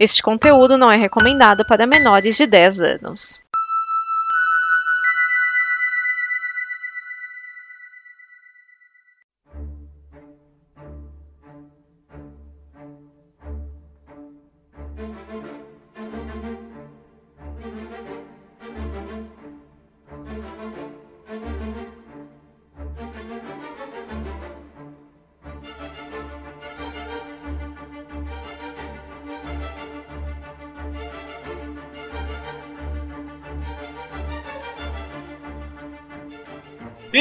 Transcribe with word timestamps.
Este 0.00 0.22
conteúdo 0.22 0.78
não 0.78 0.90
é 0.90 0.96
recomendado 0.96 1.62
para 1.62 1.86
menores 1.86 2.34
de 2.34 2.46
10 2.46 2.80
anos. 2.80 3.42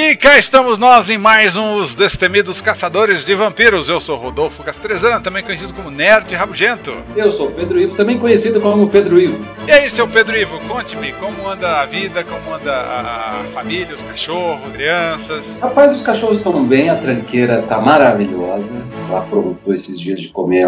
E 0.10 0.16
cá 0.16 0.40
estamos 0.40 0.80
nós 0.80 1.08
em 1.08 1.20
mais 1.20 1.56
um 1.56 1.76
Os 1.76 1.94
Destemidos 1.94 2.60
Caçadores 2.60 3.24
de 3.24 3.36
Vampiros. 3.36 3.90
Eu 3.90 4.00
sou 4.00 4.18
Rodolfo 4.18 4.64
Castrezana, 4.64 5.22
também 5.22 5.44
conhecido 5.44 5.72
como 5.72 5.92
Nerd 5.92 6.34
Rabugento. 6.34 6.92
Eu 7.16 7.32
sou 7.32 7.52
Pedro 7.52 7.80
Ivo, 7.80 7.96
também 7.96 8.18
conhecido 8.18 8.60
como 8.60 8.90
Pedro 8.90 9.22
Ivo. 9.22 9.38
E 9.68 9.72
aí, 9.72 9.88
seu 9.88 10.08
Pedro 10.08 10.36
Ivo, 10.36 10.60
conte-me 10.68 11.14
como 11.14 11.48
anda 11.48 11.82
a 11.82 11.86
vida, 11.86 12.24
como 12.24 12.56
anda 12.56 12.74
a 12.76 13.46
família, 13.54 13.94
os 13.94 14.02
cachorros, 14.02 14.72
crianças. 14.74 15.46
Rapaz, 15.62 15.94
os 15.94 16.02
cachorros 16.02 16.40
estão 16.40 16.64
bem, 16.66 16.90
a 16.90 16.96
tranqueira 16.96 17.62
tá 17.62 17.80
maravilhosa. 17.80 18.74
Ela 19.08 19.20
aproveitou 19.20 19.76
esses 19.76 20.02
dias 20.02 20.22
de 20.22 20.30
comer. 20.30 20.68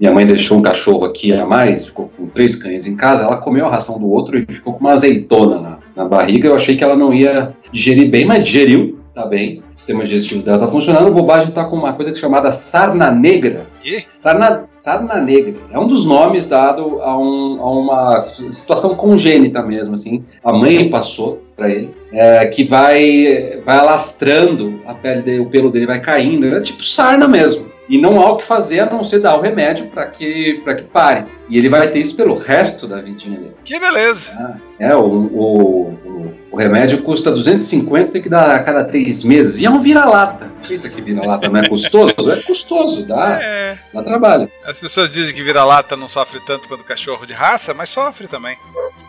Minha 0.00 0.10
mãe 0.10 0.26
deixou 0.26 0.58
um 0.58 0.62
cachorro 0.62 1.04
aqui 1.04 1.32
a 1.32 1.46
mais, 1.46 1.86
ficou 1.86 2.10
com 2.16 2.26
três 2.26 2.56
cães 2.56 2.88
em 2.88 2.96
casa. 2.96 3.22
Ela 3.22 3.36
comeu 3.36 3.66
a 3.66 3.70
ração 3.70 4.00
do 4.00 4.10
outro 4.10 4.36
e 4.36 4.44
ficou 4.44 4.72
com 4.72 4.80
uma 4.80 4.94
azeitona 4.94 5.60
na, 5.60 5.78
na 5.96 6.04
barriga. 6.04 6.48
Eu 6.48 6.54
achei 6.54 6.76
que 6.76 6.84
ela 6.84 6.96
não 6.96 7.12
ia 7.12 7.54
digerir 7.72 8.10
bem, 8.10 8.24
mas 8.24 8.44
digeriu, 8.44 8.98
tá 9.14 9.24
bem. 9.26 9.62
O 9.74 9.78
sistema 9.78 10.04
digestivo 10.04 10.42
dela 10.42 10.58
tá 10.58 10.68
funcionando. 10.68 11.08
O 11.08 11.14
bobagem 11.14 11.50
tá 11.50 11.64
com 11.64 11.76
uma 11.76 11.92
coisa 11.92 12.14
chamada 12.14 12.50
sarna 12.50 13.10
negra. 13.10 13.66
Que? 13.80 14.04
Sarna, 14.14 14.64
sarna 14.78 15.16
negra. 15.20 15.54
É 15.70 15.78
um 15.78 15.86
dos 15.86 16.06
nomes 16.06 16.48
dado 16.48 17.00
a, 17.02 17.16
um, 17.16 17.60
a 17.60 17.70
uma 17.70 18.18
situação 18.18 18.94
congênita 18.94 19.62
mesmo, 19.62 19.94
assim. 19.94 20.24
A 20.42 20.52
mãe 20.52 20.88
passou 20.88 21.42
para 21.56 21.68
ele, 21.70 21.90
é, 22.12 22.46
que 22.46 22.64
vai, 22.64 23.60
vai 23.64 23.78
alastrando 23.78 24.80
a 24.86 24.94
pele 24.94 25.22
dele, 25.22 25.40
o 25.40 25.46
pelo 25.46 25.70
dele 25.70 25.86
vai 25.86 26.00
caindo. 26.00 26.46
É 26.46 26.60
tipo 26.60 26.84
sarna 26.84 27.28
mesmo. 27.28 27.73
E 27.88 28.00
não 28.00 28.20
há 28.20 28.30
o 28.32 28.38
que 28.38 28.44
fazer 28.44 28.80
a 28.80 28.86
não 28.86 29.04
ser 29.04 29.20
dar 29.20 29.36
o 29.36 29.40
remédio 29.40 29.86
para 29.86 30.06
que, 30.06 30.62
que 30.64 30.82
pare. 30.84 31.26
E 31.48 31.58
ele 31.58 31.68
vai 31.68 31.90
ter 31.90 32.00
isso 32.00 32.16
pelo 32.16 32.36
resto 32.36 32.86
da 32.86 33.00
vidinha 33.00 33.38
dele. 33.38 33.56
Que 33.64 33.78
beleza! 33.78 34.30
Ah, 34.32 34.56
é, 34.78 34.96
o, 34.96 35.00
o, 35.00 35.90
o, 36.04 36.34
o, 36.52 36.56
remédio 36.56 37.02
custa 37.02 37.30
250 37.30 38.12
tem 38.12 38.22
que 38.22 38.30
dar 38.30 38.50
a 38.50 38.62
cada 38.62 38.84
três 38.84 39.22
meses. 39.22 39.60
E 39.60 39.66
é 39.66 39.70
um 39.70 39.80
vira-lata. 39.80 40.50
Pensa 40.66 40.88
que 40.88 41.02
vira-lata 41.02 41.48
não 41.48 41.60
é 41.60 41.68
custoso? 41.68 42.32
É 42.32 42.36
custoso, 42.42 43.06
dá, 43.06 43.38
é. 43.42 43.78
dá 43.92 44.02
trabalho. 44.02 44.50
As 44.64 44.78
pessoas 44.78 45.10
dizem 45.10 45.34
que 45.34 45.42
vira-lata 45.42 45.96
não 45.96 46.08
sofre 46.08 46.40
tanto 46.46 46.66
quanto 46.66 46.84
cachorro 46.84 47.26
de 47.26 47.34
raça, 47.34 47.74
mas 47.74 47.90
sofre 47.90 48.26
também. 48.26 48.56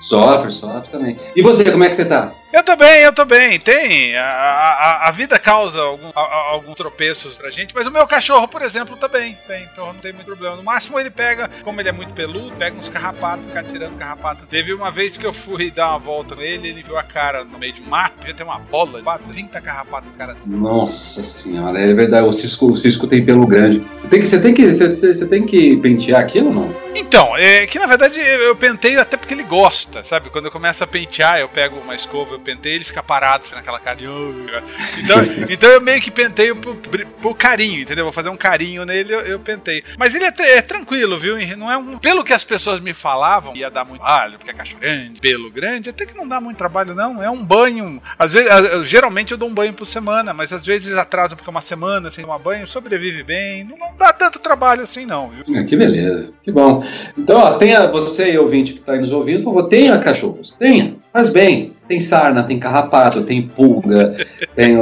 Sofre, 0.02 0.52
sofre 0.52 0.92
também. 0.92 1.18
E 1.36 1.42
você, 1.42 1.72
como 1.72 1.86
é 1.86 1.90
que 1.90 1.96
você 1.96 2.06
tá? 2.06 2.34
Eu 2.56 2.64
tô 2.64 2.73
bem, 2.78 3.02
eu 3.02 3.11
tô 3.11 3.25
bem. 3.25 3.59
Tem. 3.59 4.16
A, 4.16 4.23
a, 4.23 5.09
a 5.09 5.11
vida 5.11 5.38
causa 5.38 5.78
algum, 5.81 6.09
a, 6.16 6.52
alguns 6.52 6.75
tropeços 6.75 7.36
pra 7.36 7.50
gente, 7.50 7.75
mas 7.75 7.86
o 7.86 7.92
meu 7.92 8.08
cachorro, 8.08 8.47
por 8.47 8.62
exemplo, 8.62 8.95
tá 8.95 9.09
bem. 9.09 9.38
bem. 9.45 9.67
Então 9.73 9.88
não 9.88 10.00
tem 10.00 10.14
muito 10.14 10.28
problema. 10.28 10.56
No 10.56 10.64
máximo 10.64 10.97
ele 10.97 11.12
pega, 11.12 11.50
como 11.66 11.81
ele 11.81 11.89
é 11.89 11.92
muito 11.92 12.14
peludo, 12.14 12.56
pega 12.56 12.78
uns 12.78 12.88
carrapatos, 12.88 13.50
fica 13.50 13.62
tirando 13.62 13.97
carrapato. 13.97 14.47
Teve 14.47 14.73
uma 14.73 14.89
vez 14.89 15.17
que 15.17 15.25
eu 15.25 15.34
fui 15.34 15.70
dar 15.70 15.89
uma 15.89 16.00
volta 16.00 16.34
nele, 16.34 16.70
ele 16.70 16.81
viu 16.81 16.97
a 16.97 17.03
cara 17.03 17.44
no 17.44 17.59
meio 17.59 17.73
de 17.73 17.81
mato, 17.81 18.20
devia 18.20 18.34
ter 18.34 18.44
uma 18.44 18.58
bola 18.58 19.02
de 19.02 19.34
30 19.34 19.59
carrapatos, 19.59 20.14
cara. 20.14 20.38
Nossa 20.46 21.24
senhora, 21.24 21.78
é 21.78 21.94
verdade. 21.94 22.25
O 22.25 22.31
cisco, 22.31 22.72
o 22.72 22.78
cisco 22.78 23.06
tem 23.06 23.25
pelo 23.25 23.46
grande. 23.46 23.85
Você 24.00 24.07
tem 24.07 24.22
que, 24.22 24.28
você 24.28 24.41
tem 24.41 24.53
que, 24.53 24.72
você, 24.72 25.13
você 25.13 25.28
tem 25.28 25.46
que 25.46 25.75
pentear 25.75 26.22
aquilo 26.22 26.47
ou 26.47 26.53
não? 26.53 26.85
Então, 26.96 27.35
é 27.35 27.68
que 27.68 27.78
na 27.78 27.88
verdade 27.88 28.18
eu 28.18 28.56
penteio 28.56 29.01
até 29.01 29.18
porque 29.18 29.34
ele 29.34 29.44
gosta, 29.44 30.01
sabe? 30.06 30.30
Quando 30.30 30.46
eu 30.46 30.51
começo 30.51 30.81
a 30.81 30.88
pentear, 30.88 31.38
eu 31.38 31.50
pego 31.50 31.78
uma 31.78 31.94
escova, 31.94 32.40
penteio, 32.45 32.75
ele 32.75 32.83
fica 32.83 33.03
parado 33.03 33.44
naquela 33.53 33.79
cara 33.79 33.97
de. 33.97 34.06
Então, 34.06 35.17
então 35.50 35.69
eu 35.69 35.81
meio 35.81 36.01
que 36.01 36.11
penteio 36.11 36.56
por, 36.56 36.75
por 37.22 37.35
carinho, 37.35 37.81
entendeu? 37.81 38.03
Vou 38.03 38.13
fazer 38.13 38.29
um 38.29 38.38
carinho 38.38 38.85
nele, 38.85 39.13
eu, 39.13 39.22
eu 39.22 39.39
penteio. 39.39 39.83
Mas 39.97 40.13
ele 40.16 40.25
é, 40.25 40.33
é, 40.57 40.61
tranquilo, 40.61 41.19
viu? 41.19 41.35
Não 41.57 41.72
é 41.72 41.78
um. 41.78 41.97
Pelo 41.97 42.23
que 42.23 42.33
as 42.33 42.44
pessoas 42.44 42.79
me 42.79 42.94
falavam, 42.94 43.56
ia 43.56 43.69
dar 43.69 43.85
muito 43.85 44.01
trabalho, 44.01 44.38
porque 44.38 44.51
é 44.51 44.53
cachorro 44.53 44.79
grande, 44.79 45.19
pelo 45.19 45.51
grande, 45.51 45.89
até 45.89 46.06
que 46.06 46.16
não 46.16 46.28
dá 46.28 46.39
muito 46.39 46.57
trabalho, 46.57 46.94
não. 46.94 47.22
É 47.22 47.29
um 47.29 47.44
banho. 47.44 48.01
Às 48.17 48.33
vezes, 48.33 48.50
geralmente 48.88 49.31
eu 49.31 49.38
dou 49.38 49.50
um 49.50 49.53
banho 49.53 49.73
por 49.73 49.85
semana, 49.85 50.33
mas 50.33 50.51
às 50.51 50.66
vezes 50.66 50.94
atrasa 50.97 51.35
porque 51.35 51.50
é 51.50 51.51
uma 51.51 51.62
semana 51.62 52.12
sem 52.12 52.23
tomar 52.23 52.39
banho, 52.39 52.67
sobrevive 52.67 53.23
bem. 53.23 53.63
Não, 53.63 53.77
não 53.77 53.97
dá 53.97 54.13
tanto 54.13 54.39
trabalho 54.39 54.83
assim, 54.83 55.06
não, 55.06 55.29
viu? 55.29 55.56
É, 55.56 55.63
que 55.63 55.75
beleza, 55.75 56.33
que 56.44 56.51
bom. 56.51 56.83
Então, 57.17 57.39
ó, 57.39 57.53
tenha 57.57 57.88
você, 57.88 58.38
ouvinte 58.38 58.73
que 58.73 58.79
está 58.79 58.94
aí 58.94 59.00
nos 59.00 59.12
ouvindo, 59.12 59.44
por 59.44 59.53
favor, 59.53 59.69
tenha 59.69 59.97
cachorros, 60.00 60.51
tenha, 60.51 60.95
faz 61.12 61.29
bem. 61.29 61.75
Tem 61.88 62.00
sarna, 62.00 62.44
tem 62.44 62.59
carrapato, 62.59 63.23
tem 63.23 63.44
pulga, 63.44 64.18
tem, 64.56 64.75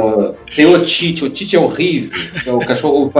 tem 0.54 0.66
otite. 0.66 1.24
Otite 1.24 1.54
é 1.54 1.58
horrível. 1.58 2.10
Então, 2.34 2.56
o 2.56 2.66
cachorro 2.66 3.12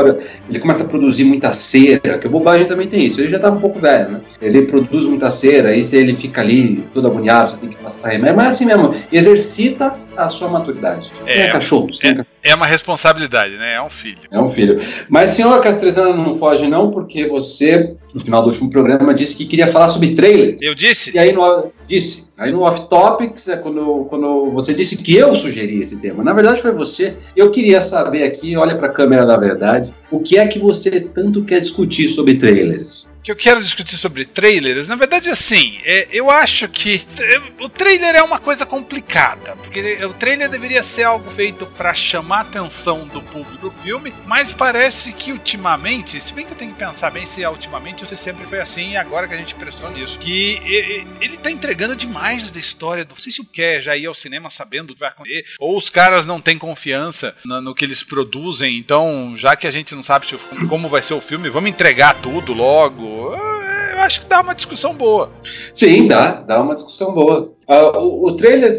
ele 0.48 0.58
começa 0.58 0.84
a 0.84 0.88
produzir 0.88 1.24
muita 1.24 1.52
cera, 1.52 2.18
que 2.18 2.26
o 2.26 2.30
bobagem 2.30 2.66
também 2.66 2.88
tem 2.88 3.04
isso. 3.04 3.20
Ele 3.20 3.28
já 3.28 3.36
está 3.36 3.50
um 3.50 3.60
pouco 3.60 3.78
velho, 3.78 4.12
né? 4.12 4.20
Ele 4.40 4.62
produz 4.62 5.04
muita 5.06 5.28
cera, 5.30 5.70
aí 5.70 5.82
se 5.82 5.96
ele 5.96 6.16
fica 6.16 6.40
ali 6.40 6.82
todo 6.94 7.06
agoniado, 7.06 7.50
você 7.50 7.58
tem 7.58 7.68
que 7.68 7.76
passar 7.76 8.10
remédio. 8.10 8.36
Mas 8.36 8.46
é 8.46 8.48
assim 8.48 8.66
mesmo, 8.66 8.94
exercita 9.12 9.98
a 10.16 10.28
sua 10.28 10.48
maturidade. 10.48 11.12
É, 11.26 11.48
cachorros. 11.48 11.98
É, 12.02 12.24
é 12.42 12.54
uma 12.54 12.66
responsabilidade, 12.66 13.56
né? 13.56 13.74
É 13.74 13.82
um 13.82 13.90
filho. 13.90 14.20
É 14.30 14.40
um 14.40 14.50
filho. 14.50 14.78
Mas, 15.08 15.30
senhor 15.30 15.60
Castrezana, 15.60 16.16
não 16.16 16.32
foge 16.32 16.68
não, 16.68 16.90
porque 16.90 17.26
você, 17.26 17.94
no 18.14 18.22
final 18.22 18.42
do 18.42 18.48
último 18.48 18.70
programa, 18.70 19.14
disse 19.14 19.36
que 19.36 19.46
queria 19.46 19.66
falar 19.66 19.88
sobre 19.88 20.14
trailers. 20.14 20.58
Eu 20.62 20.74
disse? 20.74 21.14
E 21.14 21.18
aí, 21.18 21.32
no, 21.32 21.72
disse. 21.88 22.23
Aí 22.36 22.50
no 22.50 22.62
Off 22.62 22.88
Topics, 22.88 23.48
é 23.48 23.56
quando, 23.56 24.06
quando 24.08 24.50
você 24.50 24.74
disse 24.74 25.02
que 25.02 25.16
eu 25.16 25.34
sugeri 25.36 25.82
esse 25.82 25.96
tema. 25.96 26.24
Na 26.24 26.32
verdade, 26.32 26.60
foi 26.60 26.72
você. 26.72 27.16
Eu 27.36 27.50
queria 27.52 27.80
saber 27.80 28.24
aqui, 28.24 28.56
olha 28.56 28.76
para 28.76 28.88
a 28.88 28.92
câmera 28.92 29.24
da 29.24 29.36
verdade, 29.36 29.94
o 30.16 30.20
que 30.20 30.38
é 30.38 30.46
que 30.46 30.58
você 30.58 31.08
tanto 31.08 31.44
quer 31.44 31.60
discutir 31.60 32.08
sobre 32.08 32.36
trailers? 32.36 33.12
que 33.24 33.32
eu 33.32 33.36
quero 33.36 33.62
discutir 33.62 33.96
sobre 33.96 34.26
trailers, 34.26 34.86
na 34.86 34.96
verdade, 34.96 35.30
assim, 35.30 35.78
é, 35.82 36.08
eu 36.12 36.30
acho 36.30 36.68
que 36.68 37.00
o 37.58 37.70
trailer 37.70 38.14
é 38.14 38.22
uma 38.22 38.38
coisa 38.38 38.66
complicada, 38.66 39.56
porque 39.56 40.04
o 40.04 40.12
trailer 40.12 40.50
deveria 40.50 40.82
ser 40.82 41.04
algo 41.04 41.30
feito 41.30 41.64
para 41.64 41.94
chamar 41.94 42.36
a 42.36 42.40
atenção 42.42 43.08
do 43.08 43.22
público 43.22 43.56
do 43.56 43.70
filme, 43.82 44.12
mas 44.26 44.52
parece 44.52 45.10
que 45.14 45.32
ultimamente, 45.32 46.20
se 46.20 46.34
bem 46.34 46.44
que 46.44 46.52
eu 46.52 46.56
tenho 46.56 46.72
que 46.72 46.78
pensar 46.78 47.10
bem 47.10 47.24
se 47.24 47.42
é 47.42 47.48
ultimamente 47.48 48.02
ou 48.02 48.06
se 48.06 48.14
sempre 48.14 48.46
foi 48.46 48.60
assim, 48.60 48.90
e 48.90 48.96
agora 48.98 49.26
que 49.26 49.32
a 49.32 49.38
gente 49.38 49.54
prestou 49.54 49.90
nisso, 49.90 50.18
que 50.18 50.60
ele 51.18 51.38
tá 51.38 51.50
entregando 51.50 51.96
demais 51.96 52.50
da 52.50 52.60
história 52.60 53.06
do. 53.06 53.14
Não 53.14 53.20
sei 53.22 53.32
se 53.32 53.40
o 53.40 53.44
quer 53.46 53.80
já 53.80 53.96
ir 53.96 54.04
ao 54.04 54.14
cinema 54.14 54.50
sabendo 54.50 54.90
o 54.90 54.94
que 54.94 55.00
vai 55.00 55.08
acontecer, 55.08 55.46
ou 55.58 55.78
os 55.78 55.88
caras 55.88 56.26
não 56.26 56.42
têm 56.42 56.58
confiança 56.58 57.34
no, 57.42 57.58
no 57.62 57.74
que 57.74 57.86
eles 57.86 58.02
produzem, 58.02 58.76
então, 58.76 59.34
já 59.38 59.56
que 59.56 59.66
a 59.66 59.70
gente 59.70 59.94
não 59.94 60.02
sabe 60.04 60.26
como 60.68 60.88
vai 60.88 61.02
ser 61.02 61.14
o 61.14 61.20
filme, 61.20 61.50
vamos 61.50 61.70
entregar 61.70 62.14
tudo 62.20 62.52
logo 62.52 63.34
eu 63.94 64.00
acho 64.00 64.20
que 64.20 64.26
dá 64.26 64.40
uma 64.40 64.54
discussão 64.54 64.92
boa. 64.92 65.30
Sim, 65.72 66.08
dá, 66.08 66.32
dá 66.32 66.60
uma 66.60 66.74
discussão 66.74 67.12
boa. 67.12 67.52
Uh, 67.68 67.98
o, 67.98 68.28
o, 68.28 68.36
trailer 68.36 68.72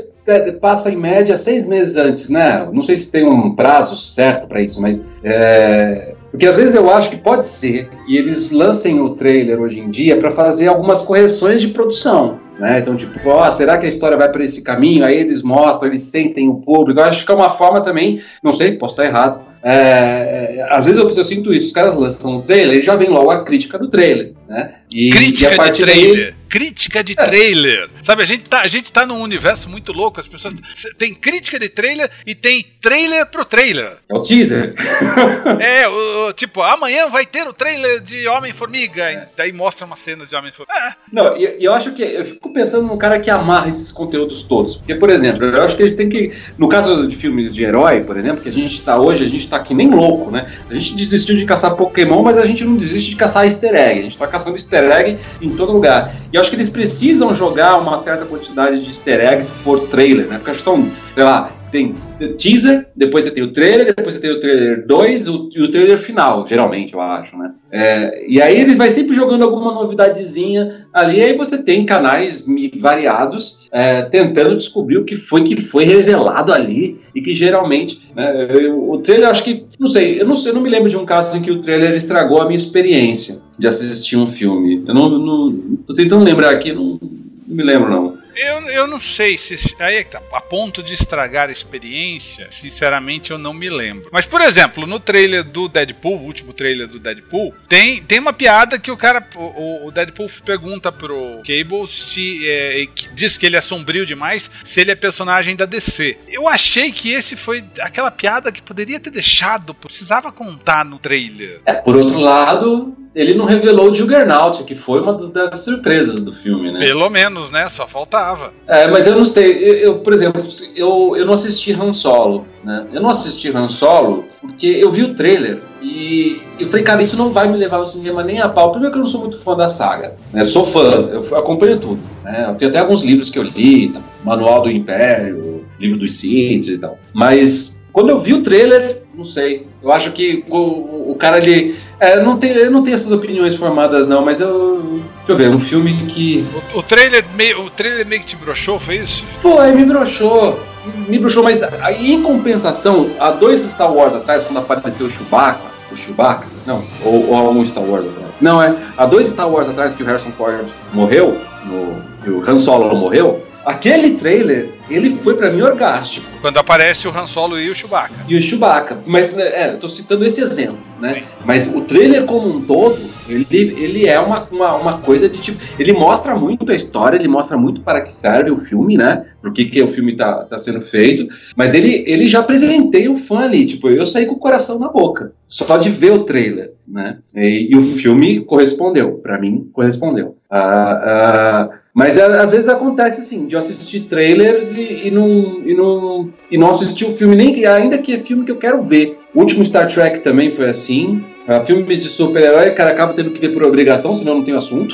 passa 0.59 0.91
em 0.91 0.97
média 0.97 1.37
seis 1.37 1.65
meses 1.65 1.95
antes, 1.95 2.29
né? 2.29 2.67
Não 2.71 2.81
sei 2.81 2.97
se 2.97 3.11
tem 3.11 3.25
um 3.25 3.55
prazo 3.55 3.95
certo 3.95 4.47
para 4.47 4.61
isso, 4.61 4.81
mas 4.81 5.21
é... 5.23 6.14
porque 6.31 6.45
às 6.45 6.57
vezes 6.57 6.75
eu 6.75 6.91
acho 6.91 7.09
que 7.09 7.17
pode 7.17 7.45
ser 7.45 7.89
que 8.05 8.17
eles 8.17 8.51
lancem 8.51 8.99
o 8.99 9.11
trailer 9.11 9.61
hoje 9.61 9.79
em 9.79 9.89
dia 9.89 10.17
para 10.17 10.31
fazer 10.31 10.67
algumas 10.67 11.01
correções 11.01 11.61
de 11.61 11.69
produção. 11.69 12.39
Né? 12.59 12.79
Então, 12.79 12.95
tipo, 12.95 13.19
ó, 13.29 13.49
será 13.51 13.77
que 13.77 13.85
a 13.85 13.89
história 13.89 14.17
vai 14.17 14.31
para 14.31 14.43
esse 14.43 14.63
caminho? 14.63 15.05
Aí 15.05 15.15
eles 15.15 15.41
mostram, 15.41 15.89
eles 15.89 16.03
sentem 16.03 16.49
o 16.49 16.55
público. 16.55 16.99
Eu 16.99 17.05
acho 17.05 17.25
que 17.25 17.31
é 17.31 17.35
uma 17.35 17.49
forma 17.49 17.81
também, 17.81 18.21
não 18.43 18.53
sei, 18.53 18.77
posso 18.77 18.93
estar 18.93 19.05
errado, 19.05 19.41
é, 19.67 20.59
é, 20.59 20.67
às 20.69 20.85
vezes 20.85 21.01
eu, 21.01 21.09
eu, 21.09 21.25
sinto 21.25 21.51
isso, 21.51 21.65
os 21.65 21.73
caras 21.73 21.95
lançam 21.95 22.37
um 22.37 22.41
trailer 22.43 22.77
e 22.77 22.83
já 22.83 22.95
vem 22.95 23.09
logo 23.09 23.31
a 23.31 23.43
crítica 23.43 23.79
do 23.79 23.87
trailer, 23.87 24.33
né? 24.47 24.75
E, 24.91 25.09
crítica 25.09 25.55
e 25.55 25.71
de 25.71 25.81
trailer? 25.81 26.15
Daí, 26.15 26.34
crítica 26.55 27.03
de 27.03 27.15
trailer. 27.15 27.89
Sabe, 28.01 28.21
a 28.21 28.25
gente, 28.25 28.49
tá, 28.49 28.61
a 28.61 28.67
gente 28.67 28.89
tá 28.89 29.05
num 29.05 29.19
universo 29.19 29.67
muito 29.67 29.91
louco, 29.91 30.21
as 30.21 30.27
pessoas. 30.27 30.55
Tem 30.97 31.13
crítica 31.13 31.59
de 31.59 31.67
trailer 31.67 32.09
e 32.25 32.33
tem 32.33 32.65
trailer 32.79 33.25
pro 33.25 33.43
trailer. 33.43 33.97
É 34.07 34.15
o 34.15 34.21
teaser. 34.21 34.73
é, 35.59 35.85
o, 35.89 36.29
o, 36.29 36.33
tipo, 36.33 36.61
amanhã 36.61 37.09
vai 37.09 37.25
ter 37.25 37.45
o 37.45 37.51
trailer 37.51 37.99
de 37.99 38.25
Homem-Formiga. 38.29 39.03
É. 39.03 39.27
Daí 39.35 39.51
mostra 39.51 39.85
uma 39.85 39.97
cena 39.97 40.25
de 40.25 40.33
Homem-Formiga. 40.33 40.71
É. 40.79 40.93
Não, 41.11 41.35
e 41.35 41.57
eu 41.59 41.73
acho 41.73 41.91
que. 41.91 42.01
Eu 42.01 42.23
fico 42.23 42.53
pensando 42.53 42.87
num 42.87 42.97
cara 42.97 43.19
que 43.19 43.29
amarra 43.29 43.67
esses 43.67 43.91
conteúdos 43.91 44.43
todos. 44.43 44.77
Porque, 44.77 44.95
por 44.95 45.09
exemplo, 45.09 45.43
eu 45.43 45.61
acho 45.61 45.75
que 45.75 45.83
eles 45.83 45.97
têm 45.97 46.07
que. 46.07 46.31
No 46.57 46.69
caso 46.69 47.05
de 47.05 47.17
filmes 47.17 47.53
de 47.53 47.65
herói, 47.65 47.99
por 47.99 48.15
exemplo, 48.15 48.41
que 48.41 48.47
a 48.47 48.53
gente 48.53 48.81
tá 48.81 48.97
hoje, 48.97 49.25
a 49.25 49.27
gente 49.27 49.49
tá 49.49 49.59
que 49.59 49.73
nem 49.73 49.89
louco, 49.89 50.31
né? 50.31 50.53
A 50.69 50.73
gente 50.73 50.95
desistiu 50.95 51.35
de 51.35 51.43
caçar 51.43 51.75
Pokémon, 51.75 52.23
mas 52.23 52.37
a 52.37 52.45
gente 52.45 52.63
não 52.63 52.77
desiste 52.77 53.09
de 53.09 53.17
caçar 53.17 53.43
easter 53.43 53.75
egg. 53.75 53.99
A 53.99 54.03
gente 54.03 54.17
tá 54.17 54.25
caçando 54.25 54.55
easter 54.55 54.89
egg 54.89 55.19
em 55.41 55.49
todo 55.49 55.73
lugar. 55.73 56.15
E 56.35 56.37
acho 56.37 56.49
que 56.49 56.57
eles 56.57 56.67
precisam 56.67 57.33
jogar 57.33 57.77
uma 57.77 57.97
certa 57.97 58.25
quantidade 58.25 58.83
de 58.83 58.89
easter 58.89 59.21
eggs 59.21 59.53
por 59.63 59.87
trailer, 59.87 60.27
né? 60.27 60.37
Porque 60.37 60.59
são, 60.59 60.91
sei 61.13 61.23
lá, 61.23 61.53
tem 61.71 61.95
teaser, 62.37 62.87
depois 62.95 63.25
você 63.25 63.31
tem 63.31 63.43
o 63.43 63.51
trailer, 63.51 63.87
depois 63.87 64.15
você 64.15 64.21
tem 64.21 64.31
o 64.31 64.39
trailer 64.39 64.85
2 64.85 65.27
o, 65.27 65.49
e 65.53 65.61
o 65.61 65.71
trailer 65.71 65.99
final, 65.99 66.47
geralmente, 66.47 66.93
eu 66.93 67.01
acho, 67.01 67.37
né? 67.37 67.53
É, 67.71 68.25
e 68.27 68.41
aí 68.41 68.59
ele 68.59 68.75
vai 68.75 68.89
sempre 68.89 69.13
jogando 69.13 69.43
alguma 69.43 69.73
novidadezinha 69.73 70.87
ali, 70.93 71.21
aí 71.21 71.35
você 71.35 71.63
tem 71.63 71.85
canais 71.85 72.45
variados 72.79 73.67
é, 73.71 74.03
tentando 74.03 74.57
descobrir 74.57 74.97
o 74.97 75.03
que 75.03 75.15
foi 75.15 75.43
que 75.43 75.59
foi 75.59 75.83
revelado 75.83 76.53
ali 76.53 76.99
e 77.13 77.21
que 77.21 77.33
geralmente 77.33 78.09
né, 78.15 78.47
eu, 78.49 78.89
o 78.89 78.99
trailer, 78.99 79.29
acho 79.29 79.43
que, 79.43 79.65
não 79.79 79.87
sei, 79.87 80.21
eu 80.21 80.25
não 80.25 80.35
sei, 80.35 80.51
eu 80.51 80.55
não 80.55 80.61
me 80.61 80.69
lembro 80.69 80.89
de 80.89 80.97
um 80.97 81.05
caso 81.05 81.37
em 81.37 81.41
que 81.41 81.51
o 81.51 81.59
trailer 81.59 81.93
estragou 81.95 82.41
a 82.41 82.45
minha 82.45 82.55
experiência 82.55 83.41
de 83.57 83.67
assistir 83.67 84.17
um 84.17 84.27
filme. 84.27 84.83
Eu 84.87 84.93
não, 84.93 85.09
não 85.09 85.75
tô 85.85 85.93
tentando 85.93 86.23
lembrar 86.23 86.51
aqui, 86.51 86.71
não, 86.71 86.99
não 87.01 87.55
me 87.55 87.63
lembro 87.63 87.89
não. 87.89 88.24
Eu, 88.35 88.69
eu 88.69 88.87
não 88.87 88.99
sei 88.99 89.37
se. 89.37 89.75
Aí 89.79 89.97
é 89.97 90.03
tá, 90.03 90.21
a 90.31 90.41
ponto 90.41 90.83
de 90.83 90.93
estragar 90.93 91.49
a 91.49 91.51
experiência, 91.51 92.47
sinceramente 92.51 93.31
eu 93.31 93.37
não 93.37 93.53
me 93.53 93.69
lembro. 93.69 94.09
Mas, 94.11 94.25
por 94.25 94.41
exemplo, 94.41 94.85
no 94.85 94.99
trailer 94.99 95.43
do 95.43 95.67
Deadpool, 95.67 96.19
o 96.19 96.25
último 96.25 96.53
trailer 96.53 96.87
do 96.87 96.99
Deadpool, 96.99 97.53
tem, 97.67 98.03
tem 98.03 98.19
uma 98.19 98.33
piada 98.33 98.77
que 98.77 98.91
o 98.91 98.97
cara. 98.97 99.25
O, 99.35 99.87
o 99.87 99.91
Deadpool 99.91 100.29
pergunta 100.43 100.91
pro 100.91 101.41
Cable 101.45 101.87
se. 101.87 102.47
É, 102.47 102.85
diz 103.13 103.37
que 103.37 103.45
ele 103.45 103.55
é 103.55 103.61
sombrio 103.61 104.05
demais, 104.05 104.49
se 104.63 104.81
ele 104.81 104.91
é 104.91 104.95
personagem 104.95 105.55
da 105.55 105.65
DC. 105.65 106.17
Eu 106.27 106.47
achei 106.47 106.91
que 106.91 107.11
esse 107.11 107.35
foi 107.35 107.63
aquela 107.79 108.11
piada 108.11 108.51
que 108.51 108.61
poderia 108.61 108.99
ter 108.99 109.09
deixado, 109.09 109.73
precisava 109.73 110.31
contar 110.31 110.83
no 110.83 110.99
trailer. 110.99 111.61
É, 111.65 111.73
por 111.73 111.95
outro 111.95 112.19
lado, 112.19 113.04
ele 113.15 113.33
não 113.33 113.45
revelou 113.45 113.91
o 113.91 113.95
Juggernaut, 113.95 114.63
que 114.65 114.75
foi 114.75 114.99
uma 114.99 115.13
das, 115.13 115.61
surpresas 115.61 116.23
do 116.23 116.33
filme, 116.33 116.71
né? 116.71 116.85
Pelo 116.85 117.09
menos, 117.09 117.49
né? 117.49 117.69
Só 117.69 117.87
faltava. 117.87 118.51
É, 118.67 118.87
mas 118.87 119.07
eu 119.07 119.15
não 119.15 119.25
sei, 119.25 119.51
eu, 119.63 119.73
eu, 119.75 119.99
por 119.99 120.13
exemplo, 120.13 120.45
eu, 120.75 121.15
eu 121.15 121.25
não 121.25 121.33
assisti 121.33 121.71
Han 121.71 121.93
Solo, 121.93 122.45
né? 122.61 122.85
Eu 122.91 123.01
não 123.01 123.09
assisti 123.09 123.49
Han 123.55 123.69
Solo 123.69 124.25
porque 124.41 124.67
eu 124.67 124.91
vi 124.91 125.03
o 125.03 125.15
trailer 125.15 125.61
e 125.81 126.41
eu 126.59 126.67
falei, 126.67 126.83
cara, 126.83 127.01
isso 127.01 127.15
não 127.15 127.29
vai 127.29 127.47
me 127.47 127.57
levar 127.57 127.77
ao 127.77 127.87
cinema 127.87 128.21
nem 128.21 128.41
a 128.41 128.49
pau. 128.49 128.71
Primeiro 128.71 128.91
que 128.91 128.97
eu 128.99 129.03
não 129.03 129.07
sou 129.07 129.21
muito 129.21 129.39
fã 129.39 129.55
da 129.55 129.69
saga, 129.69 130.15
né? 130.33 130.43
Sou 130.43 130.65
fã, 130.65 131.09
eu 131.09 131.37
acompanho 131.37 131.79
tudo, 131.79 131.99
né? 132.21 132.47
Eu 132.49 132.55
tenho 132.55 132.69
até 132.69 132.79
alguns 132.79 133.01
livros 133.01 133.29
que 133.29 133.39
eu 133.39 133.43
li, 133.43 133.89
tá? 133.89 134.01
Manual 134.25 134.63
do 134.63 134.69
Império, 134.69 135.65
livro 135.79 135.97
dos 135.99 136.13
Sith 136.13 136.67
e 136.67 136.77
tal. 136.77 136.99
Mas 137.13 137.84
quando 137.95 138.09
eu 138.09 138.19
vi 138.19 138.33
o 138.33 138.43
trailer, 138.43 139.03
não 139.13 139.23
sei. 139.23 139.65
Eu 139.81 139.89
acho 139.89 140.11
que 140.11 140.43
o, 140.49 141.11
o 141.11 141.15
cara 141.17 141.37
ele. 141.37 141.79
É, 141.97 142.21
não 142.21 142.37
tem, 142.37 142.51
eu 142.51 142.69
não 142.69 142.83
tenho 142.83 142.93
essas 142.93 143.09
opiniões 143.09 143.55
formadas, 143.55 144.05
não, 144.05 144.21
mas 144.21 144.41
eu. 144.41 144.99
Deixa 145.19 145.31
eu 145.31 145.35
ver, 145.37 145.49
um 145.49 145.57
filme 145.57 145.93
que. 146.09 146.45
O, 146.73 146.79
o 146.79 146.83
trailer, 146.83 147.23
meio, 147.37 147.61
o 147.61 147.69
trailer 147.69 148.05
meio 148.05 148.19
que 148.19 148.27
te 148.27 148.35
broxou, 148.35 148.81
foi 148.81 148.97
isso? 148.97 149.23
Foi, 149.39 149.71
me 149.71 149.85
broxou. 149.85 150.59
Me 151.07 151.17
broxou, 151.17 151.41
mas 151.41 151.61
em 151.97 152.21
compensação, 152.21 153.09
há 153.17 153.31
dois 153.31 153.61
Star 153.61 153.93
Wars 153.93 154.13
atrás, 154.13 154.43
quando 154.43 154.57
apareceu 154.57 155.05
o 155.05 155.09
Chewbacca, 155.09 155.61
o 155.89 155.95
Chewbacca, 155.95 156.47
não, 156.67 156.83
ou, 157.01 157.29
ou 157.29 157.35
há 157.37 157.49
um 157.49 157.65
Star 157.65 157.81
Wars 157.81 158.05
atrás. 158.07 158.29
Não, 158.41 158.61
é. 158.61 158.75
Há 158.97 159.05
dois 159.05 159.29
Star 159.29 159.49
Wars 159.49 159.69
atrás 159.69 159.95
que 159.95 160.03
o 160.03 160.05
Harrison 160.05 160.31
Ford 160.31 160.65
morreu, 160.93 161.39
no, 161.63 162.35
o 162.39 162.43
Han 162.45 162.59
Solo 162.59 162.93
morreu, 162.93 163.41
Aquele 163.65 164.11
trailer, 164.11 164.69
ele 164.89 165.17
foi 165.23 165.35
para 165.35 165.49
mim 165.49 165.63
orgástico. 165.63 166.25
Quando 166.39 166.57
aparece 166.57 167.07
o 167.07 167.11
Han 167.11 167.25
Solo 167.25 167.59
e 167.59 167.69
o 167.69 167.75
Chewbacca. 167.75 168.13
E 168.27 168.35
o 168.35 168.41
Chewbacca. 168.41 168.99
Mas, 169.07 169.35
né, 169.35 169.43
é, 169.43 169.73
eu 169.73 169.79
tô 169.79 169.89
citando 169.89 170.23
esse 170.23 170.39
exemplo, 170.39 170.77
né? 171.01 171.15
Sim. 171.15 171.23
Mas 171.43 171.73
o 171.73 171.81
trailer 171.81 172.25
como 172.25 172.47
um 172.47 172.61
todo, 172.61 172.99
ele, 173.27 173.45
ele 173.49 174.07
é 174.07 174.19
uma, 174.19 174.43
uma, 174.51 174.75
uma, 174.75 174.97
coisa 174.99 175.27
de 175.27 175.39
tipo... 175.39 175.59
Ele 175.79 175.93
mostra 175.93 176.35
muito 176.35 176.71
a 176.71 176.75
história, 176.75 177.17
ele 177.17 177.27
mostra 177.27 177.57
muito 177.57 177.81
para 177.81 178.01
que 178.01 178.13
serve 178.13 178.51
o 178.51 178.57
filme, 178.57 178.97
né? 178.97 179.25
Por 179.41 179.51
que, 179.51 179.65
que 179.65 179.81
o 179.81 179.91
filme 179.91 180.15
tá, 180.15 180.43
tá 180.43 180.59
sendo 180.59 180.81
feito. 180.81 181.27
Mas 181.55 181.73
ele, 181.73 182.03
ele 182.05 182.27
já 182.27 182.41
apresentei 182.41 183.09
o 183.09 183.17
fã 183.17 183.39
ali, 183.39 183.65
tipo, 183.65 183.89
eu 183.89 184.05
saí 184.05 184.27
com 184.27 184.35
o 184.35 184.39
coração 184.39 184.77
na 184.77 184.89
boca. 184.89 185.33
Só 185.43 185.77
de 185.77 185.89
ver 185.89 186.11
o 186.11 186.23
trailer, 186.23 186.73
né? 186.87 187.17
E, 187.35 187.69
e 187.71 187.75
o 187.75 187.81
filme 187.81 188.41
correspondeu, 188.41 189.13
para 189.13 189.39
mim, 189.39 189.67
correspondeu. 189.73 190.37
Ah... 190.49 191.71
ah 191.71 191.84
mas 191.95 192.17
é, 192.17 192.25
às 192.25 192.51
vezes 192.51 192.67
acontece 192.67 193.21
assim, 193.21 193.47
de 193.47 193.55
eu 193.55 193.59
assistir 193.59 194.01
trailers 194.01 194.75
e, 194.75 195.07
e, 195.07 195.11
não, 195.11 195.61
e, 195.65 195.73
não, 195.73 196.33
e 196.51 196.57
não 196.57 196.69
assistir 196.69 197.05
o 197.05 197.09
filme, 197.09 197.37
nem 197.37 197.65
ainda 197.65 197.97
que 197.97 198.13
é 198.13 198.19
filme 198.19 198.43
que 198.43 198.51
eu 198.51 198.57
quero 198.57 198.83
ver. 198.83 199.17
O 199.33 199.39
último 199.39 199.63
Star 199.63 199.87
Trek 199.87 200.19
também 200.19 200.53
foi 200.53 200.69
assim. 200.69 201.23
Uh, 201.47 201.65
filmes 201.65 202.03
de 202.03 202.09
super-herói, 202.09 202.71
cara, 202.71 202.89
acaba 202.89 203.13
tendo 203.13 203.31
que 203.31 203.39
ver 203.39 203.53
por 203.53 203.63
obrigação, 203.63 204.13
senão 204.13 204.39
não 204.39 204.43
tem 204.43 204.53
assunto. 204.53 204.93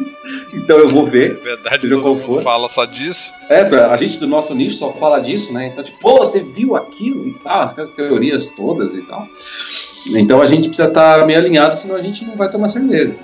então 0.54 0.78
eu 0.78 0.88
vou 0.88 1.04
ver. 1.04 1.38
É 1.42 1.44
verdade, 1.44 1.90
todo 1.90 2.00
qual 2.00 2.18
for. 2.20 2.42
fala 2.42 2.70
só 2.70 2.86
disso. 2.86 3.34
É, 3.50 3.60
a 3.60 3.96
gente 3.98 4.18
do 4.18 4.26
nosso 4.26 4.54
nicho 4.54 4.76
só 4.76 4.94
fala 4.94 5.18
disso, 5.20 5.52
né? 5.52 5.66
Então, 5.66 5.84
tipo, 5.84 5.98
pô, 6.00 6.20
você 6.20 6.40
viu 6.40 6.74
aquilo 6.74 7.28
e 7.28 7.32
tal, 7.44 7.62
aquelas 7.64 7.90
teorias 7.90 8.48
todas 8.56 8.94
e 8.94 9.02
tal. 9.02 9.28
Então 10.14 10.40
a 10.40 10.46
gente 10.46 10.68
precisa 10.68 10.88
estar 10.88 11.18
tá 11.18 11.26
meio 11.26 11.38
alinhado, 11.38 11.76
senão 11.76 11.96
a 11.96 12.00
gente 12.00 12.24
não 12.24 12.36
vai 12.36 12.50
tomar 12.50 12.68
cerveja. 12.68 13.14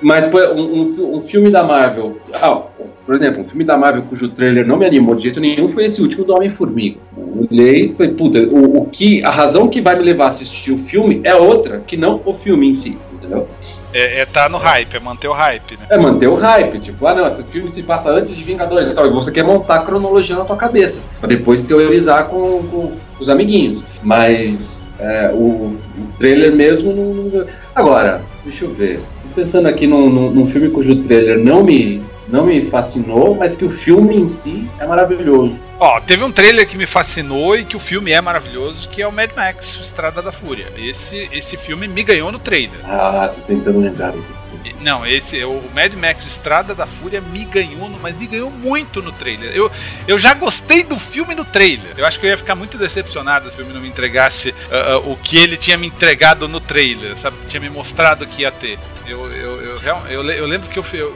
Mas 0.00 0.32
um, 0.34 1.16
um, 1.16 1.22
filme 1.22 1.50
da 1.50 1.62
Marvel. 1.62 2.18
Ah, 2.32 2.62
por 3.04 3.14
exemplo, 3.14 3.42
um 3.42 3.44
filme 3.46 3.64
da 3.64 3.76
Marvel 3.76 4.02
cujo 4.02 4.28
trailer 4.28 4.66
não 4.66 4.76
me 4.76 4.86
animou 4.86 5.14
de 5.14 5.24
jeito 5.24 5.40
nenhum 5.40 5.68
foi 5.68 5.84
esse 5.84 6.00
último 6.00 6.24
do 6.24 6.34
Homem-Formiga. 6.34 6.98
Eu 7.16 7.46
olhei 7.50 7.86
e 7.86 7.94
falei, 7.94 8.12
puta, 8.12 8.38
o, 8.40 8.78
o, 8.78 8.86
que, 8.86 9.22
a 9.22 9.30
razão 9.30 9.68
que 9.68 9.80
vai 9.80 9.96
me 9.96 10.02
levar 10.02 10.26
a 10.26 10.28
assistir 10.28 10.72
o 10.72 10.78
filme 10.78 11.20
é 11.24 11.34
outra, 11.34 11.82
que 11.86 11.96
não 11.96 12.20
o 12.24 12.34
filme 12.34 12.68
em 12.68 12.74
si, 12.74 12.98
entendeu? 13.12 13.46
É, 13.92 14.20
é 14.20 14.26
tá 14.26 14.48
no 14.48 14.58
hype, 14.58 14.96
é 14.96 15.00
manter 15.00 15.28
o 15.28 15.32
hype, 15.32 15.76
né? 15.76 15.86
É 15.88 15.96
manter 15.96 16.26
o 16.26 16.34
hype, 16.34 16.80
tipo, 16.80 17.06
ah 17.06 17.14
não, 17.14 17.28
esse 17.28 17.44
filme 17.44 17.70
se 17.70 17.82
passa 17.82 18.10
antes 18.10 18.34
de 18.34 18.42
Vingadores 18.42 18.88
e 18.88 18.94
tal, 18.94 19.06
e 19.06 19.10
você 19.10 19.30
quer 19.30 19.44
montar 19.44 19.76
a 19.76 19.78
cronologia 19.80 20.34
na 20.34 20.44
tua 20.44 20.56
cabeça, 20.56 21.04
pra 21.20 21.28
depois 21.28 21.62
teorizar 21.62 22.26
com, 22.26 22.62
com 22.64 22.92
os 23.18 23.28
amiguinhos. 23.28 23.82
Mas 24.02 24.94
é, 24.98 25.30
o, 25.32 25.36
o, 25.36 25.78
trailer 26.18 26.52
mesmo 26.52 26.92
não. 26.92 27.46
Agora, 27.74 28.22
deixa 28.44 28.64
eu 28.64 28.74
ver. 28.74 28.98
Tô 29.22 29.28
pensando 29.34 29.66
aqui 29.66 29.86
num, 29.86 30.10
num, 30.10 30.30
num 30.30 30.46
filme 30.46 30.70
cujo 30.70 30.96
trailer 31.02 31.38
não 31.38 31.64
me, 31.64 32.02
não 32.28 32.46
me 32.46 32.66
fascinou, 32.70 33.34
mas 33.34 33.56
que 33.56 33.64
o 33.64 33.70
filme 33.70 34.16
em 34.16 34.26
si 34.26 34.68
é 34.78 34.86
maravilhoso. 34.86 35.58
Ó, 35.78 36.00
teve 36.00 36.22
um 36.22 36.30
trailer 36.30 36.66
que 36.66 36.76
me 36.76 36.86
fascinou 36.86 37.56
e 37.56 37.64
que 37.64 37.76
o 37.76 37.80
filme 37.80 38.12
é 38.12 38.20
maravilhoso, 38.20 38.88
que 38.88 39.02
é 39.02 39.06
o 39.06 39.12
Mad 39.12 39.30
Max, 39.36 39.78
Estrada 39.82 40.22
da 40.22 40.30
Fúria. 40.30 40.68
Esse, 40.76 41.28
esse 41.32 41.56
filme 41.56 41.88
me 41.88 42.02
ganhou 42.02 42.30
no 42.30 42.38
trailer. 42.38 42.78
Ah, 42.84 43.30
tô 43.34 43.40
tentando 43.42 43.80
lembrar 43.80 44.12
desse. 44.12 44.32
Não, 44.80 45.04
esse, 45.04 45.42
o 45.44 45.60
Mad 45.74 45.92
Max 45.94 46.24
Estrada 46.26 46.74
da 46.74 46.86
Fúria 46.86 47.20
me 47.20 47.44
ganhou, 47.44 47.90
mas 48.00 48.16
me 48.16 48.26
ganhou 48.26 48.50
muito 48.50 49.02
no 49.02 49.10
trailer. 49.12 49.50
Eu, 49.52 49.70
eu 50.06 50.16
já 50.16 50.32
gostei 50.32 50.84
do 50.84 50.98
filme 50.98 51.34
no 51.34 51.44
trailer. 51.44 51.92
Eu 51.96 52.06
acho 52.06 52.20
que 52.20 52.26
eu 52.26 52.30
ia 52.30 52.38
ficar 52.38 52.54
muito 52.54 52.78
decepcionado 52.78 53.50
se 53.50 53.54
o 53.54 53.58
filme 53.58 53.72
não 53.72 53.80
me 53.80 53.88
entregasse 53.88 54.50
uh, 54.50 54.98
uh, 54.98 55.12
o 55.12 55.16
que 55.16 55.36
ele 55.36 55.56
tinha 55.56 55.76
me 55.76 55.88
entregado 55.88 56.46
no 56.46 56.60
trailer, 56.60 57.16
sabe? 57.16 57.36
Tinha 57.48 57.60
me 57.60 57.68
mostrado 57.68 58.26
que 58.26 58.42
ia 58.42 58.52
ter. 58.52 58.78
Eu, 59.06 59.30
eu, 59.32 59.60
eu, 60.08 60.22
eu, 60.30 60.46
lembro 60.46 60.68
que 60.68 60.78
eu, 60.78 60.84
eu, 60.94 61.14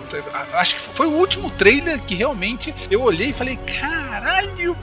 Acho 0.54 0.76
que 0.76 0.80
foi 0.80 1.06
o 1.06 1.12
último 1.12 1.50
trailer 1.50 1.98
que 2.00 2.14
realmente 2.14 2.74
eu 2.90 3.02
olhei 3.02 3.28
e 3.28 3.32
falei: 3.32 3.58
caralho, 3.80 4.76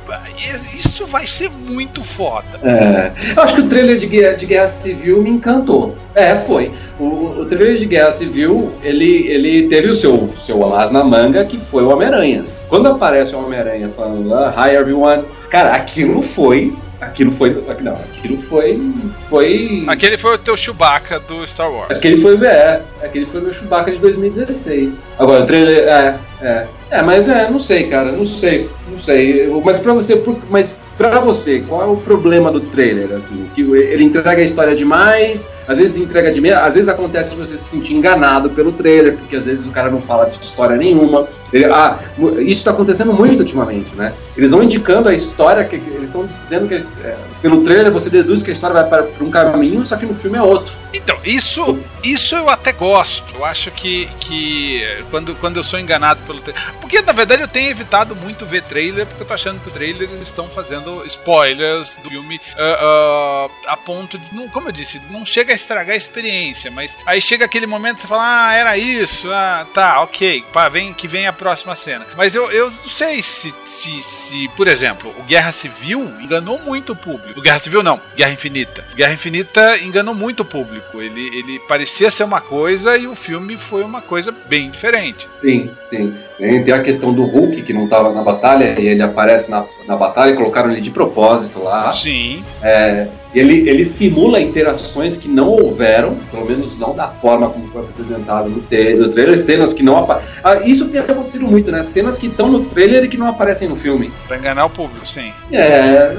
isso 0.73 1.05
vai 1.05 1.27
ser 1.27 1.49
muito 1.49 2.03
foda. 2.03 2.59
É, 2.63 3.11
eu 3.35 3.43
acho 3.43 3.55
que 3.55 3.61
o 3.61 3.69
trailer 3.69 3.97
de 3.97 4.07
Guerra, 4.07 4.33
de 4.35 4.45
Guerra 4.45 4.67
Civil 4.67 5.21
me 5.21 5.29
encantou. 5.29 5.97
É, 6.13 6.35
foi. 6.35 6.71
O, 6.99 7.41
o 7.41 7.45
trailer 7.45 7.77
de 7.77 7.85
Guerra 7.85 8.11
Civil, 8.11 8.73
ele, 8.81 9.27
ele 9.27 9.67
teve 9.67 9.89
o 9.89 9.95
seu, 9.95 10.29
seu 10.35 10.63
alas 10.63 10.91
na 10.91 11.03
manga, 11.03 11.43
que 11.45 11.57
foi 11.57 11.83
o 11.83 11.89
Homem-Aranha. 11.89 12.43
Quando 12.67 12.87
aparece 12.87 13.35
o 13.35 13.43
Homem-Aranha 13.43 13.89
falando, 13.95 14.33
ah, 14.33 14.53
hi 14.57 14.75
everyone, 14.75 15.23
cara, 15.49 15.75
aquilo 15.75 16.21
foi 16.21 16.73
Aquilo 17.05 17.31
foi. 17.31 17.63
Não, 17.81 17.93
aquilo 17.93 18.41
foi. 18.41 18.93
foi... 19.21 19.83
Aquele 19.87 20.17
foi 20.17 20.35
o 20.35 20.37
teu 20.37 20.57
Chewbacca 20.57 21.19
do 21.19 21.45
Star 21.47 21.71
Wars. 21.71 21.91
Aquele 21.91 22.21
foi 22.21 22.35
é, 22.45 22.81
aquele 23.03 23.25
foi 23.25 23.41
o 23.41 23.43
meu 23.43 23.53
Chewbacca 23.53 23.91
de 23.91 23.97
2016. 23.97 25.03
Agora, 25.19 25.43
o 25.43 25.45
trailer. 25.45 25.87
É, 25.87 26.17
é. 26.41 26.67
É, 26.89 27.01
mas 27.01 27.27
é, 27.27 27.49
não 27.49 27.59
sei, 27.59 27.87
cara, 27.87 28.11
não 28.11 28.25
sei, 28.25 28.69
não 28.89 28.99
sei. 28.99 29.49
Mas 29.63 29.79
para 29.79 29.93
você, 29.93 30.23
mas 30.49 30.81
para 30.97 31.19
você, 31.19 31.59
qual 31.61 31.81
é 31.81 31.85
o 31.85 31.97
problema 31.97 32.51
do 32.51 32.59
trailer 32.61 33.11
assim? 33.11 33.45
Que 33.55 33.61
ele 33.61 34.03
entrega 34.03 34.41
a 34.41 34.45
história 34.45 34.75
demais, 34.75 35.47
às 35.67 35.77
vezes 35.77 35.97
entrega 35.97 36.31
de 36.31 36.39
meia, 36.39 36.59
às 36.59 36.75
vezes 36.75 36.87
acontece 36.87 37.35
você 37.35 37.57
se 37.57 37.63
sentir 37.63 37.95
enganado 37.95 38.49
pelo 38.51 38.71
trailer, 38.71 39.17
porque 39.17 39.35
às 39.35 39.45
vezes 39.45 39.65
o 39.65 39.71
cara 39.71 39.89
não 39.89 40.01
fala 40.01 40.25
de 40.25 40.43
história 40.43 40.75
nenhuma. 40.75 41.27
Ele, 41.51 41.65
ah, 41.65 41.97
isso 42.39 42.59
está 42.59 42.71
acontecendo 42.71 43.13
muito 43.13 43.39
ultimamente, 43.39 43.95
né? 43.95 44.13
Eles 44.35 44.51
vão 44.51 44.63
indicando 44.63 45.07
a 45.07 45.13
história, 45.13 45.63
que 45.63 45.75
eles 45.75 46.03
estão 46.03 46.25
dizendo 46.25 46.67
que 46.67 46.73
é, 46.73 47.17
pelo 47.41 47.63
trailer 47.63 47.91
você 47.91 48.09
deduz 48.09 48.43
que 48.43 48.49
a 48.49 48.53
história 48.53 48.73
vai 48.73 48.83
para 48.85 49.23
um 49.23 49.29
caminho, 49.29 49.85
só 49.85 49.95
que 49.95 50.05
no 50.05 50.13
filme 50.13 50.37
é 50.37 50.41
outro. 50.41 50.73
Então, 50.93 51.17
isso, 51.23 51.77
isso 52.03 52.35
eu 52.35 52.49
até 52.49 52.71
gosto. 52.71 53.23
Eu 53.35 53.45
acho 53.45 53.71
que, 53.71 54.09
que 54.19 54.83
quando, 55.09 55.35
quando 55.35 55.57
eu 55.57 55.63
sou 55.63 55.79
enganado 55.79 56.19
pelo 56.27 56.41
trailer. 56.41 56.61
Porque 56.81 57.01
na 57.01 57.13
verdade 57.13 57.41
eu 57.41 57.47
tenho 57.47 57.71
evitado 57.71 58.15
muito 58.15 58.45
ver 58.45 58.63
trailer, 58.63 59.05
porque 59.05 59.23
eu 59.23 59.27
tô 59.27 59.33
achando 59.33 59.59
que 59.59 59.67
os 59.67 59.73
trailers 59.73 60.11
estão 60.21 60.47
fazendo 60.49 61.05
spoilers 61.05 61.95
do 62.03 62.09
filme 62.09 62.37
uh, 62.37 63.47
uh, 63.47 63.51
a 63.67 63.77
ponto 63.77 64.17
de. 64.17 64.35
Não, 64.35 64.47
como 64.49 64.69
eu 64.69 64.71
disse, 64.71 65.01
não 65.09 65.25
chega 65.25 65.53
a 65.53 65.55
estragar 65.55 65.95
a 65.95 65.97
experiência, 65.97 66.71
mas 66.71 66.91
aí 67.05 67.21
chega 67.21 67.45
aquele 67.45 67.65
momento 67.65 67.95
que 67.95 68.01
você 68.03 68.07
fala, 68.07 68.47
ah, 68.47 68.53
era 68.53 68.77
isso, 68.77 69.31
ah, 69.31 69.65
tá, 69.73 70.01
ok, 70.01 70.43
pá, 70.53 70.69
vem, 70.69 70.93
que 70.93 71.07
vem 71.07 71.27
a 71.27 71.33
próxima 71.33 71.75
cena. 71.75 72.05
Mas 72.15 72.35
eu, 72.35 72.51
eu 72.51 72.71
não 72.71 72.89
sei 72.89 73.21
se, 73.23 73.53
se, 73.65 74.01
se, 74.03 74.47
por 74.49 74.67
exemplo, 74.67 75.13
o 75.17 75.23
Guerra 75.23 75.51
Civil 75.51 76.01
enganou 76.21 76.59
muito 76.59 76.93
o 76.93 76.95
público. 76.95 77.39
O 77.39 77.43
Guerra 77.43 77.59
Civil 77.59 77.83
não, 77.83 77.99
Guerra 78.15 78.31
Infinita. 78.31 78.85
Guerra 78.95 79.13
Infinita 79.13 79.77
enganou 79.79 80.15
muito 80.15 80.41
o 80.41 80.45
público. 80.45 81.01
Ele, 81.01 81.27
ele 81.37 81.59
parecia 81.67 82.11
ser 82.11 82.23
uma 82.23 82.41
coisa 82.41 82.97
e 82.97 83.07
o 83.07 83.15
filme 83.15 83.57
foi 83.57 83.83
uma 83.83 84.01
coisa 84.01 84.31
bem 84.31 84.69
diferente. 84.69 85.27
Sim, 85.39 85.71
sim. 85.89 86.17
Tem 86.65 86.73
a 86.73 86.81
questão 86.81 87.13
do 87.13 87.23
Hulk, 87.23 87.61
que 87.61 87.71
não 87.71 87.83
estava 87.83 88.11
na 88.11 88.23
batalha, 88.23 88.79
e 88.79 88.87
ele 88.87 89.03
aparece 89.03 89.51
na, 89.51 89.65
na 89.87 89.95
batalha 89.95 90.31
e 90.31 90.35
colocaram 90.35 90.71
ele 90.71 90.81
de 90.81 90.89
propósito 90.89 91.61
lá. 91.63 91.93
Sim. 91.93 92.43
É, 92.63 93.07
ele, 93.35 93.69
ele 93.69 93.85
simula 93.85 94.41
interações 94.41 95.17
que 95.17 95.27
não 95.27 95.49
houveram, 95.49 96.15
pelo 96.31 96.47
menos 96.47 96.79
não 96.79 96.95
da 96.95 97.07
forma 97.07 97.49
como 97.49 97.67
foi 97.67 97.81
apresentado 97.81 98.49
no, 98.49 98.55
no 98.57 98.61
trailer, 98.63 99.37
cenas 99.37 99.73
que 99.73 99.83
não 99.83 99.97
aparecem. 99.97 100.29
Ah, 100.43 100.55
isso 100.65 100.89
tem 100.89 101.01
acontecido 101.01 101.45
muito, 101.45 101.71
né? 101.71 101.83
Cenas 101.83 102.17
que 102.17 102.27
estão 102.27 102.49
no 102.49 102.65
trailer 102.65 103.03
e 103.03 103.07
que 103.07 103.17
não 103.17 103.27
aparecem 103.27 103.67
no 103.67 103.75
filme. 103.75 104.11
Pra 104.27 104.37
enganar 104.37 104.65
o 104.65 104.69
público, 104.69 105.07
sim. 105.07 105.31
É, 105.51 106.13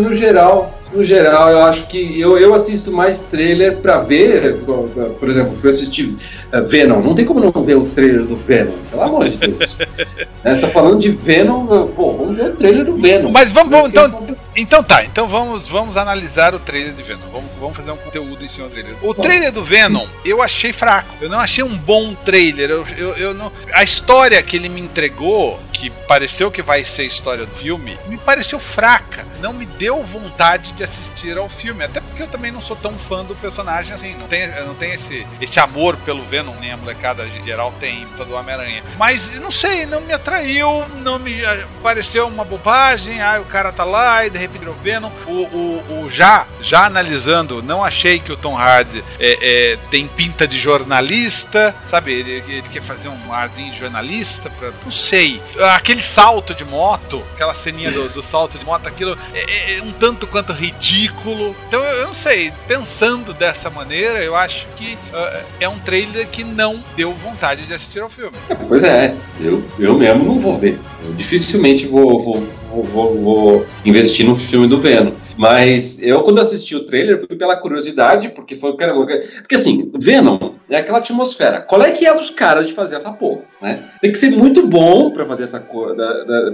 no 0.00 0.16
geral, 0.16 0.78
no 0.94 1.04
geral, 1.04 1.50
eu 1.50 1.62
acho 1.62 1.86
que 1.86 2.20
eu, 2.20 2.38
eu 2.38 2.54
assisto 2.54 2.92
mais 2.92 3.22
trailer 3.22 3.76
pra 3.76 3.98
ver, 3.98 4.58
por 4.64 5.28
exemplo, 5.28 5.58
eu 5.62 5.70
assisti 5.70 6.16
eh, 6.52 6.60
Venom. 6.60 7.00
Não 7.00 7.14
tem 7.14 7.24
como 7.24 7.40
não 7.40 7.62
ver 7.62 7.76
o 7.76 7.86
trailer 7.86 8.22
do 8.22 8.36
Venom, 8.36 8.72
pelo 8.90 9.02
amor 9.02 9.28
de 9.28 9.36
Deus. 9.36 9.76
né, 10.44 10.54
você 10.54 10.60
tá 10.60 10.68
falando 10.68 11.00
de 11.00 11.10
Venom, 11.10 11.88
pô, 11.88 12.12
vamos 12.12 12.36
ver 12.36 12.50
o 12.50 12.56
trailer 12.56 12.84
do 12.84 12.96
Venom. 12.96 13.30
Mas 13.30 13.50
vamos, 13.50 13.70
vamos 13.70 13.90
então, 13.90 14.26
então 14.56 14.82
tá, 14.82 15.04
então 15.04 15.26
vamos, 15.26 15.68
vamos 15.68 15.96
analisar 15.96 16.54
o 16.54 16.58
trailer 16.58 16.92
de 16.92 17.02
Venom. 17.02 17.28
Vamos, 17.32 17.50
vamos 17.58 17.76
fazer 17.76 17.90
um 17.90 17.96
conteúdo 17.96 18.44
em 18.44 18.48
cima 18.48 18.68
do 18.68 18.72
trailer. 18.72 18.96
O 19.02 19.14
trailer 19.14 19.52
do 19.52 19.64
Venom, 19.64 20.06
eu 20.24 20.42
achei 20.42 20.72
fraco. 20.72 21.14
Eu 21.20 21.28
não 21.28 21.40
achei 21.40 21.64
um 21.64 21.76
bom 21.76 22.14
trailer. 22.14 22.70
Eu, 22.70 22.86
eu, 22.96 23.16
eu 23.16 23.34
não... 23.34 23.52
A 23.72 23.82
história 23.82 24.42
que 24.42 24.56
ele 24.56 24.68
me 24.68 24.80
entregou 24.80 25.58
que 25.72 25.90
pareceu 25.90 26.50
que 26.50 26.62
vai 26.62 26.84
ser 26.84 27.02
a 27.02 27.06
história 27.06 27.44
do 27.44 27.54
filme, 27.56 27.98
me 28.06 28.16
pareceu 28.16 28.60
fraca. 28.60 29.26
Não 29.40 29.52
me 29.52 29.66
deu 29.66 30.02
vontade 30.04 30.72
de 30.72 30.84
assistir 30.84 31.36
ao 31.36 31.48
filme. 31.48 31.84
Até 31.84 32.00
porque 32.00 32.22
eu 32.22 32.28
também 32.28 32.52
não 32.52 32.62
sou 32.62 32.76
tão 32.76 32.92
fã 32.92 33.24
do 33.24 33.34
personagem 33.34 33.92
assim. 33.92 34.14
Não 34.14 34.28
tem, 34.28 34.46
não 34.64 34.74
tem 34.74 34.92
esse, 34.92 35.26
esse 35.40 35.58
amor 35.58 35.96
pelo 35.98 36.22
Venom, 36.22 36.54
nem 36.60 36.72
a 36.72 36.76
molecada 36.76 37.26
em 37.26 37.44
geral 37.44 37.72
tem 37.80 38.06
todo 38.16 38.34
Homem-Aranha. 38.34 38.82
Mas 38.96 39.38
não 39.40 39.50
sei, 39.50 39.84
não 39.84 40.00
me 40.00 40.12
atraiu, 40.12 40.86
não 41.02 41.18
me 41.18 41.42
pareceu 41.82 42.28
uma 42.28 42.44
bobagem. 42.44 43.20
Ah, 43.20 43.40
o 43.40 43.44
cara 43.44 43.72
tá 43.72 43.84
lá 43.84 44.24
e 44.24 44.30
de 44.30 44.38
o 44.46 44.74
Venom. 44.82 45.10
O, 45.26 45.32
o, 45.32 46.04
o 46.04 46.10
já, 46.10 46.46
já 46.60 46.86
analisando, 46.86 47.62
não 47.62 47.84
achei 47.84 48.18
que 48.18 48.32
o 48.32 48.36
Tom 48.36 48.56
Hardy 48.56 49.02
é, 49.18 49.38
é, 49.72 49.78
tem 49.90 50.06
pinta 50.06 50.46
de 50.46 50.58
jornalista, 50.58 51.74
sabe? 51.88 52.12
Ele, 52.12 52.42
ele 52.48 52.68
quer 52.72 52.82
fazer 52.82 53.08
um 53.08 53.32
arzinho 53.32 53.72
de 53.72 53.78
jornalista, 53.78 54.50
pra, 54.50 54.70
não 54.84 54.90
sei 54.90 55.40
aquele 55.74 56.02
salto 56.02 56.54
de 56.54 56.64
moto, 56.64 57.22
aquela 57.34 57.54
ceninha 57.54 57.90
do, 57.90 58.08
do 58.08 58.22
salto 58.22 58.58
de 58.58 58.64
moto, 58.64 58.86
aquilo 58.86 59.16
é, 59.32 59.38
é, 59.38 59.78
é, 59.78 59.82
um 59.82 59.92
tanto 59.92 60.26
quanto 60.26 60.52
ridículo. 60.52 61.54
Então 61.68 61.82
eu, 61.82 61.98
eu, 61.98 62.06
não 62.06 62.14
sei, 62.14 62.52
pensando 62.66 63.32
dessa 63.32 63.70
maneira, 63.70 64.22
eu 64.22 64.34
acho 64.34 64.66
que 64.76 64.94
uh, 65.12 65.44
é 65.60 65.68
um 65.68 65.78
trailer 65.78 66.26
que 66.28 66.44
não 66.44 66.82
deu 66.96 67.12
vontade 67.12 67.66
de 67.66 67.74
assistir 67.74 68.00
ao 68.00 68.10
filme. 68.10 68.36
Pois 68.68 68.84
é, 68.84 69.14
eu, 69.40 69.66
eu 69.78 69.94
mesmo 69.94 70.24
não 70.24 70.38
vou 70.38 70.58
ver. 70.58 70.78
Eu 71.04 71.12
dificilmente 71.14 71.86
vou, 71.86 72.22
vou, 72.22 72.48
vou, 72.82 73.16
vou 73.18 73.66
investir 73.84 74.26
no 74.26 74.36
filme 74.36 74.66
do 74.66 74.80
Venom. 74.80 75.12
Mas 75.36 76.02
eu, 76.02 76.22
quando 76.22 76.40
assisti 76.40 76.76
o 76.76 76.86
trailer, 76.86 77.18
fui 77.26 77.36
pela 77.36 77.56
curiosidade, 77.56 78.28
porque 78.28 78.56
foi. 78.56 78.72
Porque 78.72 79.54
assim, 79.54 79.90
Venom 79.94 80.54
é 80.68 80.76
aquela 80.76 80.98
atmosfera. 80.98 81.60
Qual 81.60 81.82
é 81.82 81.90
que 81.90 82.06
é 82.06 82.14
dos 82.14 82.30
caras 82.30 82.66
de 82.66 82.72
fazer 82.72 82.96
essa 82.96 83.10
porra? 83.10 83.42
Né? 83.60 83.82
Tem 84.00 84.12
que 84.12 84.18
ser 84.18 84.30
muito 84.30 84.66
bom 84.66 85.10
para 85.10 85.26
fazer 85.26 85.44
essa 85.44 85.60
coisa. 85.60 85.96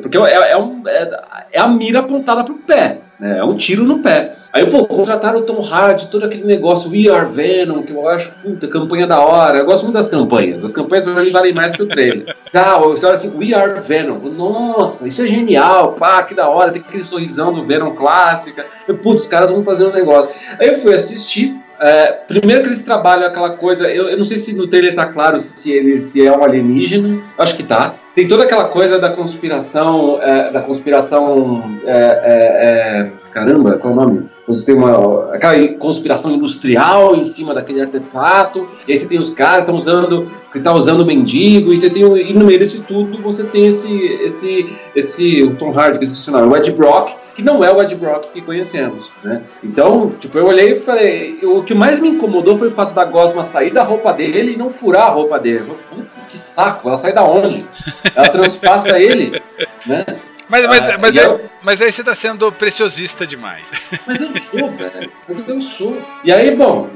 Porque 0.01 0.17
é, 0.17 0.53
é, 0.53 0.57
um, 0.57 0.83
é, 0.87 1.11
é, 1.53 1.61
a 1.61 1.69
mira 1.69 2.01
apontada 2.01 2.45
pro 2.45 2.55
pé. 2.55 3.01
Né? 3.21 3.39
É 3.39 3.45
um 3.45 3.57
tiro 3.57 3.85
no 3.85 3.99
pé. 3.99 4.37
Aí, 4.53 4.69
pô, 4.69 4.85
contrataram 4.85 5.39
o 5.39 5.43
Tom 5.43 5.65
Hardy, 5.65 6.09
todo 6.09 6.25
aquele 6.25 6.45
negócio, 6.45 6.91
We 6.91 7.09
Are 7.09 7.31
Venom, 7.31 7.83
que 7.83 7.93
eu 7.93 8.09
acho, 8.09 8.33
puta, 8.43 8.67
campanha 8.67 9.07
da 9.07 9.21
hora. 9.21 9.59
Eu 9.59 9.65
gosto 9.65 9.85
muito 9.85 9.95
das 9.95 10.09
campanhas. 10.09 10.65
As 10.65 10.75
campanhas 10.75 11.05
pra 11.05 11.23
mim 11.23 11.31
valem 11.31 11.55
mais 11.55 11.77
que 11.77 11.83
o 11.83 11.87
trailer. 11.87 12.35
Tá, 12.51 12.77
você 12.79 13.07
olha 13.07 13.15
assim, 13.15 13.33
We 13.39 13.55
Are 13.55 13.81
Venom. 13.81 14.19
Nossa, 14.29 15.07
isso 15.07 15.23
é 15.23 15.27
genial, 15.29 15.93
pá, 15.93 16.21
que 16.25 16.35
da 16.35 16.49
hora. 16.49 16.73
Tem 16.73 16.83
aquele 16.83 17.05
sorrisão 17.05 17.53
do 17.53 17.63
Venom 17.63 17.95
clássica. 17.95 18.67
Putz, 19.01 19.23
os 19.23 19.29
caras 19.29 19.53
vão 19.53 19.63
fazer 19.63 19.87
um 19.87 19.93
negócio. 19.93 20.35
Aí 20.59 20.67
eu 20.67 20.75
fui 20.75 20.93
assistir, 20.93 21.57
é, 21.81 22.07
primeiro 22.27 22.63
que 22.63 22.69
eles 22.69 22.83
trabalham 22.83 23.27
aquela 23.27 23.51
coisa, 23.51 23.89
eu, 23.89 24.09
eu, 24.09 24.19
não 24.19 24.25
sei 24.25 24.39
se 24.39 24.55
no 24.57 24.67
trailer 24.67 24.97
tá 24.97 25.07
claro 25.07 25.41
se 25.41 25.71
ele 25.71 26.01
se 26.01 26.27
é 26.27 26.37
um 26.37 26.43
alienígena, 26.43 27.23
acho 27.39 27.57
que 27.57 27.63
tá. 27.63 27.95
Tem 28.21 28.29
toda 28.29 28.45
aquela 28.45 28.65
coisa 28.65 28.99
da 28.99 29.09
conspiração, 29.09 30.19
é, 30.21 30.51
da 30.51 30.61
conspiração, 30.61 31.81
é, 31.87 31.91
é, 31.91 33.07
é 33.07 33.13
caramba, 33.33 33.79
qual 33.79 33.95
é 33.95 33.97
o 33.97 33.99
nome? 33.99 34.29
Você 34.47 34.67
tem 34.67 34.75
uma 34.75 35.35
aquela 35.35 35.67
conspiração 35.79 36.31
industrial 36.33 37.17
em 37.17 37.25
cima 37.25 37.55
daquele 37.55 37.81
artefato, 37.81 38.69
e 38.87 38.93
aí 38.93 38.99
você 38.99 39.09
tem 39.09 39.19
os 39.19 39.33
caras 39.33 39.65
que 39.65 39.71
estão 39.71 39.77
usando, 39.77 40.31
que 40.53 40.61
tá 40.61 40.75
usando 40.75 41.07
mendigo, 41.07 41.73
e 41.73 41.79
você 41.79 41.89
tem 41.89 42.03
e 42.03 42.35
no 42.35 42.45
meio 42.45 42.59
disso 42.59 42.85
tudo 42.87 43.17
você 43.23 43.43
tem 43.45 43.69
esse 43.69 43.97
esse 44.23 44.71
esse 44.95 45.43
o 45.43 45.55
Tom 45.55 45.73
Hardy 45.73 45.99
que 45.99 46.05
é 46.05 46.43
o 46.43 46.55
Ed 46.55 46.73
Brock 46.73 47.13
que 47.41 47.47
não 47.47 47.65
é 47.65 47.73
o 47.73 47.81
Ed 47.81 47.95
Brock 47.95 48.33
que 48.33 48.43
conhecemos, 48.43 49.11
né? 49.25 49.43
Então, 49.65 50.11
tipo, 50.21 50.37
eu 50.37 50.47
olhei 50.47 50.75
e 50.75 50.81
falei, 50.81 51.39
o 51.43 51.63
que 51.63 51.75
mais 51.75 51.99
me 51.99 52.11
incomodou 52.11 52.59
foi 52.59 52.69
o 52.69 52.73
fato 52.73 52.93
da 52.93 53.03
Gosma 53.03 53.43
sair 53.43 53.71
da 53.71 53.83
roupa 53.83 54.13
dele 54.13 54.53
e 54.53 54.57
não 54.59 54.71
furar 54.71 55.07
a 55.07 55.11
roupa 55.11 55.39
dele. 55.39 55.73
Putz, 55.89 56.27
que 56.27 56.37
saco, 56.37 56.87
ela 56.87 56.99
sai 56.99 57.15
da 57.15 57.25
onde? 57.25 57.67
Ela 58.15 58.29
transpassa 58.31 59.01
ele, 59.01 59.41
né? 59.87 60.05
Mas, 60.49 60.67
mas, 60.67 60.81
ah, 60.83 60.99
mas, 61.01 61.17
eu... 61.17 61.41
mas 61.63 61.81
aí 61.81 61.91
você 61.91 62.05
tá 62.05 62.15
sendo 62.15 62.51
preciosista 62.53 63.27
demais. 63.27 63.65
Mas 64.07 64.21
eu 64.21 64.37
sou, 64.37 64.71
velho. 64.73 65.11
Mas 65.29 65.49
eu 65.49 65.61
sou. 65.61 65.97
E 66.25 66.33
aí, 66.33 66.55
bom, 66.55 66.91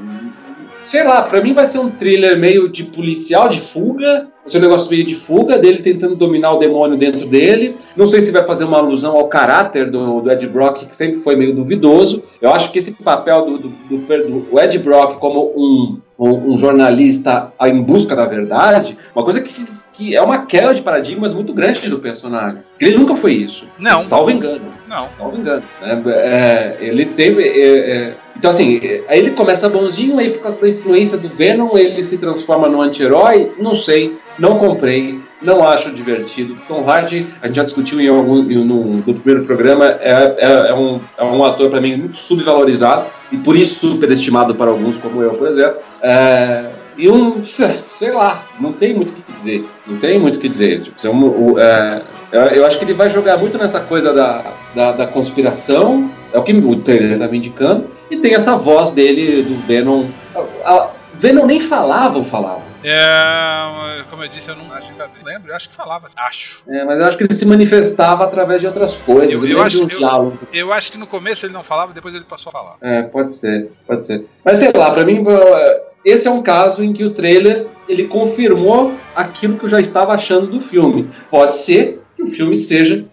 sei 0.85 1.03
lá, 1.03 1.23
pra 1.23 1.41
mim 1.41 1.53
vai 1.53 1.65
ser 1.65 1.79
um 1.79 1.89
thriller 1.89 2.39
meio 2.39 2.69
de 2.69 2.83
policial, 2.83 3.49
de 3.49 3.59
fuga, 3.59 4.27
esse 4.45 4.59
negócio 4.59 4.91
meio 4.91 5.05
de 5.05 5.15
fuga, 5.15 5.57
dele 5.57 5.81
tentando 5.81 6.15
dominar 6.15 6.53
o 6.53 6.59
demônio 6.59 6.97
dentro 6.97 7.27
dele. 7.27 7.75
Não 7.95 8.07
sei 8.07 8.21
se 8.21 8.31
vai 8.31 8.43
fazer 8.43 8.63
uma 8.63 8.77
alusão 8.77 9.17
ao 9.17 9.27
caráter 9.27 9.89
do, 9.89 10.21
do 10.21 10.31
Ed 10.31 10.45
Brock, 10.47 10.85
que 10.85 10.95
sempre 10.95 11.19
foi 11.21 11.35
meio 11.35 11.55
duvidoso. 11.55 12.23
Eu 12.39 12.51
acho 12.51 12.71
que 12.71 12.77
esse 12.77 12.95
papel 13.03 13.45
do, 13.45 13.57
do, 13.57 13.69
do, 13.69 14.39
do 14.41 14.59
Ed 14.59 14.77
Brock 14.79 15.19
como 15.19 15.51
um, 15.57 15.99
um, 16.17 16.53
um, 16.53 16.57
jornalista 16.57 17.51
em 17.61 17.81
busca 17.81 18.15
da 18.15 18.25
verdade, 18.25 18.97
uma 19.13 19.23
coisa 19.23 19.41
que, 19.41 19.51
se, 19.51 19.91
que 19.91 20.15
é 20.15 20.21
uma 20.21 20.45
queda 20.45 20.73
de 20.73 20.81
paradigmas 20.81 21.33
muito 21.33 21.53
grande 21.53 21.89
do 21.89 21.99
personagem. 21.99 22.59
Ele 22.79 22.97
nunca 22.97 23.15
foi 23.15 23.33
isso. 23.33 23.67
Não. 23.77 24.01
Salvo 24.01 24.31
engano. 24.31 24.65
Não. 24.87 25.07
Salvo 25.17 25.37
engano. 25.37 25.63
É, 25.81 25.91
é, 26.09 26.77
ele 26.79 27.05
sempre. 27.05 27.43
É, 27.43 27.91
é 27.91 28.13
então, 28.37 28.51
assim, 28.51 28.81
aí 29.07 29.19
ele 29.19 29.31
começa 29.31 29.69
bonzinho, 29.69 30.19
aí 30.19 30.29
por 30.29 30.41
causa 30.41 30.61
da 30.61 30.69
influência 30.69 31.17
do 31.17 31.29
Venom, 31.29 31.77
ele 31.77 32.03
se 32.03 32.17
transforma 32.17 32.67
no 32.67 32.81
anti-herói. 32.81 33.53
Não 33.57 33.75
sei 33.75 34.17
não 34.37 34.59
comprei, 34.59 35.19
não 35.41 35.63
acho 35.63 35.91
divertido. 35.91 36.57
Tom 36.67 36.89
Hardy, 36.89 37.27
a 37.41 37.47
gente 37.47 37.55
já 37.55 37.63
discutiu 37.63 37.99
em 37.99 38.07
algum, 38.07 38.41
no, 38.43 38.83
no 38.97 39.13
primeiro 39.13 39.45
programa, 39.45 39.85
é, 39.85 40.35
é, 40.37 40.69
é, 40.69 40.73
um, 40.73 40.99
é 41.17 41.23
um 41.23 41.43
ator 41.43 41.69
para 41.69 41.81
mim 41.81 41.95
muito 41.97 42.17
subvalorizado 42.17 43.05
e 43.31 43.37
por 43.37 43.55
isso 43.55 43.91
superestimado 43.91 44.55
para 44.55 44.71
alguns, 44.71 44.97
como 44.97 45.21
eu, 45.21 45.31
por 45.31 45.47
exemplo. 45.47 45.77
É, 46.01 46.65
e 46.97 47.09
um, 47.09 47.43
sei 47.43 48.11
lá, 48.11 48.43
não 48.59 48.71
tem 48.71 48.95
muito 48.95 49.09
o 49.09 49.15
que 49.15 49.33
dizer. 49.33 49.65
Não 49.85 49.97
tem 49.97 50.17
muito 50.17 50.37
o 50.37 50.39
que 50.39 50.47
dizer. 50.47 50.81
Tipo, 50.81 51.59
é, 51.59 52.01
eu 52.31 52.65
acho 52.65 52.79
que 52.79 52.85
ele 52.85 52.93
vai 52.93 53.09
jogar 53.09 53.37
muito 53.37 53.57
nessa 53.57 53.81
coisa 53.81 54.13
da, 54.13 54.43
da, 54.73 54.91
da 54.93 55.07
conspiração, 55.07 56.09
é 56.33 56.39
o 56.39 56.43
que 56.43 56.53
o 56.53 56.75
trailer 56.77 57.13
está 57.13 57.27
me 57.27 57.37
indicando, 57.37 57.85
e 58.09 58.17
tem 58.17 58.33
essa 58.33 58.55
voz 58.55 58.91
dele, 58.91 59.43
do 59.43 59.55
Venom. 59.67 60.05
A, 60.63 60.71
a, 60.71 60.89
Venom 61.15 61.45
nem 61.45 61.59
falava 61.59 62.17
ou 62.17 62.23
falava 62.23 62.64
É, 62.87 64.03
como 64.09 64.23
eu 64.23 64.27
disse, 64.29 64.49
eu 64.49 64.55
não 64.55 64.71
acho 64.73 64.91
que 64.91 64.97
não 64.97 65.07
lembro, 65.23 65.49
eu 65.51 65.55
acho 65.55 65.69
que 65.69 65.75
falava, 65.75 66.07
acho. 66.15 66.63
É, 66.67 66.83
mas 66.85 66.99
eu 66.99 67.05
acho 67.05 67.17
que 67.17 67.23
ele 67.23 67.33
se 67.33 67.45
manifestava 67.45 68.23
através 68.23 68.61
de 68.61 68.67
outras 68.67 68.95
coisas. 68.95 69.33
Eu, 69.33 69.41
Eu, 69.43 69.57
eu 69.57 69.61
acho, 69.61 69.77
de 69.77 69.83
uns 69.83 69.97
diálogos. 69.97 70.39
eu, 70.53 70.67
eu 70.67 70.73
acho 70.73 70.91
que 70.91 70.97
no 70.97 71.07
começo 71.07 71.45
ele 71.45 71.53
não 71.53 71.63
falava, 71.63 71.93
depois 71.93 72.13
ele 72.13 72.25
passou 72.25 72.49
a 72.49 72.53
falar. 72.53 72.75
É, 72.81 73.03
pode 73.03 73.33
ser, 73.33 73.71
pode 73.85 74.05
ser. 74.05 74.25
Mas 74.43 74.59
sei 74.59 74.71
lá, 74.75 74.91
pra 74.91 75.03
mim, 75.05 75.23
esse 76.03 76.27
é 76.27 76.31
um 76.31 76.41
caso 76.43 76.83
em 76.83 76.93
que 76.93 77.03
o 77.03 77.11
trailer 77.11 77.67
ele 77.87 78.07
confirmou 78.07 78.93
aquilo 79.15 79.57
que 79.57 79.65
eu 79.65 79.69
já 79.69 79.79
estava 79.79 80.13
achando 80.13 80.47
do 80.47 80.61
filme. 80.61 81.11
Pode 81.29 81.55
ser 81.55 82.01
que 82.15 82.23
o 82.23 82.27
filme 82.27 82.55
seja 82.55 83.05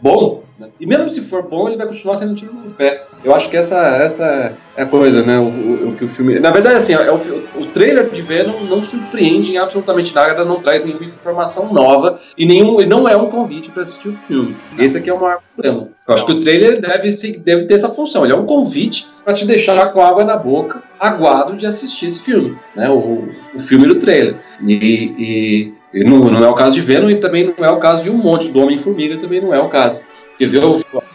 bom, 0.00 0.43
né? 0.58 0.68
e 0.78 0.86
mesmo 0.86 1.08
se 1.08 1.20
for 1.22 1.42
bom, 1.48 1.68
ele 1.68 1.76
vai 1.76 1.86
continuar 1.86 2.16
sendo 2.16 2.32
um 2.32 2.34
tiro 2.34 2.52
no 2.52 2.70
pé. 2.72 3.04
Eu 3.24 3.34
acho 3.34 3.48
que 3.50 3.56
essa, 3.56 3.78
essa 3.96 4.52
é 4.76 4.82
a 4.82 4.86
coisa, 4.86 5.22
né? 5.22 5.38
O, 5.38 5.42
o- 5.44 5.88
o 5.90 5.96
que 5.96 6.04
o 6.04 6.08
filme. 6.08 6.38
Na 6.38 6.50
verdade, 6.50 6.76
assim, 6.76 6.92
é 6.94 7.10
o, 7.10 7.16
o 7.60 7.66
trailer 7.66 8.08
de 8.10 8.20
Venom 8.22 8.60
não 8.68 8.82
surpreende 8.82 9.52
em 9.52 9.58
absolutamente 9.58 10.14
nada, 10.14 10.44
não 10.44 10.60
traz 10.60 10.84
nenhuma 10.84 11.04
informação 11.04 11.72
nova 11.72 12.18
e 12.36 12.44
nenhum, 12.46 12.78
não 12.86 13.08
é 13.08 13.16
um 13.16 13.26
convite 13.30 13.70
para 13.70 13.82
assistir 13.82 14.08
o 14.08 14.14
filme. 14.14 14.54
Esse 14.78 14.98
aqui 14.98 15.08
é 15.10 15.14
o 15.14 15.20
maior 15.20 15.40
problema. 15.54 15.88
Eu 16.06 16.14
acho 16.14 16.26
que 16.26 16.32
o 16.32 16.40
trailer 16.40 16.80
deve, 16.80 17.10
se- 17.12 17.38
deve 17.38 17.64
ter 17.66 17.74
essa 17.74 17.88
função. 17.88 18.24
Ele 18.24 18.32
é 18.34 18.36
um 18.36 18.46
convite 18.46 19.06
para 19.24 19.32
te 19.34 19.46
deixar 19.46 19.90
com 19.92 20.00
água 20.02 20.24
na 20.24 20.36
boca, 20.36 20.82
aguado 21.00 21.56
de 21.56 21.66
assistir 21.66 22.06
esse 22.08 22.22
filme, 22.22 22.56
né? 22.76 22.88
O, 22.90 23.28
o 23.54 23.62
filme 23.62 23.86
do 23.86 23.94
trailer. 23.96 24.36
E, 24.66 24.74
e- 24.74 25.74
e 25.94 26.02
não, 26.04 26.18
não 26.18 26.44
é 26.44 26.48
o 26.48 26.56
caso 26.56 26.74
de 26.74 26.82
Venom 26.82 27.08
e 27.08 27.20
também 27.20 27.54
não 27.56 27.64
é 27.64 27.70
o 27.70 27.78
caso 27.78 28.02
de 28.02 28.10
um 28.10 28.16
monte 28.16 28.48
do 28.50 28.60
Homem-Formiga, 28.60 29.16
também 29.16 29.40
não 29.40 29.54
é 29.54 29.60
o 29.60 29.68
caso. 29.68 30.00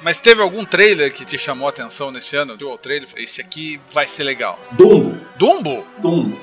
Mas 0.02 0.20
teve 0.20 0.42
algum 0.42 0.64
trailer 0.64 1.12
que 1.12 1.26
te 1.26 1.38
chamou 1.38 1.68
a 1.68 1.70
atenção 1.70 2.12
nesse 2.12 2.36
ano? 2.36 2.58
Viu 2.58 2.72
o 2.72 2.78
trailer? 2.78 3.10
Esse 3.16 3.42
aqui 3.42 3.80
vai 3.94 4.08
ser 4.08 4.24
legal. 4.24 4.60
Dumbo, 4.72 5.18
Dumbo? 5.38 5.86
Dumbo. 5.98 6.40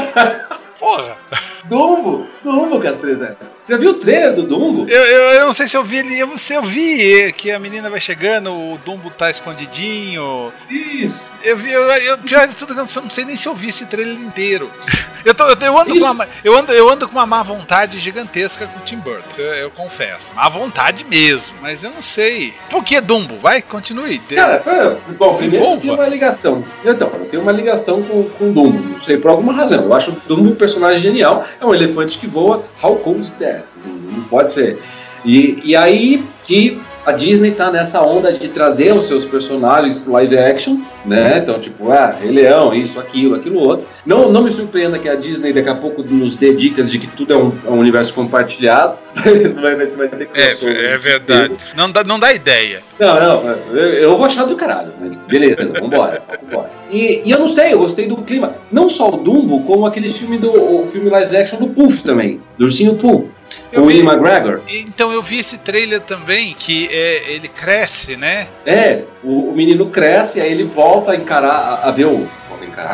Porra! 0.78 1.16
Dumbo, 1.68 2.26
Dumbo, 2.42 2.80
Castrezé. 2.80 3.36
Você 3.64 3.72
já 3.72 3.78
viu 3.78 3.92
o 3.92 3.94
trailer 3.94 4.34
do 4.34 4.42
Dumbo? 4.42 4.86
Eu, 4.88 5.00
eu, 5.02 5.22
eu 5.40 5.46
não 5.46 5.52
sei 5.54 5.66
se 5.66 5.74
eu 5.74 5.82
vi 5.82 5.96
ele. 5.96 6.18
Eu, 6.18 6.36
se 6.36 6.52
eu 6.52 6.62
vi 6.62 7.32
que 7.32 7.50
a 7.50 7.58
menina 7.58 7.88
vai 7.88 7.98
chegando, 7.98 8.52
o 8.52 8.78
Dumbo 8.84 9.10
tá 9.10 9.30
escondidinho. 9.30 10.52
Isso. 10.68 11.32
Eu 11.42 11.56
vi, 11.56 11.72
eu, 11.72 11.82
eu 11.82 12.18
pior 12.18 12.46
de 12.46 12.54
tudo, 12.54 12.74
eu 12.74 12.76
não 12.76 13.10
sei 13.10 13.24
nem 13.24 13.36
se 13.36 13.46
eu 13.46 13.54
vi 13.54 13.70
esse 13.70 13.86
trailer 13.86 14.20
inteiro. 14.20 14.70
Eu, 15.24 15.34
tô, 15.34 15.48
eu, 15.48 15.56
eu 15.58 15.78
ando 15.78 15.94
Isso. 15.96 16.04
com 16.04 16.12
uma, 16.12 16.28
eu, 16.44 16.54
ando, 16.54 16.72
eu 16.72 16.90
ando 16.90 17.08
com 17.08 17.14
uma 17.14 17.24
má 17.24 17.42
vontade 17.42 17.98
gigantesca 17.98 18.66
com 18.66 18.78
o 18.78 18.82
Tim 18.82 18.96
Burton, 18.96 19.40
eu, 19.40 19.54
eu 19.54 19.70
confesso. 19.70 20.34
Má 20.34 20.46
vontade 20.50 21.02
mesmo, 21.04 21.54
mas 21.62 21.82
eu 21.82 21.90
não 21.90 22.02
sei. 22.02 22.52
Por 22.68 22.84
que 22.84 23.00
Dumbo? 23.00 23.38
Vai, 23.38 23.62
continue. 23.62 24.18
Cara, 24.18 24.62
é, 24.66 25.12
bom, 25.14 25.30
Se 25.30 25.38
primeiro 25.38 25.64
envolva. 25.64 25.80
tem 25.80 25.90
uma 25.92 26.06
ligação. 26.06 26.62
Então, 26.84 27.10
eu 27.18 27.24
tenho 27.26 27.42
uma 27.42 27.52
ligação 27.52 28.02
com, 28.02 28.24
com 28.24 28.50
o 28.50 28.52
Dumbo. 28.52 28.78
Não 28.90 29.00
sei, 29.00 29.16
por 29.16 29.30
alguma 29.30 29.54
razão. 29.54 29.84
Eu 29.84 29.94
acho 29.94 30.10
o 30.10 30.16
Dumbo 30.28 30.50
um 30.50 30.54
personagem 30.54 31.00
genial. 31.00 31.46
É 31.60 31.64
um 31.64 31.74
elefante 31.74 32.18
que 32.18 32.26
voa. 32.26 32.64
How 32.82 32.96
cool 32.96 33.20
is 33.20 33.30
that? 33.30 33.66
Não 33.86 34.24
pode 34.24 34.52
ser. 34.52 34.78
E, 35.24 35.60
e 35.64 35.76
aí 35.76 36.24
que 36.44 36.80
a 37.06 37.12
Disney 37.12 37.50
tá 37.50 37.70
nessa 37.70 38.00
onda 38.00 38.32
de 38.32 38.48
trazer 38.48 38.92
os 38.94 39.04
seus 39.04 39.24
personagens 39.24 39.98
pro 39.98 40.12
live 40.12 40.38
action, 40.38 40.78
né? 41.04 41.38
Então, 41.38 41.60
tipo, 41.60 41.90
ah, 41.90 42.14
Rei 42.18 42.30
Leão, 42.30 42.72
isso, 42.72 42.98
aquilo, 42.98 43.34
aquilo 43.34 43.58
outro. 43.58 43.86
Não, 44.06 44.32
não 44.32 44.42
me 44.42 44.52
surpreenda 44.52 44.98
que 44.98 45.08
a 45.08 45.14
Disney 45.14 45.52
daqui 45.52 45.68
a 45.68 45.74
pouco 45.74 46.02
nos 46.02 46.36
dê 46.36 46.54
dicas 46.54 46.90
de 46.90 46.98
que 46.98 47.06
tudo 47.08 47.34
é 47.34 47.36
um, 47.36 47.52
é 47.66 47.70
um 47.70 47.78
universo 47.78 48.14
compartilhado. 48.14 48.96
vai, 49.60 49.76
vai, 49.76 49.86
vai 49.86 50.08
ter 50.08 50.30
É, 50.34 50.92
é 50.94 50.98
verdade. 50.98 51.54
Não 51.76 51.90
dá, 51.90 52.02
não 52.02 52.18
dá 52.18 52.32
ideia. 52.32 52.82
Não, 52.98 53.20
não, 53.20 53.50
eu, 53.72 53.76
eu 53.76 54.16
voo 54.16 54.24
achar 54.24 54.44
do 54.44 54.56
caralho, 54.56 54.92
mas 54.98 55.14
beleza, 55.28 55.72
vambora, 55.78 56.22
vambora. 56.42 56.70
E, 56.90 57.22
e 57.24 57.30
eu 57.30 57.38
não 57.38 57.48
sei, 57.48 57.72
eu 57.72 57.78
gostei 57.78 58.06
do 58.06 58.16
clima. 58.18 58.54
Não 58.72 58.88
só 58.88 59.10
o 59.10 59.16
Dumbo, 59.18 59.62
como 59.64 59.84
aquele 59.84 60.08
filme 60.08 60.38
do 60.38 60.50
o 60.50 60.86
filme 60.88 61.10
live 61.10 61.36
action 61.36 61.58
do 61.58 61.68
Puff 61.68 62.02
também, 62.02 62.40
do 62.56 62.64
Ursinho 62.64 62.94
Pooh. 62.94 63.28
Eu 63.72 63.82
o 63.82 63.86
vi- 63.86 63.98
Ian 63.98 64.04
McGregor. 64.12 64.60
Então 64.68 65.12
eu 65.12 65.22
vi 65.22 65.38
esse 65.38 65.58
trailer 65.58 66.00
também, 66.00 66.54
que 66.58 66.88
é, 66.90 67.32
ele 67.32 67.48
cresce, 67.48 68.16
né? 68.16 68.48
É, 68.66 69.02
o, 69.22 69.50
o 69.50 69.56
menino 69.56 69.86
cresce, 69.86 70.40
aí 70.40 70.50
ele 70.50 70.64
volta 70.64 71.12
a 71.12 71.16
encarar, 71.16 71.50
a, 71.84 71.88
a 71.88 71.90
ver 71.90 72.06
o. 72.06 72.28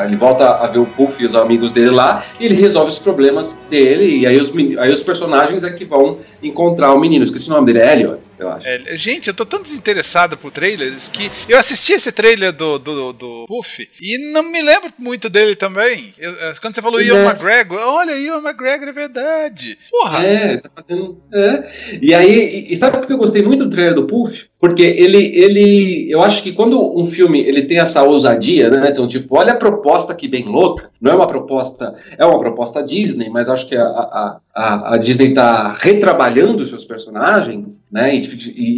Ele 0.06 0.16
volta 0.16 0.46
a 0.46 0.66
ver 0.66 0.78
o 0.78 0.84
Puff 0.84 1.22
e 1.22 1.24
os 1.26 1.34
amigos 1.34 1.72
dele 1.72 1.88
lá, 1.90 2.24
e 2.38 2.44
ele 2.44 2.54
resolve 2.54 2.90
os 2.90 2.98
problemas 2.98 3.62
dele, 3.70 4.18
e 4.18 4.26
aí 4.26 4.36
os, 4.38 4.52
aí 4.78 4.92
os 4.92 5.02
personagens 5.02 5.64
é 5.64 5.70
que 5.70 5.84
vão 5.86 6.18
encontrar 6.42 6.92
o 6.92 7.00
menino. 7.00 7.24
Esqueci 7.24 7.48
o 7.50 7.54
nome 7.54 7.66
dele, 7.66 7.78
é 7.78 7.92
Elliot, 7.94 8.18
eu 8.38 8.50
acho. 8.50 8.66
É, 8.66 8.96
gente, 8.96 9.28
eu 9.28 9.34
tô 9.34 9.46
tão 9.46 9.62
desinteressado 9.62 10.36
por 10.36 10.50
trailers 10.50 11.08
que 11.08 11.30
eu 11.48 11.58
assisti 11.58 11.92
esse 11.94 12.12
trailer 12.12 12.52
do, 12.52 12.78
do, 12.78 13.12
do 13.14 13.44
Puff 13.48 13.88
e 14.00 14.18
não 14.32 14.42
me 14.42 14.60
lembro 14.60 14.90
muito 14.98 15.30
dele 15.30 15.56
também. 15.56 16.12
Eu- 16.18 16.34
é, 16.40 16.54
quando 16.60 16.74
você 16.74 16.82
falou 16.82 17.00
Ian 17.00 17.16
é. 17.18 17.26
McGregor, 17.26 17.78
olha, 17.80 18.18
Ian 18.18 18.38
McGregor 18.42 18.88
é 18.88 18.92
verdade. 18.92 19.78
Porra! 19.90 20.26
É, 20.26 20.39
tá 20.62 20.70
fazendo. 20.74 21.18
É. 21.32 21.68
E 22.00 22.14
aí, 22.14 22.66
e- 22.70 22.76
sabe 22.76 22.98
por 22.98 23.06
que 23.06 23.12
eu 23.12 23.18
gostei 23.18 23.42
muito 23.42 23.64
do 23.64 23.70
trailer 23.70 23.94
do 23.94 24.06
Puff? 24.06 24.46
Porque 24.60 24.82
ele, 24.82 25.18
ele. 25.36 26.06
Eu 26.10 26.20
acho 26.20 26.42
que 26.42 26.52
quando 26.52 26.78
um 26.98 27.06
filme 27.06 27.40
ele 27.40 27.62
tem 27.62 27.78
essa 27.78 28.02
ousadia, 28.02 28.68
né? 28.68 28.88
Então, 28.90 29.08
tipo, 29.08 29.38
olha 29.38 29.52
a 29.52 29.56
proposta 29.56 30.14
que 30.14 30.28
bem 30.28 30.44
louca. 30.44 30.90
Não 31.00 31.12
é 31.12 31.14
uma 31.16 31.26
proposta. 31.26 31.94
É 32.18 32.26
uma 32.26 32.38
proposta 32.38 32.82
Disney, 32.82 33.30
mas 33.30 33.48
acho 33.48 33.66
que 33.66 33.74
a, 33.74 33.82
a, 33.82 34.40
a, 34.54 34.94
a 34.94 34.96
Disney 34.98 35.32
tá 35.32 35.72
retrabalhando 35.72 36.62
os 36.62 36.68
seus 36.68 36.84
personagens, 36.84 37.82
né? 37.90 38.14
E, 38.14 38.20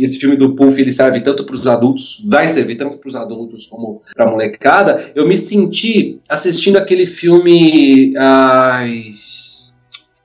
e 0.01 0.05
esse 0.05 0.19
filme 0.21 0.37
do 0.37 0.55
Puff 0.55 0.81
ele 0.81 0.93
serve 0.93 1.21
tanto 1.21 1.45
para 1.45 1.55
os 1.55 1.67
adultos, 1.67 2.25
vai 2.29 2.47
servir 2.47 2.77
tanto 2.77 2.99
para 2.99 3.09
os 3.09 3.17
adultos 3.17 3.67
como 3.67 4.03
para 4.15 4.31
molecada. 4.31 5.11
Eu 5.17 5.27
me 5.27 5.37
senti 5.37 6.21
assistindo 6.29 6.77
aquele 6.77 7.07
filme. 7.07 8.15
Ai, 8.17 9.07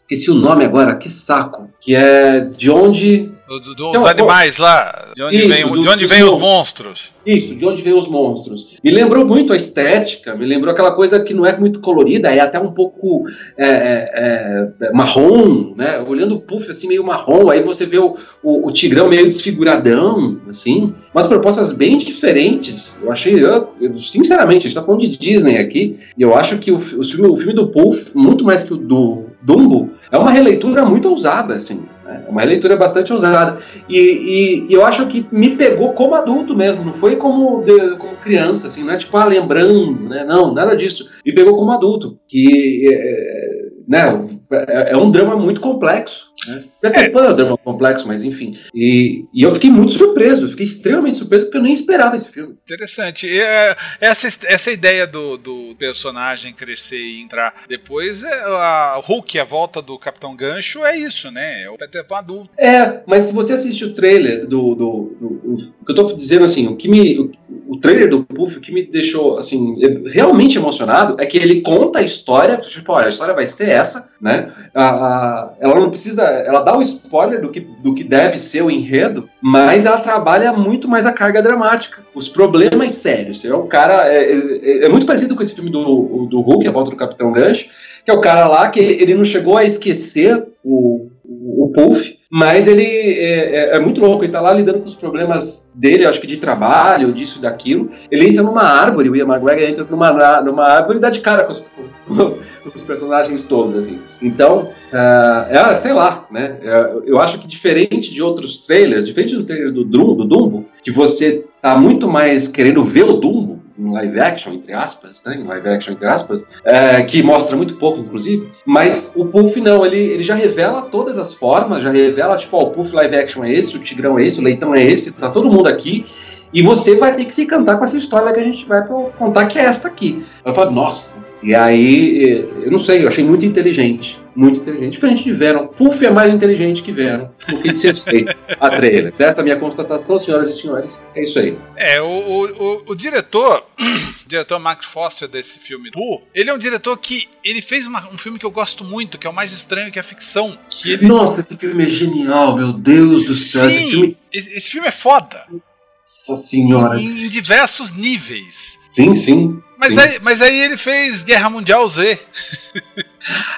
esqueci 0.07 0.31
o 0.31 0.35
nome 0.35 0.63
agora, 0.63 0.95
que 0.95 1.09
saco. 1.09 1.69
Que 1.81 1.93
é 1.93 2.39
de 2.39 2.69
onde. 2.71 3.31
Do, 3.47 3.59
do- 3.61 3.91
dos 3.93 4.05
animais 4.05 4.57
lá, 4.57 5.13
de 5.15 5.23
onde 5.23 5.37
Isso, 5.37 5.47
vem, 5.47 5.65
do- 5.65 5.81
de 5.81 5.87
onde 5.87 6.05
vem 6.05 6.21
os 6.21 6.37
monstros. 6.37 7.13
Isso, 7.25 7.55
de 7.55 7.65
onde 7.65 7.81
vem 7.81 7.93
os 7.93 8.05
monstros. 8.05 8.77
Me 8.83 8.91
lembrou 8.91 9.25
muito 9.25 9.53
a 9.53 9.55
estética, 9.55 10.35
me 10.35 10.45
lembrou 10.45 10.73
aquela 10.73 10.91
coisa 10.91 11.17
que 11.21 11.33
não 11.33 11.45
é 11.45 11.57
muito 11.57 11.79
colorida, 11.79 12.29
é 12.29 12.41
até 12.41 12.59
um 12.59 12.73
pouco 12.73 13.23
é, 13.57 13.69
é, 13.69 14.87
é, 14.87 14.91
marrom, 14.91 15.73
né? 15.77 15.97
Olhando 15.99 16.35
o 16.35 16.41
puff 16.41 16.69
assim, 16.69 16.89
meio 16.89 17.05
marrom, 17.05 17.49
aí 17.49 17.63
você 17.63 17.85
vê 17.85 17.97
o, 17.99 18.17
o, 18.43 18.67
o 18.67 18.71
tigrão 18.73 19.07
meio 19.07 19.25
desfiguradão, 19.25 20.41
assim. 20.49 20.93
Umas 21.15 21.27
propostas 21.27 21.71
bem 21.71 21.97
diferentes. 21.97 23.01
Eu 23.01 23.13
achei, 23.13 23.33
eu, 23.41 23.69
eu, 23.79 23.97
sinceramente, 23.99 24.67
a 24.67 24.69
gente 24.69 24.75
tá 24.75 24.83
falando 24.83 25.01
de 25.01 25.17
Disney 25.17 25.57
aqui, 25.57 25.97
e 26.17 26.21
eu 26.21 26.35
acho 26.35 26.57
que 26.57 26.69
o, 26.69 26.75
o, 26.77 27.03
filme, 27.03 27.27
o 27.29 27.37
filme 27.37 27.53
do 27.53 27.67
Puff, 27.69 28.11
muito 28.13 28.43
mais 28.43 28.63
que 28.63 28.73
o 28.73 28.77
do 28.77 29.26
Dumbo, 29.47 29.91
é 30.11 30.17
uma 30.17 30.29
releitura 30.31 30.85
muito 30.85 31.09
ousada, 31.09 31.55
assim. 31.55 31.85
né? 32.03 32.23
É 32.27 32.29
uma 32.29 32.41
releitura 32.41 32.75
bastante 32.75 33.13
ousada. 33.13 33.59
E, 33.87 33.97
e- 33.97 34.65
e 34.69 34.73
eu 34.73 34.85
acho 34.85 35.07
que 35.07 35.25
me 35.31 35.55
pegou 35.55 35.93
como 35.93 36.15
adulto 36.15 36.53
mesmo, 36.55 36.83
não 36.83 36.93
foi 36.93 37.15
como, 37.15 37.63
de- 37.63 37.95
como 37.97 38.17
criança, 38.17 38.67
assim, 38.67 38.83
não 38.83 38.93
é 38.93 38.97
tipo, 38.97 39.15
ah, 39.15 39.23
lembrando, 39.25 40.09
né? 40.09 40.25
Não, 40.25 40.53
nada 40.53 40.75
disso. 40.75 41.09
Me 41.25 41.33
pegou 41.33 41.55
como 41.55 41.71
adulto. 41.71 42.19
Que 42.27 42.89
é, 42.93 43.69
né, 43.87 44.36
é, 44.51 44.91
é 44.93 44.97
um 44.97 45.09
drama 45.11 45.35
muito 45.35 45.59
complexo. 45.61 46.27
Né? 46.47 46.63
Peter 46.81 47.11
Pan 47.11 47.25
é 47.25 47.29
um 47.31 47.35
drama 47.35 47.57
complexo, 47.57 48.07
mas 48.07 48.23
enfim. 48.23 48.57
E, 48.73 49.25
e 49.33 49.41
eu 49.43 49.53
fiquei 49.53 49.69
muito 49.69 49.93
surpreso, 49.93 50.49
fiquei 50.49 50.65
extremamente 50.65 51.17
surpreso 51.17 51.45
porque 51.45 51.57
eu 51.57 51.63
nem 51.63 51.73
esperava 51.73 52.15
esse 52.15 52.31
filme. 52.31 52.55
Interessante. 52.63 53.27
E, 53.27 53.39
é, 53.39 53.75
essa, 53.99 54.27
essa 54.45 54.71
ideia 54.71 55.07
do, 55.07 55.37
do 55.37 55.75
personagem 55.77 56.53
crescer 56.53 56.99
e 56.99 57.21
entrar 57.21 57.63
depois, 57.67 58.23
é, 58.23 58.33
a 58.45 59.01
Hulk, 59.03 59.39
a 59.39 59.43
volta 59.43 59.81
do 59.81 59.97
Capitão 59.97 60.35
Gancho, 60.35 60.85
é 60.85 60.97
isso, 60.97 61.31
né? 61.31 61.63
É 61.63 61.69
o 61.69 61.77
Peter 61.77 62.05
Pan 62.05 62.17
adulto. 62.17 62.49
É, 62.57 63.01
mas 63.07 63.23
se 63.25 63.33
você 63.33 63.53
assiste 63.53 63.83
o 63.85 63.93
trailer 63.93 64.45
do. 64.47 64.75
do, 64.75 65.17
do- 65.19 65.27
o, 65.47 65.57
o 65.81 65.85
que 65.85 65.91
eu 65.91 65.95
tô 65.95 66.03
dizendo 66.15 66.45
assim, 66.45 66.67
o 66.67 66.75
que 66.75 66.87
me. 66.87 67.19
O, 67.19 67.31
o 67.69 67.79
trailer 67.79 68.09
do 68.09 68.23
Puff, 68.23 68.57
o 68.57 68.61
que 68.61 68.71
me 68.73 68.83
deixou 68.83 69.37
assim, 69.37 69.75
realmente 70.05 70.57
emocionado 70.57 71.15
é 71.19 71.25
que 71.25 71.37
ele 71.37 71.61
conta 71.61 71.99
a 71.99 72.01
história, 72.03 72.57
tipo, 72.57 72.91
olha, 72.93 73.05
a 73.05 73.09
história 73.09 73.33
vai 73.33 73.45
ser 73.45 73.69
essa, 73.69 74.11
né? 74.21 74.51
A, 74.73 74.85
a- 74.89 75.53
ela 75.59 75.75
não 75.79 75.89
precisa. 75.89 76.23
Ela 76.23 76.59
dá 76.61 76.77
o 76.77 76.81
spoiler 76.81 77.41
do 77.41 77.49
que, 77.49 77.59
do 77.59 77.93
que 77.93 78.03
deve 78.03 78.39
ser 78.39 78.61
o 78.63 78.71
enredo, 78.71 79.29
mas 79.41 79.85
ela 79.85 79.99
trabalha 79.99 80.53
muito 80.53 80.87
mais 80.87 81.05
a 81.05 81.11
carga 81.13 81.41
dramática, 81.41 82.01
os 82.15 82.29
problemas 82.29 82.93
sérios. 82.93 83.43
É 83.45 83.55
um 83.55 83.67
cara. 83.67 84.07
É, 84.07 84.31
é- 84.31 84.85
é 84.85 84.89
muito 84.89 85.05
parecido 85.05 85.35
com 85.35 85.41
esse 85.41 85.55
filme 85.55 85.69
do, 85.69 86.27
do 86.29 86.41
Hulk, 86.41 86.67
A 86.67 86.71
Volta 86.71 86.91
do 86.91 86.97
Capitão 86.97 87.31
Gancho, 87.31 87.69
que 88.05 88.11
é 88.11 88.13
o 88.13 88.21
cara 88.21 88.47
lá 88.47 88.69
que 88.69 88.79
ele 88.79 89.13
não 89.15 89.25
chegou 89.25 89.57
a 89.57 89.63
esquecer 89.63 90.45
o, 90.63 91.07
o, 91.25 91.65
o 91.65 91.71
Puff, 91.73 92.16
mas 92.29 92.67
ele 92.67 92.83
é, 92.83 93.71
é- 93.73 93.77
é 93.77 93.79
muito 93.79 94.01
louco, 94.01 94.23
ele 94.23 94.31
tá 94.31 94.41
lá 94.41 94.53
lidando 94.53 94.79
com 94.79 94.87
os 94.87 94.95
problemas 94.95 95.71
dele, 95.73 96.05
acho 96.05 96.19
que 96.19 96.27
de 96.27 96.37
trabalho, 96.37 97.13
disso 97.13 97.41
daquilo. 97.41 97.89
Ele 98.11 98.27
entra 98.27 98.43
numa 98.43 98.63
árvore, 98.63 99.09
o 99.09 99.15
Ian 99.15 99.25
McGregor 99.27 99.69
entra 99.69 99.87
numa, 99.89 100.41
numa 100.41 100.63
árvore 100.63 100.97
e 100.97 101.01
dá 101.01 101.09
de 101.09 101.21
cara 101.21 101.43
com 101.43 101.51
os, 101.53 101.59
com 102.07 102.37
os 102.75 102.81
personagens 102.83 103.45
todos, 103.45 103.75
assim. 103.75 103.99
Então, 104.21 104.69
ah, 104.91 105.47
é, 105.49 105.73
sei 105.75 105.93
lá, 105.93 106.25
né? 106.31 106.57
É, 106.61 106.91
eu 107.05 107.19
acho 107.19 107.39
que 107.39 107.47
diferente 107.47 108.13
de 108.13 108.21
outros 108.21 108.65
trailers, 108.65 109.07
diferente 109.07 109.35
do 109.35 109.43
trailer 109.43 109.71
do, 109.71 109.83
Drum, 109.85 110.15
do 110.15 110.25
Dumbo, 110.25 110.65
que 110.83 110.91
você 110.91 111.45
tá 111.61 111.77
muito 111.77 112.07
mais 112.09 112.47
querendo 112.47 112.83
ver 112.83 113.03
o 113.03 113.13
Dumbo, 113.13 113.56
em 113.77 113.91
live 113.91 114.19
action, 114.19 114.53
entre 114.53 114.73
aspas, 114.73 115.23
né? 115.23 115.35
Em 115.35 115.43
live 115.43 115.69
action, 115.69 115.93
entre 115.93 116.07
aspas, 116.07 116.45
é, 116.63 117.03
que 117.03 117.21
mostra 117.21 117.55
muito 117.55 117.75
pouco, 117.75 117.99
inclusive. 117.99 118.51
Mas 118.65 119.11
o 119.15 119.25
Puff 119.25 119.59
não, 119.61 119.85
ele, 119.85 119.97
ele 119.97 120.23
já 120.23 120.35
revela 120.35 120.83
todas 120.83 121.17
as 121.17 121.33
formas, 121.33 121.83
já 121.83 121.91
revela, 121.91 122.37
tipo, 122.37 122.57
ó, 122.57 122.63
o 122.63 122.71
Puff 122.71 122.93
live 122.93 123.15
action 123.15 123.43
é 123.43 123.53
esse, 123.53 123.77
o 123.77 123.79
Tigrão 123.79 124.17
é 124.17 124.25
esse, 124.25 124.39
o 124.39 124.43
Leitão 124.43 124.73
é 124.73 124.83
esse, 124.83 125.19
tá 125.19 125.29
todo 125.29 125.49
mundo 125.49 125.67
aqui. 125.67 126.05
E 126.53 126.61
você 126.61 126.95
vai 126.95 127.13
ter 127.13 127.25
que 127.25 127.35
se 127.35 127.45
cantar 127.45 127.77
com 127.77 127.83
essa 127.83 127.97
história 127.97 128.33
que 128.33 128.39
a 128.39 128.43
gente 128.43 128.65
vai 128.65 128.85
contar, 128.87 129.45
que 129.47 129.59
é 129.59 129.63
esta 129.63 129.87
aqui. 129.87 130.25
Eu 130.45 130.53
falo, 130.53 130.71
nossa. 130.71 131.26
E 131.41 131.53
aí, 131.53 132.45
eu 132.63 132.71
não 132.71 132.79
sei, 132.79 133.03
eu 133.03 133.07
achei 133.07 133.23
muito 133.23 133.45
inteligente. 133.45 134.17
Muito 134.35 134.59
inteligente. 134.59 134.93
Diferente 134.93 135.23
de 135.23 135.33
Venom. 135.33 135.67
Puff 135.67 136.05
é 136.05 136.09
mais 136.09 136.33
inteligente 136.33 136.81
que 136.81 136.91
Venom. 136.91 137.27
No 137.47 137.61
que 137.61 137.71
diz 137.71 137.83
respeito 137.83 138.35
a 138.59 138.69
trailers. 138.69 139.19
Essa 139.19 139.39
é 139.39 139.41
a 139.41 139.43
minha 139.43 139.55
constatação, 139.57 140.19
senhoras 140.19 140.47
e 140.47 140.53
senhores. 140.61 141.03
É 141.15 141.23
isso 141.23 141.39
aí. 141.39 141.57
É, 141.75 142.01
o, 142.01 142.05
o, 142.05 142.45
o, 142.45 142.83
o 142.91 142.95
diretor, 142.95 143.63
o 143.79 143.83
diretor 144.27 144.59
Mark 144.59 144.83
Foster 144.83 145.27
desse 145.27 145.59
filme, 145.59 145.91
Pooh, 145.91 146.21
ele 146.33 146.49
é 146.49 146.53
um 146.53 146.57
diretor 146.57 146.97
que 146.97 147.27
ele 147.43 147.61
fez 147.61 147.85
uma, 147.85 148.07
um 148.11 148.17
filme 148.17 148.39
que 148.39 148.45
eu 148.45 148.51
gosto 148.51 148.83
muito, 148.83 149.17
que 149.17 149.27
é 149.27 149.29
o 149.29 149.33
mais 149.33 149.53
estranho 149.53 149.91
que 149.91 149.99
é 149.99 150.01
a 150.01 150.05
ficção. 150.05 150.57
Que 150.69 150.93
ele... 150.93 151.07
Nossa, 151.07 151.39
esse 151.41 151.57
filme 151.57 151.83
é 151.83 151.87
genial, 151.87 152.55
meu 152.55 152.73
Deus 152.73 153.27
do 153.27 153.33
céu. 153.33 153.69
Sim, 153.69 153.77
esse 153.77 153.91
filme, 153.91 154.17
esse 154.33 154.69
filme 154.69 154.87
é 154.87 154.91
foda. 154.91 155.37
nossa 155.49 156.35
senhora. 156.35 156.99
Em, 156.99 157.07
em 157.07 157.29
diversos 157.29 157.93
níveis. 157.93 158.77
Sim, 158.89 159.13
sim. 159.15 159.61
Mas 159.79 159.93
sim. 159.93 159.99
aí, 159.99 160.19
mas 160.21 160.41
aí 160.41 160.59
ele 160.61 160.77
fez 160.77 161.23
Guerra 161.23 161.49
Mundial 161.49 161.87
Z. 161.87 162.19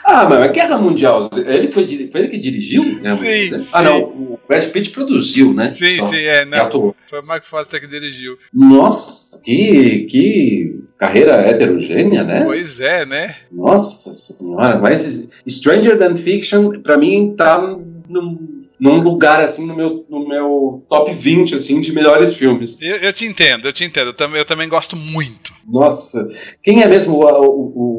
Ah, 0.03 0.25
mas 0.27 0.41
a 0.41 0.47
Guerra 0.47 0.77
Mundial, 0.77 1.29
ele 1.45 1.71
foi, 1.71 1.85
foi 2.11 2.21
ele 2.21 2.29
que 2.29 2.37
dirigiu? 2.37 2.83
Guerra 2.99 3.15
Sim, 3.15 3.43
Mundial? 3.43 3.59
sim. 3.59 3.69
Ah, 3.73 3.81
não, 3.81 4.01
o 4.03 4.39
Brad 4.47 4.65
Pitt 4.69 4.89
produziu, 4.89 5.53
né? 5.53 5.73
Sim, 5.73 5.97
Só. 5.97 6.09
sim, 6.09 6.21
é. 6.23 6.45
Não, 6.45 6.95
foi 7.07 7.19
o 7.21 7.25
Mark 7.25 7.45
Foster 7.45 7.79
que 7.79 7.87
dirigiu. 7.87 8.37
Nossa, 8.53 9.39
que, 9.41 10.05
que 10.09 10.83
carreira 10.97 11.35
heterogênea, 11.47 12.23
né? 12.23 12.43
Pois 12.45 12.79
é, 12.79 13.05
né? 13.05 13.35
Nossa 13.51 14.11
senhora, 14.13 14.79
mas 14.79 15.29
Stranger 15.47 15.97
Than 15.97 16.15
Fiction, 16.15 16.81
pra 16.81 16.97
mim, 16.97 17.35
tá 17.37 17.59
num, 18.09 18.58
num 18.79 19.01
lugar, 19.01 19.41
assim, 19.43 19.65
no 19.67 19.75
meu, 19.75 20.05
no 20.09 20.27
meu 20.27 20.85
top 20.89 21.11
20, 21.11 21.55
assim, 21.55 21.81
de 21.81 21.91
melhores 21.91 22.35
filmes. 22.37 22.81
Eu, 22.81 22.95
eu 22.97 23.11
te 23.13 23.25
entendo, 23.25 23.67
eu 23.67 23.73
te 23.73 23.83
entendo. 23.83 24.07
Eu 24.07 24.13
também, 24.13 24.39
eu 24.39 24.45
também 24.45 24.69
gosto 24.69 24.95
muito. 24.95 25.51
Nossa, 25.67 26.27
quem 26.63 26.81
é 26.81 26.87
mesmo 26.87 27.15
o, 27.15 27.23
o, 27.25 27.45
o- 27.45 27.98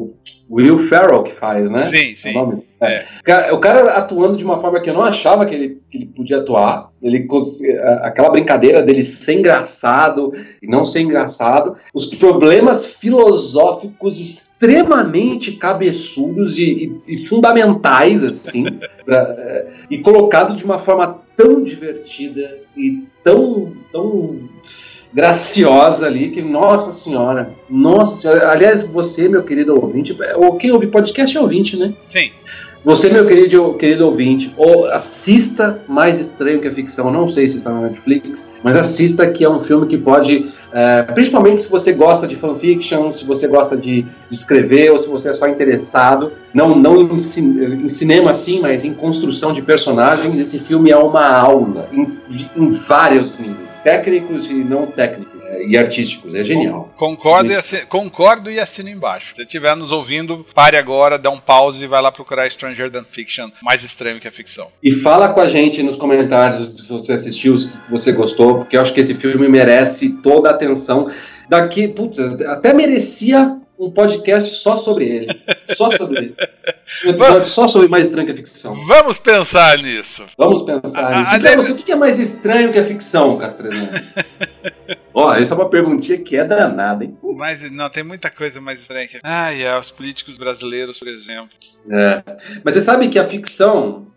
Will 0.51 0.79
Ferrell 0.79 1.23
que 1.23 1.31
faz, 1.33 1.71
né? 1.71 1.79
Sim, 1.79 2.11
É 2.11 2.15
sim. 2.15 2.29
o 2.29 2.33
nome? 2.33 2.63
É. 2.81 3.53
O 3.53 3.59
cara, 3.59 3.97
atuando 3.97 4.35
de 4.35 4.43
uma 4.43 4.57
forma 4.59 4.81
que 4.81 4.89
eu 4.89 4.93
não 4.93 5.03
achava 5.03 5.45
que 5.45 5.53
ele, 5.53 5.77
que 5.89 5.97
ele 5.99 6.05
podia 6.07 6.37
atuar. 6.37 6.89
Ele 7.01 7.27
aquela 8.01 8.29
brincadeira 8.31 8.81
dele 8.81 9.03
ser 9.03 9.35
engraçado 9.39 10.33
e 10.61 10.67
não 10.67 10.83
ser 10.83 11.01
engraçado. 11.01 11.75
Os 11.93 12.05
problemas 12.15 12.95
filosóficos 12.97 14.19
extremamente 14.19 15.51
cabeçudos 15.53 16.57
e, 16.57 16.91
e- 17.07 17.13
e 17.13 17.17
fundamentais, 17.17 18.23
assim, 18.23 18.65
pra- 19.05 19.35
é, 19.37 19.67
e 19.89 19.99
colocado 19.99 20.55
de 20.55 20.65
uma 20.65 20.79
forma 20.79 21.19
tão 21.35 21.63
divertida 21.63 22.57
e 22.75 23.03
tão, 23.23 23.73
tão 23.91 24.39
graciosa 25.13 26.07
ali 26.07 26.29
que, 26.29 26.41
nossa 26.41 26.91
senhora, 26.91 27.51
nossa 27.69 28.21
senhora. 28.21 28.51
Aliás, 28.51 28.83
você, 28.83 29.27
meu 29.27 29.43
querido 29.43 29.75
ouvinte, 29.75 30.15
ou 30.35 30.55
quem 30.55 30.71
ouve 30.71 30.87
podcast 30.87 31.35
é 31.35 31.41
ouvinte, 31.41 31.77
né? 31.77 31.93
Sim. 32.07 32.31
Você, 32.83 33.09
meu 33.09 33.27
querido, 33.27 33.75
querido 33.75 34.07
ouvinte, 34.07 34.51
ou 34.57 34.87
assista 34.87 35.79
Mais 35.87 36.19
Estranho 36.19 36.59
que 36.59 36.67
a 36.67 36.73
Ficção. 36.73 37.11
Não 37.11 37.27
sei 37.27 37.47
se 37.47 37.57
está 37.57 37.71
na 37.71 37.81
Netflix, 37.81 38.53
mas 38.63 38.75
assista 38.75 39.29
que 39.29 39.43
é 39.43 39.49
um 39.49 39.59
filme 39.59 39.85
que 39.85 39.99
pode, 39.99 40.51
é, 40.73 41.03
principalmente 41.03 41.61
se 41.61 41.69
você 41.69 41.93
gosta 41.93 42.27
de 42.27 42.35
fanfiction, 42.35 43.11
se 43.11 43.23
você 43.23 43.47
gosta 43.47 43.77
de, 43.77 44.03
escrever, 44.31 44.91
ou 44.91 44.97
se 44.97 45.07
você 45.09 45.29
é 45.29 45.33
só 45.33 45.47
interessado, 45.47 46.31
não, 46.51 46.75
não 46.75 47.01
em, 47.01 47.13
em 47.13 47.89
cinema 47.89 48.33
sim, 48.33 48.59
mas 48.59 48.83
em 48.83 48.95
construção 48.95 49.53
de 49.53 49.61
personagens, 49.61 50.39
esse 50.39 50.59
filme 50.59 50.89
é 50.89 50.97
uma 50.97 51.27
aula 51.27 51.87
em, 51.91 52.17
em 52.55 52.71
vários 52.71 53.37
níveis, 53.37 53.70
técnicos 53.83 54.49
e 54.49 54.53
não 54.53 54.87
técnicos, 54.87 55.41
é, 55.43 55.65
e 55.65 55.77
artísticos. 55.77 56.35
É 56.35 56.43
genial. 56.43 56.93
Concordo 56.97 57.51
e, 57.51 57.55
assi- 57.55 57.85
concordo 57.87 58.51
e 58.51 58.59
assino 58.59 58.89
embaixo. 58.89 59.35
Se 59.35 59.41
estiver 59.43 59.75
nos 59.75 59.91
ouvindo, 59.91 60.45
pare 60.53 60.77
agora, 60.77 61.17
dá 61.17 61.29
um 61.29 61.39
pause 61.39 61.83
e 61.83 61.87
vai 61.87 62.01
lá 62.01 62.11
procurar 62.11 62.49
Stranger 62.49 62.89
Than 62.91 63.03
Fiction, 63.03 63.49
mais 63.61 63.83
estranho 63.83 64.19
que 64.19 64.27
a 64.27 64.31
ficção. 64.31 64.67
E 64.83 64.91
fala 64.91 65.29
com 65.29 65.41
a 65.41 65.47
gente 65.47 65.81
nos 65.83 65.97
comentários 65.97 66.59
se 66.85 66.89
você 66.89 67.13
assistiu, 67.13 67.57
se 67.57 67.71
você 67.89 68.11
gostou, 68.11 68.59
porque 68.59 68.77
eu 68.77 68.81
acho 68.81 68.93
que 68.93 68.99
esse 68.99 69.15
filme 69.15 69.47
merece 69.47 70.17
toda 70.21 70.49
a 70.49 70.53
atenção. 70.53 71.09
Daqui, 71.49 71.87
putz, 71.87 72.17
até 72.19 72.73
merecia 72.73 73.57
um 73.81 73.91
podcast 73.91 74.53
só 74.55 74.77
sobre 74.77 75.05
ele. 75.09 75.41
Só 75.75 75.89
sobre 75.91 76.17
ele. 76.19 76.35
Um 77.05 77.09
episódio 77.09 77.47
só 77.47 77.67
sobre 77.67 77.87
mais 77.87 78.07
estranho 78.07 78.27
que 78.27 78.33
a 78.33 78.35
ficção. 78.35 78.75
Vamos 78.85 79.17
pensar 79.17 79.77
nisso. 79.79 80.25
Vamos 80.37 80.61
pensar 80.63 81.11
Ah, 81.13 81.19
nisso. 81.19 81.35
Então, 81.71 81.75
o 81.75 81.83
que 81.83 81.91
é 81.91 81.95
mais 81.95 82.19
estranho 82.19 82.71
que 82.71 82.79
a 82.79 82.85
ficção, 82.85 83.37
Castrezano? 83.37 83.89
Ó, 85.13 85.33
essa 85.33 85.53
é 85.53 85.57
uma 85.57 85.69
perguntinha 85.69 86.17
que 86.19 86.37
é 86.37 86.45
danada, 86.45 87.03
hein? 87.03 87.17
Mas 87.35 87.69
não, 87.71 87.89
tem 87.89 88.03
muita 88.03 88.29
coisa 88.29 88.61
mais 88.61 88.79
estranha 88.81 89.07
que. 89.07 89.19
Ai, 89.23 89.63
é, 89.63 89.77
os 89.77 89.89
políticos 89.89 90.37
brasileiros, 90.37 90.99
por 90.99 91.07
exemplo. 91.07 91.49
É. 91.89 92.23
Mas 92.63 92.75
você 92.75 92.81
sabe 92.81 93.09
que 93.09 93.17
a 93.19 93.25
ficção, 93.25 94.07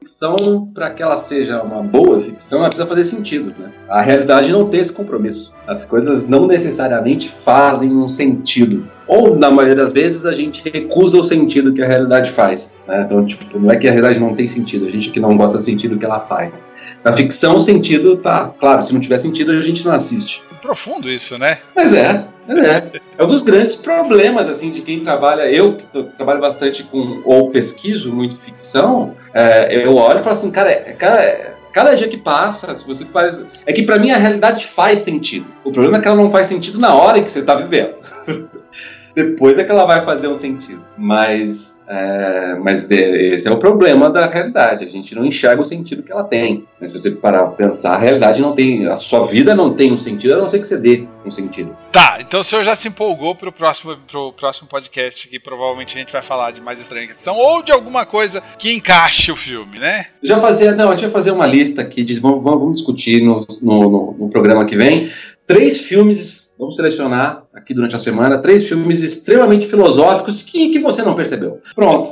ficção, 0.00 0.70
para 0.72 0.90
que 0.90 1.02
ela 1.02 1.16
seja 1.18 1.62
uma 1.62 1.82
boa 1.82 2.22
ficção, 2.22 2.60
ela 2.60 2.68
precisa 2.68 2.88
fazer 2.88 3.04
sentido. 3.04 3.54
Né? 3.58 3.70
A 3.86 4.00
realidade 4.00 4.50
não 4.50 4.66
tem 4.66 4.80
esse 4.80 4.92
compromisso. 4.92 5.54
As 5.66 5.84
coisas 5.84 6.26
não 6.26 6.46
necessariamente 6.46 7.28
fazem 7.28 7.94
um 7.94 8.08
sentido. 8.08 8.88
Ou, 9.06 9.36
na 9.36 9.50
maioria 9.50 9.76
das 9.76 9.92
vezes, 9.92 10.24
a 10.24 10.32
gente 10.32 10.62
recusa 10.70 11.18
o 11.18 11.24
sentido 11.24 11.74
que 11.74 11.82
a 11.82 11.86
realidade 11.86 12.30
faz. 12.30 12.78
né? 12.88 13.02
Então, 13.04 13.26
tipo, 13.26 13.58
não 13.58 13.70
é 13.70 13.76
que 13.76 13.88
a 13.88 13.90
realidade 13.90 14.18
não 14.18 14.34
tem 14.34 14.46
sentido, 14.46 14.86
a 14.86 14.90
gente 14.90 15.10
que 15.10 15.20
não 15.20 15.36
gosta 15.36 15.58
do 15.58 15.64
sentido 15.64 15.98
que 15.98 16.04
ela 16.04 16.20
faz. 16.20 16.70
Na 17.04 17.12
ficção, 17.12 17.56
o 17.56 17.60
sentido 17.60 18.16
tá. 18.16 18.54
Claro, 18.58 18.82
se 18.82 18.94
não 18.94 19.00
tiver 19.00 19.18
sentido, 19.18 19.50
a 19.50 19.60
gente 19.60 19.84
não 19.84 19.92
assiste. 19.92 20.42
Profundo 20.62 21.10
isso, 21.10 21.36
né? 21.36 21.58
Mas 21.76 21.92
é, 21.92 22.24
é. 22.58 22.90
É 23.18 23.24
um 23.24 23.28
dos 23.28 23.44
grandes 23.44 23.76
problemas, 23.76 24.48
assim, 24.48 24.70
de 24.70 24.80
quem 24.82 25.00
trabalha. 25.00 25.42
Eu, 25.50 25.74
que 25.74 25.84
trabalho 26.16 26.40
bastante 26.40 26.82
com, 26.84 27.22
ou 27.24 27.50
pesquiso 27.50 28.14
muito 28.14 28.36
ficção, 28.36 29.14
é, 29.34 29.84
eu 29.84 29.94
olho 29.94 30.20
e 30.20 30.22
falo 30.22 30.32
assim, 30.32 30.50
cara, 30.50 30.70
é- 30.70 30.92
cara, 30.92 31.22
é- 31.22 31.54
cada 31.72 31.94
dia 31.94 32.08
que 32.08 32.16
passa, 32.16 32.74
se 32.74 32.86
você 32.86 33.04
faz. 33.04 33.44
É 33.66 33.72
que 33.72 33.82
pra 33.82 33.98
mim 33.98 34.10
a 34.10 34.16
realidade 34.16 34.66
faz 34.66 35.00
sentido. 35.00 35.46
O 35.64 35.70
problema 35.70 35.98
é 35.98 36.00
que 36.00 36.08
ela 36.08 36.16
não 36.16 36.30
faz 36.30 36.46
sentido 36.46 36.78
na 36.78 36.94
hora 36.94 37.18
em 37.18 37.24
que 37.24 37.30
você 37.30 37.42
tá 37.42 37.54
vivendo. 37.54 37.94
Depois 39.24 39.58
é 39.58 39.64
que 39.64 39.70
ela 39.70 39.84
vai 39.86 40.04
fazer 40.04 40.28
um 40.28 40.36
sentido. 40.36 40.82
Mas, 40.96 41.82
é, 41.88 42.54
mas 42.62 42.90
esse 42.90 43.46
é 43.48 43.50
o 43.50 43.58
problema 43.58 44.08
da 44.08 44.26
realidade. 44.26 44.84
A 44.84 44.88
gente 44.88 45.14
não 45.14 45.24
enxerga 45.24 45.60
o 45.60 45.64
sentido 45.64 46.02
que 46.02 46.12
ela 46.12 46.24
tem. 46.24 46.64
Mas 46.80 46.90
se 46.92 46.98
você 46.98 47.10
parar 47.10 47.44
pra 47.44 47.66
pensar, 47.66 47.94
a 47.94 47.98
realidade 47.98 48.40
não 48.40 48.54
tem. 48.54 48.86
A 48.86 48.96
sua 48.96 49.26
vida 49.26 49.54
não 49.54 49.74
tem 49.74 49.92
um 49.92 49.98
sentido, 49.98 50.34
a 50.34 50.38
não 50.38 50.48
ser 50.48 50.60
que 50.60 50.66
você 50.68 50.78
dê 50.78 51.04
um 51.24 51.30
sentido. 51.30 51.76
Tá, 51.92 52.18
então 52.20 52.40
o 52.40 52.44
senhor 52.44 52.62
já 52.64 52.74
se 52.74 52.88
empolgou 52.88 53.34
pro 53.34 53.52
próximo, 53.52 53.96
pro 54.10 54.32
próximo 54.32 54.68
podcast 54.68 55.28
que 55.28 55.38
provavelmente 55.38 55.94
a 55.96 55.98
gente 56.00 56.12
vai 56.12 56.22
falar 56.22 56.50
de 56.52 56.60
mais 56.60 56.78
estranho 56.80 57.06
que 57.06 57.12
a 57.12 57.16
ficção 57.16 57.36
ou 57.36 57.62
de 57.62 57.72
alguma 57.72 58.06
coisa 58.06 58.42
que 58.58 58.72
encaixe 58.72 59.30
o 59.32 59.36
filme, 59.36 59.78
né? 59.78 60.06
Já 60.22 60.38
fazia, 60.38 60.72
não, 60.74 60.88
a 60.88 60.92
gente 60.92 61.02
vai 61.02 61.10
fazer 61.10 61.30
uma 61.32 61.46
lista 61.46 61.82
aqui, 61.82 62.02
de, 62.02 62.18
vamos, 62.20 62.42
vamos, 62.42 62.60
vamos 62.60 62.74
discutir 62.78 63.22
no, 63.22 63.44
no, 63.62 63.80
no- 63.90 64.16
no 64.18 64.28
programa 64.30 64.64
que 64.64 64.76
vem. 64.76 65.10
Três 65.46 65.78
filmes, 65.78 66.39
vamos 66.60 66.76
selecionar 66.76 67.44
aqui 67.54 67.72
durante 67.72 67.96
a 67.96 67.98
semana, 67.98 68.38
três 68.38 68.68
filmes 68.68 69.02
extremamente 69.02 69.66
filosóficos 69.66 70.42
que, 70.42 70.68
que 70.68 70.78
você 70.78 71.02
não 71.02 71.14
percebeu. 71.14 71.60
Pronto. 71.74 72.10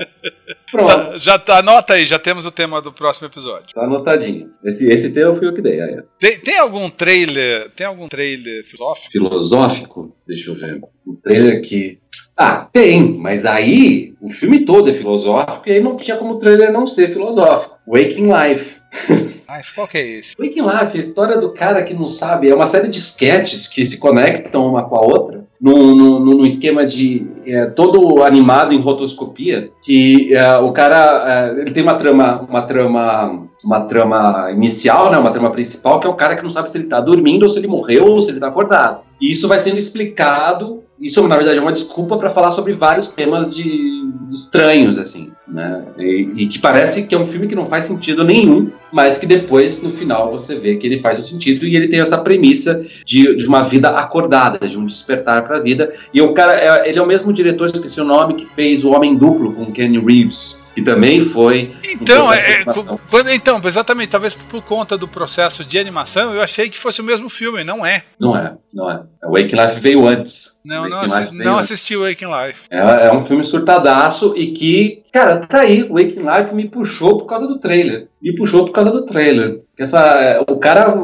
Pronto. 0.71 0.89
Tá, 0.89 1.19
já 1.21 1.39
tá, 1.39 1.59
anota 1.59 1.93
aí, 1.95 2.07
já 2.07 2.19
temos 2.19 2.47
o 2.47 2.51
tema 2.51 2.81
do 2.81 2.93
próximo 2.93 3.27
episódio. 3.27 3.75
Tá 3.75 3.85
anotadinho. 3.85 4.51
Esse, 4.65 4.91
esse 4.91 5.13
tema 5.13 5.37
fui 5.37 5.47
eu 5.47 5.55
que 5.55 5.61
dei. 5.61 5.79
Tem, 6.19 6.41
tem 6.41 6.59
algum 6.59 6.89
trailer, 6.89 7.71
tem 7.77 7.87
algum 7.87 8.09
trailer 8.09 8.65
filosófico? 8.65 9.13
Filosófico? 9.13 10.17
Deixa 10.27 10.51
eu 10.51 10.55
ver. 10.55 10.81
Um 11.07 11.15
trailer 11.15 11.59
aqui. 11.59 12.01
Ah, 12.37 12.69
tem, 12.73 13.03
mas 13.19 13.45
aí 13.45 14.15
o 14.21 14.31
filme 14.31 14.65
todo 14.65 14.89
é 14.89 14.95
filosófico 14.95 15.69
e 15.69 15.73
aí 15.73 15.81
não 15.81 15.97
tinha 15.97 16.17
como 16.17 16.35
o 16.35 16.39
trailer 16.39 16.73
não 16.73 16.87
ser 16.87 17.09
filosófico. 17.09 17.77
Waking 17.87 18.31
Life. 18.33 18.78
Qual 19.75 19.89
que 19.89 19.99
é 19.99 20.07
esse? 20.19 20.35
Waking 20.39 20.63
Life, 20.63 20.97
a 20.97 20.99
história 20.99 21.39
do 21.39 21.51
cara 21.51 21.83
que 21.83 21.95
não 21.95 22.07
sabe, 22.07 22.51
é 22.51 22.55
uma 22.55 22.67
série 22.67 22.89
de 22.89 22.99
sketches 22.99 23.67
que 23.67 23.85
se 23.87 23.99
conectam 23.99 24.67
uma 24.67 24.85
com 24.85 24.97
a 24.97 25.01
outra, 25.01 25.45
num, 25.61 25.95
num, 25.95 26.21
num 26.21 26.45
esquema 26.45 26.85
de 26.85 27.27
é, 27.47 27.67
todo 27.67 28.23
animado 28.23 28.73
em 28.73 28.81
rotoscopia, 28.81 29.71
que 29.83 30.35
é, 30.35 30.57
o 30.59 30.71
cara 30.73 31.55
é, 31.57 31.61
ele 31.61 31.73
tem 31.73 31.83
uma 31.83 31.95
trama, 31.95 32.47
uma 32.49 32.63
trama, 32.63 33.49
uma 33.65 33.81
trama 33.81 34.51
inicial, 34.53 35.11
né, 35.11 35.19
uma 35.19 35.31
trama 35.31 35.51
principal, 35.51 35.99
que 35.99 36.07
é 36.07 36.11
o 36.11 36.15
cara 36.15 36.37
que 36.37 36.43
não 36.43 36.51
sabe 36.51 36.71
se 36.71 36.77
ele 36.77 36.85
está 36.85 37.01
dormindo 37.01 37.43
ou 37.45 37.49
se 37.49 37.59
ele 37.59 37.67
morreu 37.67 38.05
ou 38.05 38.21
se 38.21 38.31
ele 38.31 38.37
está 38.37 38.49
acordado. 38.49 39.01
E 39.21 39.33
isso 39.33 39.49
vai 39.49 39.59
sendo 39.59 39.79
explicado. 39.79 40.85
Isso, 41.01 41.27
na 41.27 41.37
verdade, 41.37 41.59
é 41.59 41.63
uma 41.63 41.73
desculpa 41.73 42.17
para 42.17 42.31
falar 42.31 42.51
sobre 42.51 42.75
vários 42.75 43.09
temas 43.09 43.51
de, 43.51 43.98
estranhos, 44.31 44.99
assim, 44.99 45.33
né? 45.47 45.85
E, 45.99 46.31
e, 46.37 46.47
que 46.47 46.59
parece 46.59 47.07
que 47.07 47.15
é 47.15 47.19
um 47.19 47.27
filme 47.27 47.47
que 47.47 47.55
não 47.55 47.69
faz 47.69 47.85
sentido 47.85 48.25
nenhum, 48.25 48.71
mas 48.93 49.19
que 49.19 49.27
depois, 49.27 49.83
no 49.83 49.91
final, 49.91 50.31
você 50.31 50.59
vê 50.59 50.77
que 50.77 50.87
ele 50.87 51.01
faz 51.01 51.19
um 51.19 51.23
sentido 51.23 51.67
e 51.67 51.77
ele 51.77 51.89
tem 51.89 52.01
essa 52.01 52.19
premissa 52.19 52.85
de, 53.05 53.35
de 53.37 53.47
uma 53.47 53.63
vida 53.63 53.91
acordada, 53.91 54.67
de 54.69 54.79
um 54.79 54.87
despertar 54.87 55.47
para 55.47 55.59
a 55.59 55.63
vida. 55.63 55.93
E 56.13 56.21
o 56.21 56.33
cara, 56.33 56.53
é, 56.53 56.89
ele 56.89 56.99
é 56.99 57.03
o 57.03 57.07
mesmo 57.07 57.33
diretor, 57.33 57.67
esqueci 57.67 58.01
o 58.01 58.05
nome, 58.05 58.35
que 58.35 58.47
fez 58.55 58.85
O 58.85 58.93
Homem 58.93 59.17
Duplo 59.17 59.53
com 59.53 59.73
Kenny 59.73 59.99
Reeves 59.99 60.68
que 60.75 60.83
também 60.83 61.25
foi. 61.25 61.75
Então, 61.85 62.33
é, 62.33 62.65
quando, 63.11 63.31
então, 63.31 63.61
exatamente, 63.65 64.11
talvez 64.11 64.35
por 64.35 64.63
conta 64.63 64.97
do 64.97 65.09
processo 65.09 65.65
de 65.65 65.79
animação, 65.79 66.33
eu 66.33 66.41
achei 66.41 66.69
que 66.69 66.79
fosse 66.79 67.01
o 67.01 67.05
mesmo 67.05 67.29
filme, 67.29 67.65
não 67.65 67.85
é? 67.85 68.05
Não 68.19 68.37
é, 68.37 68.55
não 68.73 68.91
é. 68.91 69.03
O 69.25 69.33
Waking 69.33 69.57
Life 69.57 69.81
veio 69.81 70.07
antes. 70.07 70.61
Não, 70.65 70.89
não, 70.89 71.01
assi 71.01 71.35
não 71.35 71.55
antes. 71.55 71.73
assisti 71.73 71.97
o 71.97 72.03
Waking 72.03 72.27
Life. 72.27 72.67
É, 72.71 73.09
é, 73.09 73.13
um 73.13 73.25
filme 73.25 73.45
surtadaço 73.45 74.35
e 74.37 74.53
que, 74.53 75.03
cara, 75.13 75.41
tá 75.41 75.61
aí, 75.61 75.83
o 75.83 75.95
Waking 75.95 76.25
Life 76.25 76.55
me 76.55 76.69
puxou 76.69 77.19
por 77.19 77.27
causa 77.27 77.47
do 77.47 77.59
trailer. 77.59 78.09
Me 78.23 78.35
puxou 78.37 78.65
por 78.65 78.73
causa 78.73 78.91
do 78.91 79.05
trailer. 79.05 79.61
Essa, 79.79 80.45
o 80.49 80.57
cara. 80.59 80.95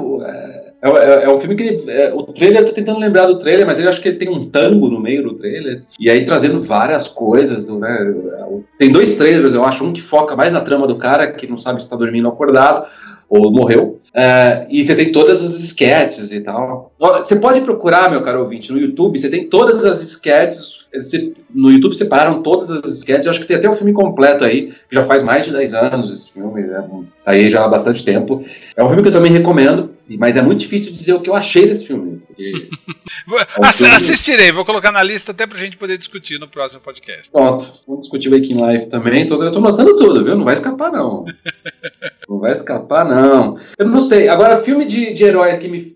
É, 0.85 0.89
é, 0.89 1.25
é, 1.25 1.35
um 1.35 1.41
filme 1.41 1.57
que. 1.57 1.83
É, 1.89 2.13
o 2.13 2.25
trailer, 2.25 2.61
eu 2.61 2.67
tô 2.67 2.73
tentando 2.73 2.99
lembrar 2.99 3.27
do 3.27 3.39
trailer, 3.39 3.67
mas 3.67 3.81
eu 3.81 3.89
acho 3.89 4.03
que 4.03 4.13
tem 4.13 4.29
um 4.29 4.51
tango 4.51 4.91
no 4.91 5.01
meio 5.01 5.23
do 5.23 5.35
trailer. 5.35 5.83
E 5.99 6.11
aí 6.11 6.27
trazendo 6.27 6.61
várias 6.63 7.09
coisas. 7.09 7.65
Do, 7.65 7.79
né, 7.79 8.15
tem 8.79 8.93
dois 8.93 9.17
trailers, 9.17 9.55
eu 9.55 9.65
acho. 9.65 9.83
Um 9.83 9.95
que 9.95 10.03
foca 10.03 10.37
mais 10.37 10.53
na 10.53 10.61
trama 10.61 10.87
do 10.87 10.97
cara, 10.97 11.33
que 11.33 11.47
não 11.47 11.57
sabe 11.57 11.81
se 11.81 11.87
está 11.87 11.97
dormindo 11.97 12.27
ou 12.27 12.33
acordado, 12.33 12.87
ou 13.31 13.51
morreu. 13.51 13.99
É, 14.13 14.67
e 14.71 14.85
você 14.85 14.95
tem 14.95 15.11
todas 15.11 15.43
as 15.43 15.59
sketches 15.59 16.31
e 16.31 16.41
tal. 16.41 16.93
Você 16.99 17.37
pode 17.37 17.63
procurar, 17.63 18.11
meu 18.11 18.23
caro 18.23 18.43
ouvinte, 18.43 18.71
no 18.71 18.79
YouTube, 18.79 19.19
você 19.19 19.31
tem 19.31 19.49
todas 19.49 19.87
as. 19.87 20.21
Você, 20.93 21.33
no 21.53 21.71
YouTube 21.71 21.97
separaram 21.97 22.43
todas 22.43 22.71
as 22.71 22.99
sketches. 22.99 23.25
Eu 23.25 23.31
acho 23.31 23.41
que 23.41 23.47
tem 23.47 23.57
até 23.57 23.71
o 23.71 23.75
filme 23.75 23.95
completo 23.95 24.45
aí, 24.45 24.75
já 24.91 25.03
faz 25.05 25.23
mais 25.23 25.47
de 25.47 25.53
10 25.53 25.75
anos 25.75 26.13
esse 26.13 26.35
filme, 26.35 26.63
né, 26.63 26.85
aí 27.25 27.49
já 27.49 27.65
há 27.65 27.69
bastante 27.69 28.05
tempo. 28.05 28.45
É 28.77 28.85
um 28.85 28.89
filme 28.89 29.03
que 29.03 29.09
eu 29.09 29.13
também 29.13 29.33
recomendo. 29.33 29.94
Mas 30.19 30.37
é 30.37 30.43
muito 30.43 30.61
difícil 30.61 30.93
dizer 30.93 31.15
o 31.15 31.21
que 31.21 31.31
eu 31.31 31.35
achei 31.35 31.67
desse 31.67 31.87
filme. 31.87 32.23
é 32.39 33.73
filme... 33.73 33.95
Assistirei, 33.95 34.53
vou 34.53 34.65
colocar 34.65 34.93
na 34.93 35.03
lista 35.03 35.33
até 35.33 35.47
pra 35.47 35.59
gente 35.59 35.77
poder 35.77 35.97
discutir 35.97 36.39
no 36.39 36.49
próximo 36.49 36.81
podcast. 36.81 37.31
Pronto, 37.31 37.71
vamos 37.87 38.03
discutir 38.03 38.29
o 38.29 38.33
Waking 38.33 38.67
Life 38.67 38.87
também. 38.87 39.27
Eu 39.29 39.53
tô 39.53 39.61
notando 39.61 39.97
tudo, 39.97 40.25
viu? 40.25 40.37
Não 40.37 40.45
vai 40.45 40.55
escapar, 40.55 40.93
não. 40.93 41.25
não 42.29 42.39
vai 42.39 42.53
escapar, 42.53 43.05
não. 43.05 43.59
Eu 43.79 43.87
não 43.87 44.01
sei. 44.01 44.29
Agora, 44.29 44.59
filme 44.59 44.85
de, 44.85 45.13
de 45.13 45.25
herói 45.25 45.57
que 45.57 45.69
me. 45.69 45.95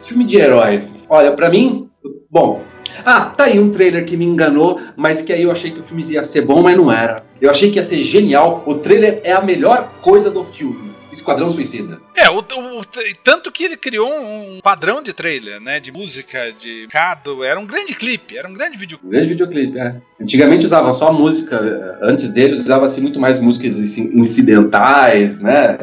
Filme 0.00 0.24
de 0.24 0.36
herói. 0.36 0.82
Olha, 1.08 1.32
pra 1.32 1.48
mim. 1.48 1.88
Bom, 2.30 2.62
ah, 3.04 3.26
tá 3.26 3.44
aí 3.44 3.58
um 3.58 3.70
trailer 3.70 4.04
que 4.04 4.16
me 4.16 4.24
enganou, 4.24 4.80
mas 4.96 5.22
que 5.22 5.32
aí 5.32 5.42
eu 5.42 5.50
achei 5.50 5.70
que 5.70 5.80
o 5.80 5.82
filme 5.82 6.02
ia 6.10 6.22
ser 6.22 6.42
bom, 6.42 6.62
mas 6.62 6.76
não 6.76 6.90
era. 6.90 7.22
Eu 7.40 7.50
achei 7.50 7.70
que 7.70 7.76
ia 7.76 7.82
ser 7.82 8.02
genial. 8.02 8.62
O 8.66 8.74
trailer 8.74 9.20
é 9.24 9.32
a 9.32 9.40
melhor 9.40 9.90
coisa 10.02 10.30
do 10.30 10.44
filme. 10.44 10.91
Esquadrão 11.12 11.50
Suicida. 11.50 12.00
É, 12.16 12.30
o, 12.30 12.38
o, 12.38 12.84
tanto 13.22 13.52
que 13.52 13.64
ele 13.64 13.76
criou 13.76 14.10
um 14.10 14.60
padrão 14.62 15.02
de 15.02 15.12
trailer, 15.12 15.60
né? 15.60 15.78
De 15.78 15.92
música, 15.92 16.52
de 16.58 16.88
cado. 16.90 17.44
Era 17.44 17.60
um 17.60 17.66
grande 17.66 17.94
clipe, 17.94 18.36
era 18.36 18.48
um 18.48 18.54
grande 18.54 18.78
videoclipe. 18.78 19.06
Um 19.06 19.10
grande 19.10 19.28
videoclipe, 19.28 19.78
é. 19.78 19.96
Antigamente 20.20 20.64
usava 20.64 20.92
só 20.92 21.12
música, 21.12 21.98
antes 22.02 22.32
dele 22.32 22.54
usava-se 22.54 23.00
muito 23.00 23.20
mais 23.20 23.40
músicas 23.40 23.78
incidentais, 23.98 25.42
né? 25.42 25.78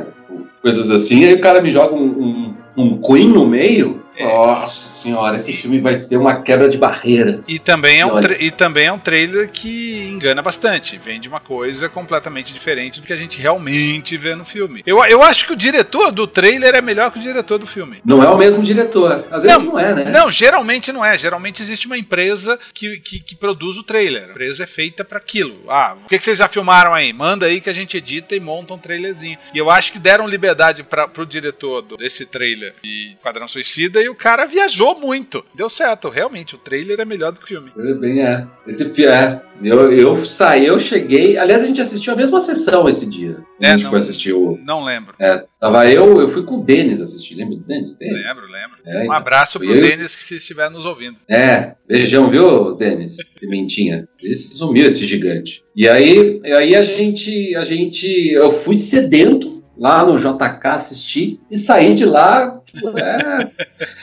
Coisas 0.62 0.90
assim. 0.90 1.26
Aí 1.26 1.34
o 1.36 1.42
cara 1.42 1.62
me 1.62 1.72
joga 1.72 1.96
um, 1.96 2.06
um, 2.06 2.56
um 2.78 3.02
Queen 3.02 3.30
no 3.30 3.48
meio. 3.48 3.99
É. 4.20 4.26
Nossa 4.26 4.90
senhora, 5.02 5.38
esse 5.38 5.54
filme 5.54 5.80
vai 5.80 5.96
ser 5.96 6.18
uma 6.18 6.42
quebra 6.42 6.68
de 6.68 6.78
barreiras. 6.78 7.48
E 7.48 7.58
também, 7.58 8.02
é 8.02 8.06
um 8.06 8.20
e 8.20 8.52
também 8.52 8.88
é 8.88 8.92
um 8.92 9.00
trailer 9.00 9.50
que 9.50 10.10
engana 10.10 10.42
bastante. 10.42 10.98
Vende 10.98 11.30
uma 11.30 11.40
coisa 11.40 11.88
completamente 11.88 12.54
diferente 12.54 13.00
do 13.00 13.08
que 13.08 13.14
a 13.14 13.16
gente 13.16 13.40
realmente 13.40 14.18
vê 14.18 14.36
no 14.36 14.44
filme. 14.44 14.84
Eu, 14.86 15.02
eu 15.06 15.24
acho 15.24 15.48
que 15.48 15.54
o 15.54 15.56
diretor 15.56 16.12
do 16.12 16.28
trailer 16.28 16.76
é 16.76 16.82
melhor 16.82 17.12
que 17.12 17.20
o 17.20 17.22
diretor 17.22 17.58
do 17.58 17.66
filme. 17.66 18.02
Não 18.04 18.22
é 18.22 18.30
o 18.30 18.38
mesmo 18.38 18.62
diretor. 18.62 19.26
Às 19.32 19.44
vezes 19.44 19.58
não, 19.58 19.72
não 19.72 19.80
é, 19.80 19.96
né? 19.96 20.12
Não, 20.12 20.30
geralmente 20.30 20.92
não 20.92 21.06
é. 21.06 21.18
Geralmente 21.18 21.62
existe 21.62 21.88
uma 21.88 21.98
empresa 21.98 22.60
que, 22.74 23.00
que, 23.00 23.22
que 23.22 23.36
produz 23.36 23.78
o 23.78 23.84
trailer. 23.84 24.24
A 24.24 24.32
empresa 24.32 24.66
é 24.66 24.68
feita 24.68 25.06
para 25.06 25.18
aquilo. 25.18 25.64
Ah, 25.70 25.96
o 26.06 26.10
que, 26.10 26.18
que, 26.18 26.24
vocês 26.26 26.38
já 26.38 26.50
filmaram 26.50 26.94
aí? 26.94 27.14
Manda 27.14 27.46
aí 27.46 27.62
que 27.62 27.70
a 27.70 27.74
gente 27.74 27.96
edita 27.96 28.36
e 28.36 28.40
monta 28.42 28.74
um 28.74 28.78
trailerzinho. 28.78 29.38
E 29.54 29.58
eu 29.58 29.70
acho 29.70 29.94
que 29.94 30.00
deram 30.00 30.28
liberdade 30.28 30.84
para 30.84 31.08
pro 31.08 31.26
diretor 31.26 31.82
desse 31.98 32.26
trailer 32.26 32.74
de 32.84 33.16
Quadrão 33.24 33.48
Suicida 33.48 34.02
e 34.02 34.09
o 34.10 34.16
cara 34.16 34.46
viajou 34.46 35.00
muito. 35.00 35.44
Deu 35.54 35.70
certo, 35.70 36.10
realmente, 36.10 36.56
o 36.56 36.58
trailer 36.58 37.00
é 37.00 37.06
melhor 37.06 37.32
do 37.32 37.40
que 37.40 37.46
o 37.46 37.48
filme. 37.48 37.72
É, 37.78 37.94
bem, 37.94 38.22
é. 38.22 38.46
Esse 38.68 39.06
é. 39.06 39.42
Eu, 39.62 39.92
eu 39.92 40.24
saí, 40.24 40.66
eu 40.66 40.80
cheguei. 40.80 41.38
Aliás, 41.38 41.64
a 41.64 41.68
gente 41.68 41.82
assistiu 41.82 42.14
a 42.14 42.16
mesma 42.16 42.40
sessão 42.40 42.88
esse 42.88 43.10
dia. 43.10 43.38
É, 43.60 43.68
a 43.68 43.72
gente 43.72 43.84
não, 43.84 43.90
foi 43.90 44.00
assistir 44.00 44.34
o. 44.34 44.58
Não 44.64 44.84
lembro. 44.84 45.14
É, 45.20 45.44
tava 45.60 45.90
eu, 45.90 46.22
eu 46.22 46.30
fui 46.30 46.44
com 46.44 46.60
o 46.60 46.64
Denis 46.64 47.02
assistir. 47.02 47.36
Lembra 47.36 47.58
do 47.58 47.64
Denis? 47.64 47.96
Denis? 47.96 48.28
Lembro, 48.28 48.52
lembro. 48.52 48.78
É, 48.86 49.00
um 49.00 49.04
então. 49.04 49.14
abraço 49.14 49.60
pro 49.60 49.74
eu... 49.74 49.82
Denis 49.82 50.16
que 50.16 50.24
se 50.24 50.36
estiver 50.38 50.70
nos 50.70 50.86
ouvindo. 50.86 51.18
É, 51.30 51.76
beijão, 51.88 52.30
viu, 52.30 52.76
Denis? 52.76 53.18
Pimentinha. 53.40 54.08
Esse 54.24 54.58
sumiu 54.58 54.86
esse 54.86 55.06
gigante. 55.06 55.64
E 55.76 55.88
aí, 55.88 56.42
aí 56.46 56.76
a 56.76 56.84
gente, 56.84 57.56
a 57.56 57.66
gente, 57.66 58.32
eu 58.32 58.52
fui 58.52 58.78
sedento 58.78 59.60
lá 59.80 60.06
no 60.06 60.18
JK 60.18 60.68
assistir 60.68 61.40
e 61.50 61.58
saí 61.58 61.94
de 61.94 62.06
lá. 62.06 62.62
É, 62.98 63.50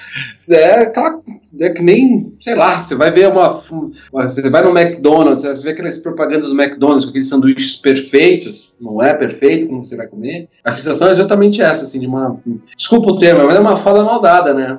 é 0.49 0.81
aquela 0.81 1.21
é 1.59 1.71
que 1.71 1.83
nem, 1.83 2.35
sei 2.39 2.55
lá, 2.55 2.81
você 2.81 2.95
vai 2.95 3.11
ver 3.11 3.29
uma. 3.29 3.63
Você 4.13 4.51
vai 4.51 4.63
no 4.63 4.79
McDonald's, 4.79 5.43
você 5.43 5.63
vê 5.63 5.71
aquelas 5.71 5.99
propagandas 5.99 6.51
do 6.51 6.61
McDonald's 6.61 7.05
com 7.05 7.11
aqueles 7.11 7.29
sanduíches 7.29 7.77
perfeitos, 7.77 8.77
não 8.81 9.03
é 9.03 9.15
perfeito 9.15 9.67
como 9.67 9.85
você 9.85 9.97
vai 9.97 10.07
comer. 10.07 10.49
A 10.65 10.71
sensação 10.71 11.09
é 11.09 11.13
exatamente 11.13 11.63
essa, 11.63 11.85
assim, 11.85 12.01
de 12.01 12.07
uma. 12.07 12.39
Desculpa 12.77 13.11
o 13.11 13.19
termo, 13.19 13.45
mas 13.47 13.57
é 13.57 13.61
uma 13.61 13.77
fala 13.77 14.05
maldada, 14.05 14.53
né? 14.53 14.79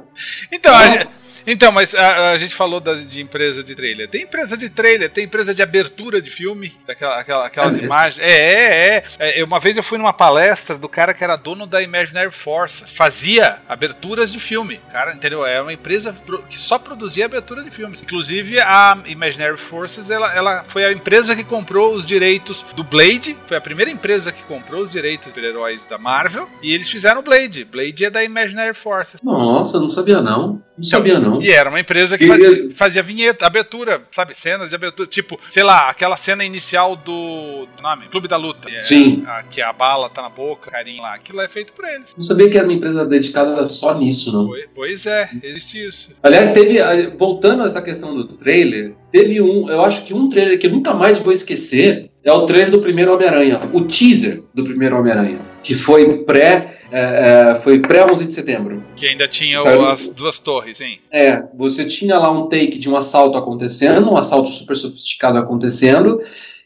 Então, 0.52 0.72
Nossa. 0.72 1.37
Então, 1.50 1.72
mas 1.72 1.96
a, 1.96 2.32
a 2.32 2.38
gente 2.38 2.54
falou 2.54 2.82
da, 2.82 2.94
de 2.94 3.22
empresa 3.22 3.64
de 3.64 3.74
trailer. 3.74 4.10
Tem 4.10 4.24
empresa 4.24 4.58
de 4.58 4.70
trailer, 4.70 5.10
tem 5.10 5.24
empresa 5.24 5.56
de 5.56 5.62
abertura 5.62 6.22
de 6.22 6.30
filme, 6.30 6.76
daquela, 6.86 7.20
aquela, 7.20 7.46
aquelas 7.48 7.80
é 7.80 7.84
imagens. 7.84 8.20
É, 8.20 8.32
é, 8.32 9.04
é, 9.18 9.40
é. 9.40 9.44
Uma 9.46 9.58
vez 9.58 9.78
eu 9.78 9.84
fui 9.84 9.98
numa 9.98 10.12
palestra 10.12 10.78
do 10.78 10.90
cara 10.90 11.14
que 11.14 11.24
era 11.24 11.38
dono 11.38 11.66
da 11.66 11.82
Imaginary 11.82 12.32
Forces. 12.32 12.92
Fazia 12.92 13.60
aberturas 13.70 14.30
de 14.30 14.42
filme. 14.42 14.82
Cara, 14.92 15.14
entendeu? 15.14 15.46
É 15.46 15.62
uma 15.62 15.72
empresa 15.72 16.14
que 16.50 16.60
só 16.60 16.78
produzia 16.78 17.26
abertura 17.26 17.64
de 17.64 17.72
filmes. 17.72 18.02
Inclusive, 18.02 18.60
a 18.60 18.98
Imaginary 19.06 19.58
Forces, 19.58 20.10
ela, 20.10 20.36
ela 20.36 20.66
foi 20.68 20.84
a 20.84 20.92
empresa 20.92 21.34
que 21.34 21.46
comprou 21.46 21.94
os 21.94 22.06
direitos 22.06 22.66
do 22.76 22.84
Blade. 22.84 23.38
Foi 23.48 23.56
a 23.56 23.62
primeira 23.62 23.90
empresa 23.90 24.34
que 24.34 24.44
comprou 24.44 24.82
os 24.82 24.90
direitos 24.90 25.32
de 25.34 25.40
heróis 25.40 25.86
da 25.86 25.98
Marvel. 25.98 26.50
E 26.62 26.74
eles 26.74 26.90
fizeram 26.90 27.22
o 27.22 27.24
Blade. 27.24 27.64
Blade 27.64 28.04
é 28.04 28.10
da 28.10 28.22
Imaginary 28.22 28.76
Forces. 28.76 29.22
Nossa, 29.22 29.80
não 29.80 29.88
sabia 29.88 30.22
não. 30.22 30.62
Não 30.78 30.86
sabia 30.86 31.20
não. 31.20 31.37
E 31.42 31.52
era 31.52 31.70
uma 31.70 31.80
empresa 31.80 32.18
que 32.18 32.28
fazia, 32.28 32.70
fazia 32.76 33.04
vinheta, 33.04 33.46
abertura, 33.46 34.02
sabe? 34.12 34.38
Cenas 34.38 34.70
de 34.70 34.76
abertura. 34.76 35.08
Tipo, 35.08 35.40
sei 35.50 35.64
lá, 35.64 35.90
aquela 35.90 36.18
cena 36.18 36.44
inicial 36.44 36.96
do, 36.96 37.68
do 37.76 37.82
nome, 37.82 38.08
Clube 38.08 38.28
da 38.28 38.38
Luta. 38.38 38.68
Sim. 38.82 39.24
A, 39.28 39.44
que 39.44 39.62
a 39.62 39.72
bala 39.74 40.10
tá 40.10 40.22
na 40.22 40.30
boca, 40.30 40.72
carinho 40.72 41.02
lá. 41.02 41.16
Aquilo 41.16 41.42
é 41.42 41.48
feito 41.48 41.74
por 41.74 41.86
eles. 41.86 42.14
Não 42.16 42.24
sabia 42.24 42.50
que 42.50 42.58
era 42.58 42.68
uma 42.68 42.74
empresa 42.74 43.06
dedicada 43.06 43.66
só 43.66 43.98
nisso, 43.98 44.32
não. 44.32 44.50
Pois 44.76 45.06
é, 45.06 45.30
existe 45.44 45.86
isso. 45.86 46.12
Aliás, 46.24 46.52
teve, 46.54 46.78
voltando 47.18 47.64
a 47.64 47.66
essa 47.66 47.82
questão 47.82 48.16
do 48.16 48.26
trailer, 48.26 48.94
teve 49.12 49.42
um, 49.42 49.70
eu 49.70 49.84
acho 49.84 50.04
que 50.04 50.14
um 50.14 50.30
trailer 50.30 50.60
que 50.60 50.68
eu 50.68 50.72
nunca 50.72 50.94
mais 50.94 51.18
vou 51.18 51.32
esquecer 51.32 52.10
é 52.24 52.32
o 52.32 52.46
trailer 52.46 52.72
do 52.72 52.82
primeiro 52.82 53.14
Homem-Aranha. 53.14 53.70
O 53.74 53.82
teaser 53.82 54.44
do 54.54 54.64
primeiro 54.64 54.98
Homem-Aranha. 54.98 55.40
Que 55.64 55.76
foi 55.76 56.24
pré 56.24 56.77
é, 56.92 57.56
é, 57.56 57.60
foi 57.62 57.80
pré-11 57.80 58.28
de 58.28 58.34
setembro. 58.34 58.84
Que 58.96 59.08
ainda 59.08 59.28
tinha 59.28 59.62
o, 59.62 59.90
as 59.90 60.08
duas 60.08 60.40
torres, 60.40 60.78
sim. 60.78 60.98
É, 61.12 61.44
você 61.56 61.86
tinha 61.86 62.18
lá 62.18 62.32
um 62.32 62.48
take 62.48 62.78
de 62.78 62.90
um 62.90 62.96
assalto 62.96 63.38
acontecendo, 63.38 64.12
um 64.12 64.18
assalto 64.18 64.50
super 64.50 64.76
sofisticado 64.76 65.38
acontecendo, 65.38 66.22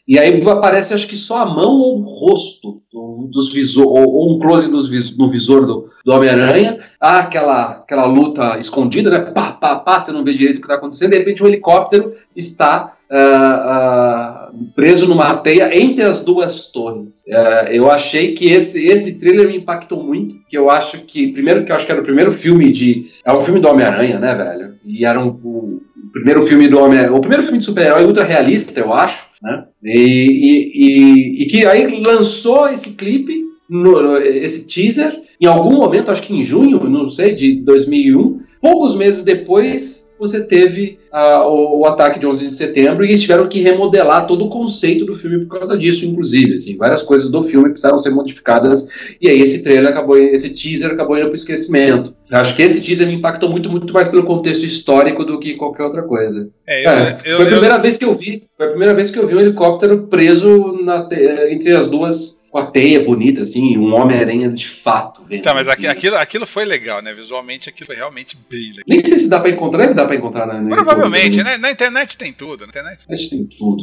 e 0.06 0.18
aí 0.18 0.42
aparece, 0.48 0.92
acho 0.92 1.06
que 1.06 1.16
só 1.16 1.42
a 1.42 1.46
mão 1.46 1.78
ou 1.78 2.00
o 2.00 2.02
rosto 2.02 2.82
dos 3.30 3.52
visor, 3.52 3.86
ou, 3.86 4.34
um 4.34 4.38
close 4.38 4.68
dos 4.68 4.88
vis, 4.88 5.16
no 5.16 5.28
visor 5.28 5.64
do, 5.64 5.88
do 6.04 6.12
Homem-Aranha. 6.12 6.80
Há 7.00 7.20
aquela, 7.20 7.70
aquela 7.70 8.06
luta 8.06 8.58
escondida, 8.58 9.10
né? 9.10 9.20
Pá, 9.30 9.52
pá, 9.52 9.76
pá, 9.76 10.00
você 10.00 10.10
não 10.10 10.24
vê 10.24 10.32
direito 10.32 10.56
o 10.56 10.60
que 10.60 10.66
está 10.66 10.74
acontecendo. 10.74 11.10
De 11.10 11.18
repente, 11.18 11.42
um 11.42 11.46
helicóptero 11.46 12.14
está 12.34 12.94
uh, 13.12 14.52
preso 14.74 15.08
numa 15.08 15.36
teia 15.36 15.76
entre 15.78 16.02
as 16.02 16.24
duas 16.24 16.70
torres. 16.72 17.22
Uh, 17.28 17.70
eu 17.70 17.90
achei 17.90 18.32
que 18.32 18.50
esse, 18.50 18.86
esse 18.86 19.18
trailer 19.20 19.48
me 19.48 19.58
impactou 19.58 20.02
muito. 20.02 20.36
Que 20.48 20.56
eu 20.56 20.70
acho 20.70 21.02
que, 21.02 21.32
primeiro, 21.32 21.64
que 21.64 21.72
eu 21.72 21.76
acho 21.76 21.86
que 21.86 21.92
era 21.92 22.00
o 22.00 22.04
primeiro 22.04 22.32
filme 22.32 22.70
de. 22.70 23.04
É 23.24 23.32
um 23.32 23.42
filme 23.42 23.60
do 23.60 23.68
Homem-Aranha, 23.68 24.18
né, 24.18 24.34
velho? 24.34 24.74
E 24.84 25.04
era 25.04 25.20
um, 25.20 25.28
o 25.28 25.80
primeiro 26.12 26.42
filme 26.42 26.68
do 26.68 26.78
Homem 26.78 27.08
O 27.08 27.20
primeiro 27.20 27.42
filme 27.42 27.58
de 27.58 27.64
super-herói 27.64 28.04
ultra 28.04 28.24
realista, 28.24 28.80
eu 28.80 28.92
acho 28.92 29.32
né? 29.42 29.64
E, 29.82 29.98
e, 29.98 30.72
e, 30.74 31.42
e, 31.42 31.46
que 31.46 31.66
aí 31.66 32.02
lançou 32.06 32.68
esse 32.68 32.92
clipe, 32.92 33.42
no, 33.68 34.16
esse 34.18 34.68
teaser, 34.68 35.20
em 35.40 35.46
algum 35.46 35.76
momento, 35.76 36.10
acho 36.10 36.22
que 36.22 36.34
em 36.34 36.42
junho, 36.42 36.78
não 36.88 37.08
sei, 37.08 37.34
de 37.34 37.56
2001. 37.56 38.40
Poucos 38.60 38.94
meses 38.94 39.24
depois, 39.24 40.01
você 40.22 40.44
teve 40.44 41.00
uh, 41.12 41.40
o, 41.48 41.80
o, 41.80 41.86
ataque 41.86 42.20
de 42.20 42.26
11 42.26 42.46
de 42.46 42.56
setembro 42.56 43.04
e 43.04 43.08
eles 43.08 43.20
tiveram 43.20 43.48
que 43.48 43.60
remodelar 43.60 44.26
todo 44.26 44.44
o 44.44 44.48
conceito 44.48 45.04
do 45.04 45.16
filme 45.16 45.44
por 45.44 45.58
causa 45.58 45.76
disso, 45.76 46.06
inclusive. 46.06 46.54
Assim, 46.54 46.76
várias 46.76 47.02
coisas 47.02 47.28
do 47.28 47.42
filme 47.42 47.70
precisaram 47.70 47.98
ser 47.98 48.10
modificadas 48.10 48.88
e 49.20 49.28
aí 49.28 49.40
esse 49.40 49.64
trailer 49.64 49.90
acabou, 49.90 50.16
esse 50.16 50.50
teaser 50.50 50.92
acabou 50.92 51.16
indo 51.16 51.26
para 51.26 51.32
o 51.32 51.34
esquecimento. 51.34 52.14
Acho 52.30 52.54
que 52.54 52.62
esse 52.62 52.80
teaser 52.80 53.08
me 53.08 53.14
impactou 53.14 53.50
muito, 53.50 53.68
muito 53.68 53.92
mais 53.92 54.08
pelo 54.08 54.24
contexto 54.24 54.64
histórico 54.64 55.24
do 55.24 55.40
que 55.40 55.54
qualquer 55.54 55.82
outra 55.82 56.02
coisa. 56.02 56.48
É, 56.66 56.86
eu, 56.86 56.90
é, 56.90 57.18
eu, 57.24 57.36
foi 57.38 57.46
a 57.46 57.50
primeira 57.50 57.76
eu... 57.76 57.82
vez 57.82 57.98
que 57.98 58.04
eu 58.04 58.14
vi, 58.14 58.44
foi 58.56 58.66
a 58.66 58.70
primeira 58.70 58.94
vez 58.94 59.10
que 59.10 59.18
eu 59.18 59.26
vi 59.26 59.34
um 59.34 59.40
helicóptero 59.40 60.06
preso 60.06 60.78
na, 60.84 61.08
entre 61.50 61.76
as 61.76 61.88
duas 61.88 62.41
com 62.52 62.58
a 62.58 62.66
teia 62.66 63.02
bonita, 63.02 63.40
assim, 63.40 63.78
um 63.78 63.94
Homem-Aranha 63.94 64.50
de 64.50 64.68
fato. 64.68 65.24
Vendo, 65.24 65.42
tá, 65.42 65.54
mas 65.54 65.70
assim. 65.70 65.86
aquilo, 65.86 66.16
aquilo 66.16 66.46
foi 66.46 66.66
legal, 66.66 67.00
né? 67.00 67.14
Visualmente 67.14 67.66
aquilo 67.70 67.86
foi 67.86 67.96
realmente 67.96 68.36
bem 68.50 68.72
legal. 68.72 68.84
Nem 68.86 69.00
sei 69.00 69.18
se 69.18 69.30
dá 69.30 69.40
pra 69.40 69.48
encontrar, 69.48 69.84
deve 69.84 69.94
dar 69.94 70.04
pra 70.04 70.14
encontrar 70.14 70.46
na, 70.46 70.60
na 70.60 70.76
Provavelmente, 70.76 71.42
né? 71.42 71.56
Na 71.56 71.70
internet 71.70 72.18
tem 72.18 72.30
tudo. 72.30 72.66
Na 72.66 72.68
internet. 72.68 72.98
Na 73.08 73.14
internet 73.14 73.30
tem 73.30 73.46
tudo. 73.46 73.82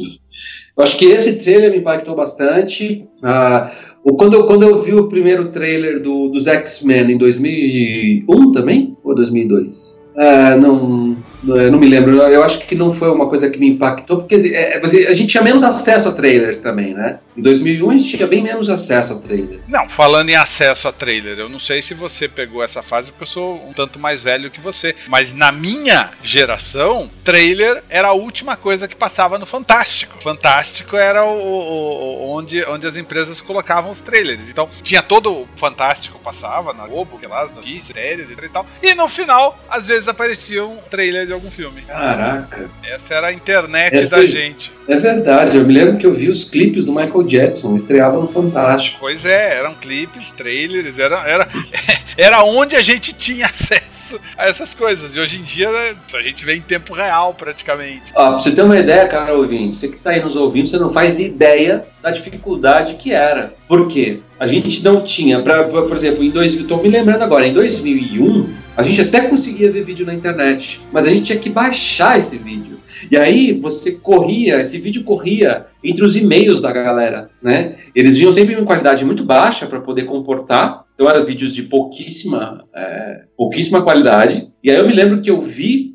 Eu 0.76 0.84
acho 0.84 0.96
que 0.96 1.06
esse 1.06 1.42
trailer 1.42 1.72
me 1.72 1.78
impactou 1.78 2.14
bastante. 2.14 3.04
Ah, 3.24 3.72
quando, 4.02 4.34
eu, 4.34 4.46
quando 4.46 4.62
eu 4.62 4.82
vi 4.82 4.94
o 4.94 5.08
primeiro 5.08 5.50
trailer 5.50 6.02
do, 6.02 6.28
dos 6.28 6.46
X-Men 6.46 7.12
em 7.12 7.18
2001 7.18 8.52
também? 8.52 8.96
Ou 9.02 9.14
2002? 9.14 10.00
Ah, 10.16 10.56
não, 10.56 11.16
não 11.42 11.78
me 11.78 11.88
lembro. 11.88 12.18
Eu 12.18 12.42
acho 12.42 12.66
que 12.66 12.74
não 12.74 12.92
foi 12.92 13.10
uma 13.10 13.28
coisa 13.28 13.48
que 13.48 13.58
me 13.58 13.68
impactou, 13.68 14.18
porque 14.18 14.52
é, 14.54 14.78
a 14.78 15.12
gente 15.12 15.28
tinha 15.28 15.42
menos 15.42 15.62
acesso 15.62 16.08
a 16.08 16.12
trailers 16.12 16.58
também, 16.58 16.92
né? 16.92 17.18
Em 17.36 17.42
2001 17.42 17.90
a 17.90 17.96
gente 17.96 18.16
tinha 18.16 18.26
bem 18.26 18.42
menos 18.42 18.68
acesso 18.68 19.14
a 19.14 19.16
trailers. 19.16 19.70
Não, 19.70 19.88
falando 19.88 20.28
em 20.28 20.36
acesso 20.36 20.88
a 20.88 20.92
trailer, 20.92 21.38
eu 21.38 21.48
não 21.48 21.60
sei 21.60 21.80
se 21.80 21.94
você 21.94 22.28
pegou 22.28 22.62
essa 22.62 22.82
fase, 22.82 23.10
porque 23.10 23.22
eu 23.22 23.28
sou 23.28 23.66
um 23.66 23.72
tanto 23.72 23.98
mais 23.98 24.22
velho 24.22 24.50
que 24.50 24.60
você, 24.60 24.94
mas 25.08 25.32
na 25.32 25.50
minha 25.50 26.10
geração, 26.22 27.08
trailer 27.24 27.82
era 27.88 28.08
a 28.08 28.12
última 28.12 28.56
coisa 28.56 28.86
que 28.86 28.96
passava 28.96 29.38
no 29.38 29.46
Fantástico. 29.46 30.22
Fantástico 30.22 30.96
era 30.96 31.24
o, 31.24 31.32
o, 31.32 32.36
onde, 32.36 32.62
onde 32.64 32.86
as 32.86 32.96
empresas 32.96 33.40
colocavam 33.40 33.89
os 33.90 34.00
trailers. 34.00 34.48
Então 34.48 34.68
tinha 34.82 35.02
todo 35.02 35.32
o 35.32 35.48
Fantástico 35.56 36.18
passava 36.18 36.72
na 36.72 36.86
Globo, 36.86 37.18
que 37.18 37.26
lá, 37.26 37.42
as 37.42 37.50
notícias, 37.50 37.96
séries 37.96 38.28
e 38.30 38.48
tal. 38.48 38.66
E 38.82 38.94
no 38.94 39.08
final, 39.08 39.58
às 39.68 39.86
vezes 39.86 40.08
aparecia 40.08 40.64
um 40.64 40.76
trailer 40.90 41.26
de 41.26 41.32
algum 41.32 41.50
filme. 41.50 41.82
Caraca. 41.82 42.70
Essa 42.82 43.14
era 43.14 43.26
a 43.28 43.32
internet 43.32 43.94
Essa, 43.94 44.08
da 44.08 44.26
gente. 44.26 44.72
É 44.88 44.96
verdade, 44.96 45.56
eu 45.56 45.64
me 45.64 45.72
lembro 45.72 45.98
que 45.98 46.06
eu 46.06 46.12
vi 46.12 46.28
os 46.28 46.48
clipes 46.48 46.86
do 46.86 46.94
Michael 46.94 47.22
Jackson, 47.24 47.76
estreava 47.76 48.18
no 48.18 48.28
Fantástico. 48.28 48.98
Pois 49.00 49.24
é, 49.24 49.58
eram 49.58 49.74
clipes, 49.74 50.30
trailers, 50.30 50.98
era, 50.98 51.28
era, 51.28 51.48
era 52.16 52.42
onde 52.44 52.76
a 52.76 52.82
gente 52.82 53.12
tinha 53.12 53.46
acesso 53.50 53.89
a 54.36 54.46
essas 54.46 54.74
coisas. 54.74 55.14
E 55.14 55.20
hoje 55.20 55.38
em 55.38 55.42
dia 55.42 55.68
a 56.14 56.22
gente 56.22 56.44
vê 56.44 56.56
em 56.56 56.60
tempo 56.60 56.94
real 56.94 57.34
praticamente. 57.34 58.12
Ó, 58.14 58.30
pra 58.30 58.40
você 58.40 58.52
ter 58.52 58.62
uma 58.62 58.78
ideia, 58.78 59.06
cara 59.06 59.34
ouvinte, 59.34 59.76
você 59.76 59.88
que 59.88 59.98
tá 59.98 60.10
aí 60.10 60.22
nos 60.22 60.36
ouvindo, 60.36 60.68
você 60.68 60.78
não 60.78 60.92
faz 60.92 61.20
ideia 61.20 61.84
da 62.02 62.10
dificuldade 62.10 62.94
que 62.94 63.12
era. 63.12 63.54
Por 63.68 63.88
quê? 63.88 64.20
A 64.38 64.46
gente 64.46 64.82
não 64.82 65.02
tinha, 65.02 65.40
pra, 65.40 65.64
pra 65.64 65.82
por 65.82 65.96
exemplo, 65.96 66.24
em 66.24 66.30
dois, 66.30 66.54
estou 66.54 66.82
me 66.82 66.88
lembrando 66.88 67.22
agora, 67.22 67.46
em 67.46 67.52
2001, 67.52 68.54
a 68.76 68.82
gente 68.82 69.02
até 69.02 69.20
conseguia 69.22 69.70
ver 69.70 69.84
vídeo 69.84 70.06
na 70.06 70.14
internet, 70.14 70.80
mas 70.90 71.06
a 71.06 71.10
gente 71.10 71.22
tinha 71.22 71.38
que 71.38 71.50
baixar 71.50 72.16
esse 72.16 72.38
vídeo. 72.38 72.79
E 73.10 73.16
aí 73.16 73.52
você 73.52 73.96
corria, 74.00 74.60
esse 74.60 74.78
vídeo 74.78 75.04
corria 75.04 75.66
entre 75.82 76.04
os 76.04 76.16
e-mails 76.16 76.60
da 76.60 76.72
galera, 76.72 77.30
né? 77.42 77.76
Eles 77.94 78.18
vinham 78.18 78.32
sempre 78.32 78.54
em 78.54 78.64
qualidade 78.64 79.04
muito 79.04 79.24
baixa 79.24 79.66
para 79.66 79.80
poder 79.80 80.04
comportar. 80.04 80.84
Então 80.94 81.08
eram 81.08 81.24
vídeos 81.24 81.54
de 81.54 81.62
pouquíssima, 81.64 82.64
é, 82.74 83.22
pouquíssima 83.36 83.82
qualidade. 83.82 84.50
E 84.62 84.70
aí 84.70 84.76
eu 84.76 84.86
me 84.86 84.92
lembro 84.92 85.20
que 85.22 85.30
eu 85.30 85.42
vi 85.42 85.90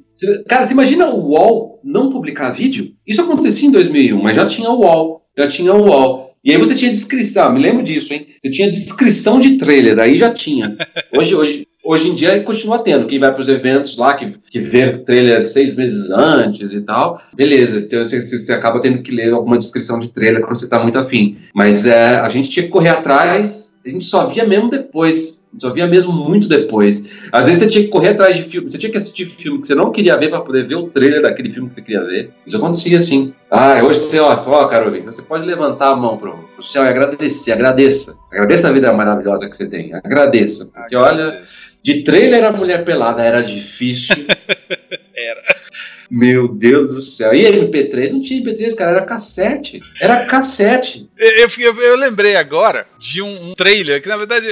Cara, 0.47 0.65
você 0.65 0.73
imagina 0.73 1.09
o 1.09 1.31
UOL 1.31 1.79
não 1.83 2.09
publicar 2.09 2.49
vídeo? 2.49 2.93
Isso 3.05 3.21
acontecia 3.21 3.67
em 3.67 3.71
2001, 3.71 4.21
mas 4.21 4.35
já 4.35 4.45
tinha 4.45 4.69
o 4.69 4.79
UOL. 4.79 5.21
Já 5.37 5.47
tinha 5.47 5.73
o 5.73 5.87
UOL. 5.87 6.31
E 6.43 6.51
aí 6.51 6.57
você 6.57 6.75
tinha 6.75 6.91
descrição, 6.91 7.51
me 7.51 7.59
lembro 7.59 7.83
disso, 7.83 8.13
hein? 8.13 8.27
Você 8.39 8.51
tinha 8.51 8.69
descrição 8.69 9.39
de 9.39 9.57
trailer, 9.57 9.99
aí 9.99 10.15
já 10.17 10.31
tinha. 10.31 10.77
Hoje, 11.11 11.35
hoje, 11.35 11.67
Hoje 11.85 12.09
em 12.09 12.15
dia 12.15 12.41
continua 12.43 12.79
tendo. 12.79 13.05
Quem 13.05 13.19
vai 13.19 13.31
para 13.31 13.41
os 13.41 13.47
eventos 13.47 13.95
lá, 13.95 14.15
que, 14.15 14.35
que 14.49 14.59
vê 14.59 14.85
o 14.87 15.05
trailer 15.05 15.45
seis 15.45 15.75
meses 15.75 16.09
antes 16.09 16.73
e 16.73 16.81
tal, 16.81 17.21
beleza. 17.35 17.77
Então 17.77 18.03
você, 18.03 18.19
você 18.21 18.51
acaba 18.51 18.81
tendo 18.81 19.03
que 19.03 19.11
ler 19.11 19.31
alguma 19.31 19.55
descrição 19.57 19.99
de 19.99 20.11
trailer 20.11 20.41
quando 20.41 20.57
você 20.57 20.65
está 20.65 20.81
muito 20.81 20.97
afim. 20.97 21.37
Mas 21.53 21.85
é, 21.85 22.15
a 22.17 22.27
gente 22.27 22.49
tinha 22.49 22.65
que 22.65 22.71
correr 22.71 22.89
atrás, 22.89 23.79
a 23.85 23.89
gente 23.89 24.05
só 24.05 24.25
via 24.25 24.47
mesmo 24.47 24.71
depois. 24.71 25.44
Só 25.59 25.71
via 25.71 25.87
mesmo 25.87 26.11
muito 26.11 26.47
depois. 26.47 27.29
Às 27.31 27.47
vezes 27.47 27.63
você 27.63 27.69
tinha 27.69 27.83
que 27.83 27.89
correr 27.89 28.09
atrás 28.09 28.35
de 28.35 28.43
filme, 28.43 28.69
você 28.69 28.77
tinha 28.77 28.91
que 28.91 28.97
assistir 28.97 29.25
filme 29.25 29.61
que 29.61 29.67
você 29.67 29.75
não 29.75 29.91
queria 29.91 30.17
ver 30.17 30.29
para 30.29 30.41
poder 30.41 30.67
ver 30.67 30.75
o 30.75 30.87
trailer 30.87 31.21
daquele 31.21 31.49
filme 31.49 31.69
que 31.69 31.75
você 31.75 31.81
queria 31.81 32.03
ver. 32.03 32.31
Isso 32.45 32.57
acontecia 32.57 32.97
assim. 32.97 33.33
Ah, 33.49 33.81
hoje 33.83 33.99
você, 33.99 34.19
ó, 34.19 34.35
só, 34.35 34.65
Carolina, 34.65 35.11
você 35.11 35.21
pode 35.21 35.45
levantar 35.45 35.89
a 35.89 35.95
mão 35.95 36.17
pro, 36.17 36.33
pro 36.55 36.65
céu 36.65 36.83
e 36.83 36.87
agradecer, 36.87 37.53
agradeça. 37.53 38.19
Agradeça 38.31 38.69
a 38.69 38.71
vida 38.71 38.91
maravilhosa 38.93 39.49
que 39.49 39.55
você 39.55 39.69
tem. 39.69 39.93
Agradeça. 39.93 40.69
Porque 40.73 40.95
olha, 40.95 41.41
de 41.81 42.03
trailer 42.03 42.43
a 42.43 42.51
mulher 42.51 42.83
pelada 42.83 43.23
era 43.23 43.41
difícil. 43.41 44.15
era. 45.15 45.64
Meu 46.09 46.47
Deus 46.47 46.93
do 46.93 47.01
céu. 47.01 47.33
E 47.33 47.43
MP3? 47.43 48.11
Não 48.11 48.21
tinha 48.21 48.41
MP3, 48.41 48.75
cara, 48.75 48.91
era 48.91 49.05
cassete. 49.05 49.81
Era 49.99 50.25
cassete. 50.25 51.09
Eu, 51.17 51.47
eu, 51.57 51.81
eu 51.81 51.95
lembrei 51.95 52.35
agora 52.35 52.87
de 52.99 53.21
um, 53.21 53.51
um, 53.51 53.55
trailer, 53.55 54.01
que 54.01 54.07
na 54.07 54.17
verdade 54.17 54.47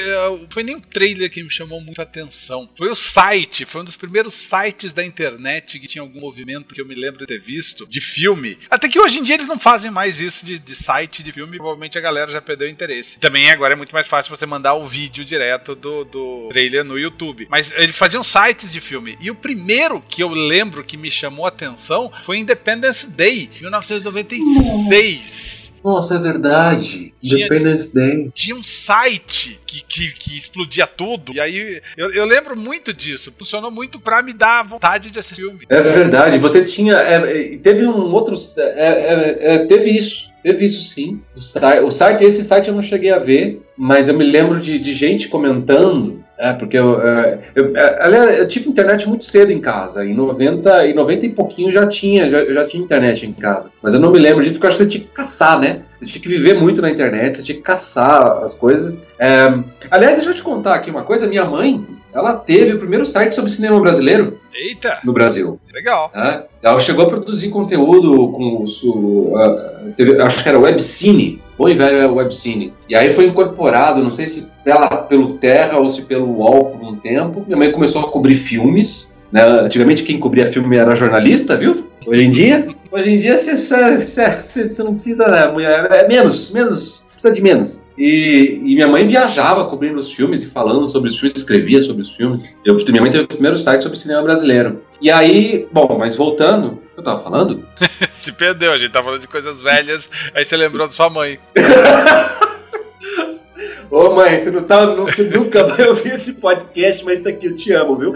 foi 0.49 0.63
nem 0.63 0.75
um 0.75 0.79
trailer 0.79 1.29
que 1.29 1.43
me 1.43 1.49
chamou 1.49 1.81
muita 1.81 2.01
atenção. 2.01 2.69
Foi 2.75 2.89
o 2.89 2.95
site, 2.95 3.65
foi 3.65 3.81
um 3.81 3.85
dos 3.85 3.95
primeiros 3.95 4.33
sites 4.33 4.93
da 4.93 5.03
internet 5.03 5.79
que 5.79 5.87
tinha 5.87 6.01
algum 6.01 6.19
movimento 6.19 6.73
que 6.73 6.81
eu 6.81 6.85
me 6.85 6.95
lembro 6.95 7.19
de 7.19 7.25
ter 7.25 7.39
visto, 7.39 7.85
de 7.87 8.01
filme. 8.01 8.57
Até 8.69 8.87
que 8.87 8.99
hoje 8.99 9.19
em 9.19 9.23
dia 9.23 9.35
eles 9.35 9.47
não 9.47 9.59
fazem 9.59 9.91
mais 9.91 10.19
isso 10.19 10.45
de, 10.45 10.57
de 10.57 10.75
site 10.75 11.21
de 11.21 11.31
filme, 11.31 11.57
provavelmente 11.57 11.97
a 11.97 12.01
galera 12.01 12.31
já 12.31 12.41
perdeu 12.41 12.67
o 12.67 12.71
interesse. 12.71 13.19
Também 13.19 13.51
agora 13.51 13.73
é 13.73 13.77
muito 13.77 13.93
mais 13.93 14.07
fácil 14.07 14.35
você 14.35 14.45
mandar 14.45 14.73
o 14.73 14.87
vídeo 14.87 15.23
direto 15.23 15.75
do, 15.75 16.03
do 16.03 16.49
trailer 16.49 16.83
no 16.83 16.97
YouTube. 16.97 17.47
Mas 17.49 17.71
eles 17.75 17.97
faziam 17.97 18.23
sites 18.23 18.71
de 18.71 18.81
filme. 18.81 19.17
E 19.21 19.29
o 19.29 19.35
primeiro 19.35 20.01
que 20.01 20.23
eu 20.23 20.29
lembro 20.29 20.83
que 20.83 20.97
me 20.97 21.11
chamou 21.13 21.45
a 21.45 21.49
atenção 21.49 22.11
foi 22.23 22.39
Independence 22.39 23.07
Day, 23.07 23.49
1996. 23.61 25.63
Nossa, 25.83 26.15
é 26.15 26.19
verdade. 26.19 27.13
Tinha, 27.21 27.45
Independence 27.45 27.93
Day. 27.93 28.31
Tinha 28.33 28.55
um 28.55 28.63
site 28.63 29.59
que, 29.65 29.83
que, 29.83 30.13
que 30.13 30.37
explodia 30.37 30.87
tudo. 30.87 31.33
E 31.33 31.41
aí 31.41 31.81
eu, 31.97 32.13
eu, 32.13 32.25
lembro 32.25 32.57
muito 32.57 32.93
disso. 32.93 33.33
Funcionou 33.37 33.69
muito 33.69 33.99
para 33.99 34.23
me 34.23 34.31
dar 34.31 34.63
vontade 34.63 35.09
de 35.09 35.19
assistir 35.19 35.41
filme. 35.41 35.65
É 35.67 35.81
verdade. 35.81 36.39
Você 36.39 36.63
tinha. 36.63 36.95
É, 36.95 37.57
teve 37.57 37.85
um 37.85 38.13
outro. 38.13 38.35
É, 38.57 38.87
é, 38.87 39.55
é, 39.55 39.65
teve 39.65 39.91
isso. 39.91 40.31
Teve 40.41 40.65
isso 40.65 40.83
sim. 40.83 41.21
O 41.35 41.41
site, 41.41 41.83
o 41.83 41.91
site, 41.91 42.23
esse 42.23 42.43
site 42.43 42.67
eu 42.67 42.75
não 42.75 42.81
cheguei 42.81 43.11
a 43.11 43.19
ver, 43.19 43.61
mas 43.77 44.07
eu 44.07 44.13
me 44.13 44.25
lembro 44.25 44.59
de, 44.59 44.77
de 44.77 44.93
gente 44.93 45.29
comentando 45.29 46.22
é, 46.43 46.51
porque 46.51 46.77
eu, 46.77 47.01
é, 47.01 47.39
eu, 47.55 47.73
eu, 47.73 47.77
é, 47.77 48.41
eu 48.41 48.47
tive 48.49 48.67
internet 48.67 49.07
muito 49.07 49.23
cedo 49.23 49.49
em 49.49 49.61
casa. 49.61 50.05
Em 50.05 50.13
90, 50.13 50.87
em 50.87 50.93
90 50.93 51.25
e 51.25 51.29
pouquinho 51.29 51.71
já 51.71 51.87
tinha, 51.87 52.29
já, 52.29 52.43
já 52.43 52.67
tinha 52.67 52.83
internet 52.83 53.25
em 53.25 53.31
casa. 53.31 53.71
Mas 53.81 53.93
eu 53.93 54.01
não 54.01 54.11
me 54.11 54.19
lembro 54.19 54.43
disso 54.43 54.55
porque 54.55 54.67
eu 54.67 54.69
acho 54.69 54.79
que 54.79 54.83
você 54.83 54.89
tinha 54.89 55.03
que 55.05 55.09
caçar, 55.11 55.57
né? 55.57 55.83
Você 56.01 56.11
tinha 56.11 56.21
que 56.21 56.27
viver 56.27 56.59
muito 56.59 56.81
na 56.81 56.91
internet, 56.91 57.37
você 57.37 57.43
tinha 57.43 57.55
que 57.55 57.63
caçar 57.63 58.43
as 58.43 58.53
coisas. 58.53 59.13
É, 59.17 59.53
aliás, 59.89 60.17
deixa 60.17 60.31
eu 60.31 60.35
te 60.35 60.43
contar 60.43 60.75
aqui 60.75 60.91
uma 60.91 61.03
coisa. 61.03 61.27
Minha 61.27 61.45
mãe, 61.45 61.81
ela 62.13 62.35
teve 62.35 62.73
o 62.73 62.79
primeiro 62.79 63.05
site 63.05 63.33
sobre 63.33 63.49
cinema 63.49 63.79
brasileiro. 63.79 64.37
Eita! 64.53 64.99
No 65.05 65.13
Brasil. 65.13 65.57
Legal. 65.73 66.11
É, 66.13 66.43
ela 66.61 66.79
chegou 66.81 67.05
a 67.05 67.07
produzir 67.07 67.51
conteúdo 67.51 68.31
com 68.33 68.65
o. 68.65 69.33
Uh, 69.33 69.93
teve, 69.95 70.21
acho 70.21 70.43
que 70.43 70.49
era 70.49 70.59
Webcine. 70.59 71.41
Bom 71.57 71.69
e 71.69 71.75
velho 71.75 71.97
é 71.97 72.07
Webcine. 72.07 72.73
E 72.89 72.95
aí 72.95 73.13
foi 73.13 73.25
incorporado, 73.25 74.03
não 74.03 74.11
sei 74.11 74.27
se 74.27 74.51
pela, 74.63 74.87
pelo 74.87 75.37
Terra 75.37 75.79
ou 75.79 75.89
se 75.89 76.03
pelo 76.03 76.25
UOL 76.25 76.71
por 76.71 76.87
um 76.87 76.95
tempo. 76.95 77.43
Minha 77.45 77.57
mãe 77.57 77.71
começou 77.71 78.01
a 78.01 78.11
cobrir 78.11 78.35
filmes. 78.35 79.23
Né? 79.31 79.41
Antigamente 79.41 80.03
quem 80.03 80.19
cobria 80.19 80.51
filme 80.51 80.77
era 80.77 80.95
jornalista, 80.95 81.55
viu? 81.57 81.87
Hoje 82.05 82.23
em 82.23 82.31
dia, 82.31 82.67
hoje 82.91 83.09
em 83.09 83.19
dia 83.19 83.37
você, 83.37 83.55
você, 83.55 84.67
você 84.67 84.83
não 84.83 84.93
precisa, 84.93 85.25
né? 85.27 85.43
É 85.91 86.07
menos, 86.07 86.51
menos, 86.53 87.07
precisa 87.11 87.33
de 87.33 87.41
menos. 87.41 87.87
E, 87.97 88.59
e, 88.63 88.75
minha 88.75 88.87
mãe 88.87 89.07
viajava 89.07 89.65
cobrindo 89.65 89.99
os 89.99 90.11
filmes 90.11 90.43
e 90.43 90.47
falando 90.47 90.89
sobre 90.89 91.09
os 91.09 91.19
filmes, 91.19 91.37
escrevia 91.37 91.81
sobre 91.81 92.01
os 92.01 92.15
filmes. 92.15 92.55
Eu, 92.65 92.75
minha 92.75 93.01
mãe 93.01 93.11
teve 93.11 93.23
o 93.23 93.27
primeiro 93.27 93.55
site 93.55 93.83
sobre 93.83 93.97
cinema 93.97 94.23
brasileiro. 94.23 94.81
E 95.03 95.11
aí, 95.11 95.67
bom, 95.69 95.97
mas 95.99 96.15
voltando, 96.15 96.67
o 96.67 96.77
que 96.77 97.01
eu 97.01 97.03
tava 97.03 97.21
falando? 97.21 97.67
Se 98.15 98.31
perdeu, 98.31 98.71
a 98.71 98.77
gente 98.77 98.93
tava 98.93 99.03
falando 99.03 99.19
de 99.19 99.27
coisas 99.27 99.61
velhas, 99.61 100.09
aí 100.33 100.45
você 100.45 100.55
lembrou 100.55 100.87
da 100.87 100.93
sua 100.93 101.09
mãe. 101.09 101.37
Ô 103.91 104.15
mãe, 104.15 104.41
você, 104.41 104.49
não 104.49 104.63
tá, 104.63 104.85
não, 104.85 105.05
você 105.05 105.23
nunca 105.23 105.65
vai 105.65 105.89
ouvir 105.89 106.13
esse 106.13 106.35
podcast, 106.35 107.03
mas 107.03 107.21
tá 107.21 107.31
aqui, 107.31 107.47
eu 107.47 107.57
te 107.57 107.73
amo, 107.73 107.97
viu? 107.97 108.15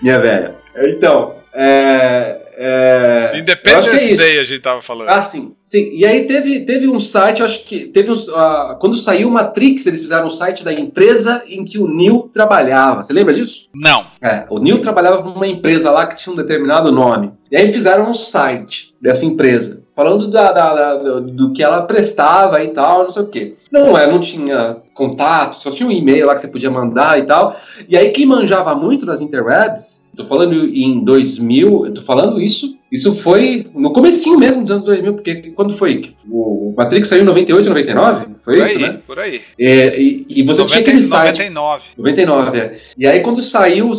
Minha 0.00 0.20
velha. 0.20 0.54
Então, 0.76 1.34
é, 1.54 2.40
é, 2.56 3.30
é 3.34 3.38
Independence. 3.38 4.16
Day 4.16 4.38
a 4.38 4.44
gente 4.44 4.60
tava 4.60 4.82
falando. 4.82 5.08
Ah, 5.08 5.22
sim. 5.22 5.54
Sim. 5.64 5.90
E 5.92 6.04
aí 6.04 6.26
teve, 6.26 6.60
teve 6.60 6.88
um 6.88 6.98
site, 6.98 7.42
acho 7.42 7.64
que 7.64 7.86
teve 7.86 8.10
uns, 8.10 8.28
ah, 8.28 8.76
quando 8.80 8.96
saiu 8.96 9.28
o 9.28 9.30
Matrix, 9.30 9.86
eles 9.86 10.00
fizeram 10.00 10.26
um 10.26 10.30
site 10.30 10.64
da 10.64 10.72
empresa 10.72 11.44
em 11.46 11.64
que 11.64 11.78
o 11.78 11.86
Neo 11.86 12.28
trabalhava. 12.32 13.02
Você 13.02 13.12
lembra 13.12 13.32
disso? 13.32 13.68
Não. 13.74 14.04
É, 14.20 14.44
o 14.50 14.58
Neo 14.58 14.80
trabalhava 14.80 15.22
numa 15.22 15.46
empresa 15.46 15.90
lá 15.90 16.06
que 16.06 16.16
tinha 16.16 16.32
um 16.32 16.36
determinado 16.36 16.90
nome. 16.90 17.32
E 17.50 17.56
aí 17.56 17.72
fizeram 17.72 18.10
um 18.10 18.14
site 18.14 18.94
dessa 19.00 19.24
empresa, 19.24 19.83
falando 19.94 20.28
da, 20.30 20.50
da- 20.52 20.74
da- 20.96 21.20
do, 21.20 21.52
que 21.52 21.62
ela 21.62 21.82
prestava 21.82 22.62
e 22.62 22.68
tal, 22.68 23.04
não 23.04 23.10
sei 23.10 23.22
o 23.22 23.28
quê. 23.28 23.54
Não, 23.70 23.96
é, 23.98 24.10
não 24.10 24.20
tinha 24.20 24.76
contato, 24.92 25.56
só 25.56 25.70
tinha 25.70 25.88
um 25.88 25.92
e-mail 25.92 26.26
lá 26.26 26.34
que 26.34 26.40
você 26.40 26.48
podia 26.48 26.70
mandar 26.70 27.18
e 27.18 27.26
tal. 27.26 27.56
E 27.88 27.96
aí 27.96 28.10
quem 28.10 28.26
manjava 28.26 28.74
muito 28.74 29.04
nas 29.06 29.20
interwebs, 29.20 30.12
tô 30.16 30.24
falando 30.24 30.54
em 30.66 31.02
2000, 31.04 31.86
eu 31.86 31.94
tô 31.94 32.02
falando 32.02 32.40
isso, 32.40 32.76
isso 32.90 33.14
foi 33.16 33.66
no 33.74 33.92
comecinho 33.92 34.38
mesmo 34.38 34.62
dos 34.62 34.70
anos 34.70 34.84
2000, 34.84 35.14
porque 35.14 35.34
quando 35.52 35.76
foi? 35.76 36.14
O 36.30 36.72
Matrix 36.76 37.08
saiu 37.08 37.22
em 37.22 37.26
98, 37.26 37.68
99? 37.68 38.26
Foi 38.44 38.54
Por 38.54 38.62
isso, 38.62 38.76
aí, 38.76 38.82
né? 38.82 39.00
por 39.06 39.18
aí. 39.18 39.40
É, 39.58 40.00
e, 40.00 40.24
e 40.28 40.42
você 40.44 40.64
tinha 40.64 40.78
90, 40.78 40.80
aquele 40.80 41.02
site. 41.02 41.50
99. 41.50 41.82
99, 41.96 42.58
é. 42.58 42.78
E 42.96 43.06
aí 43.06 43.20
quando 43.20 43.42
saiu, 43.42 43.90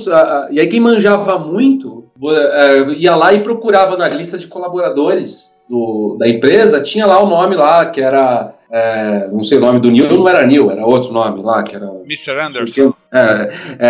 e 0.51 0.59
aí 0.59 0.67
quem 0.67 0.79
manjava 0.79 1.37
muito, 1.39 2.04
ia 2.97 3.15
lá 3.15 3.33
e 3.33 3.41
procurava 3.43 3.97
na 3.97 4.07
lista 4.07 4.37
de 4.37 4.47
colaboradores 4.47 5.61
do- 5.69 6.15
da 6.19 6.27
empresa, 6.27 6.81
tinha 6.81 7.05
lá 7.05 7.21
o 7.21 7.27
nome 7.29 7.55
lá, 7.55 7.85
que 7.89 7.99
era, 8.01 8.53
eh, 8.71 9.29
não 9.31 9.43
sei 9.43 9.57
o 9.57 9.61
nome 9.61 9.79
do 9.79 9.91
Neil, 9.91 10.09
não 10.11 10.27
era 10.27 10.45
Neil, 10.45 10.71
era 10.71 10.85
outro 10.85 11.11
nome 11.11 11.41
lá, 11.43 11.61
que 11.63 11.75
era... 11.75 11.87
Mr. 12.05 12.39
Anderson. 12.39 12.93
É, 13.13 13.53
é, 13.79 13.89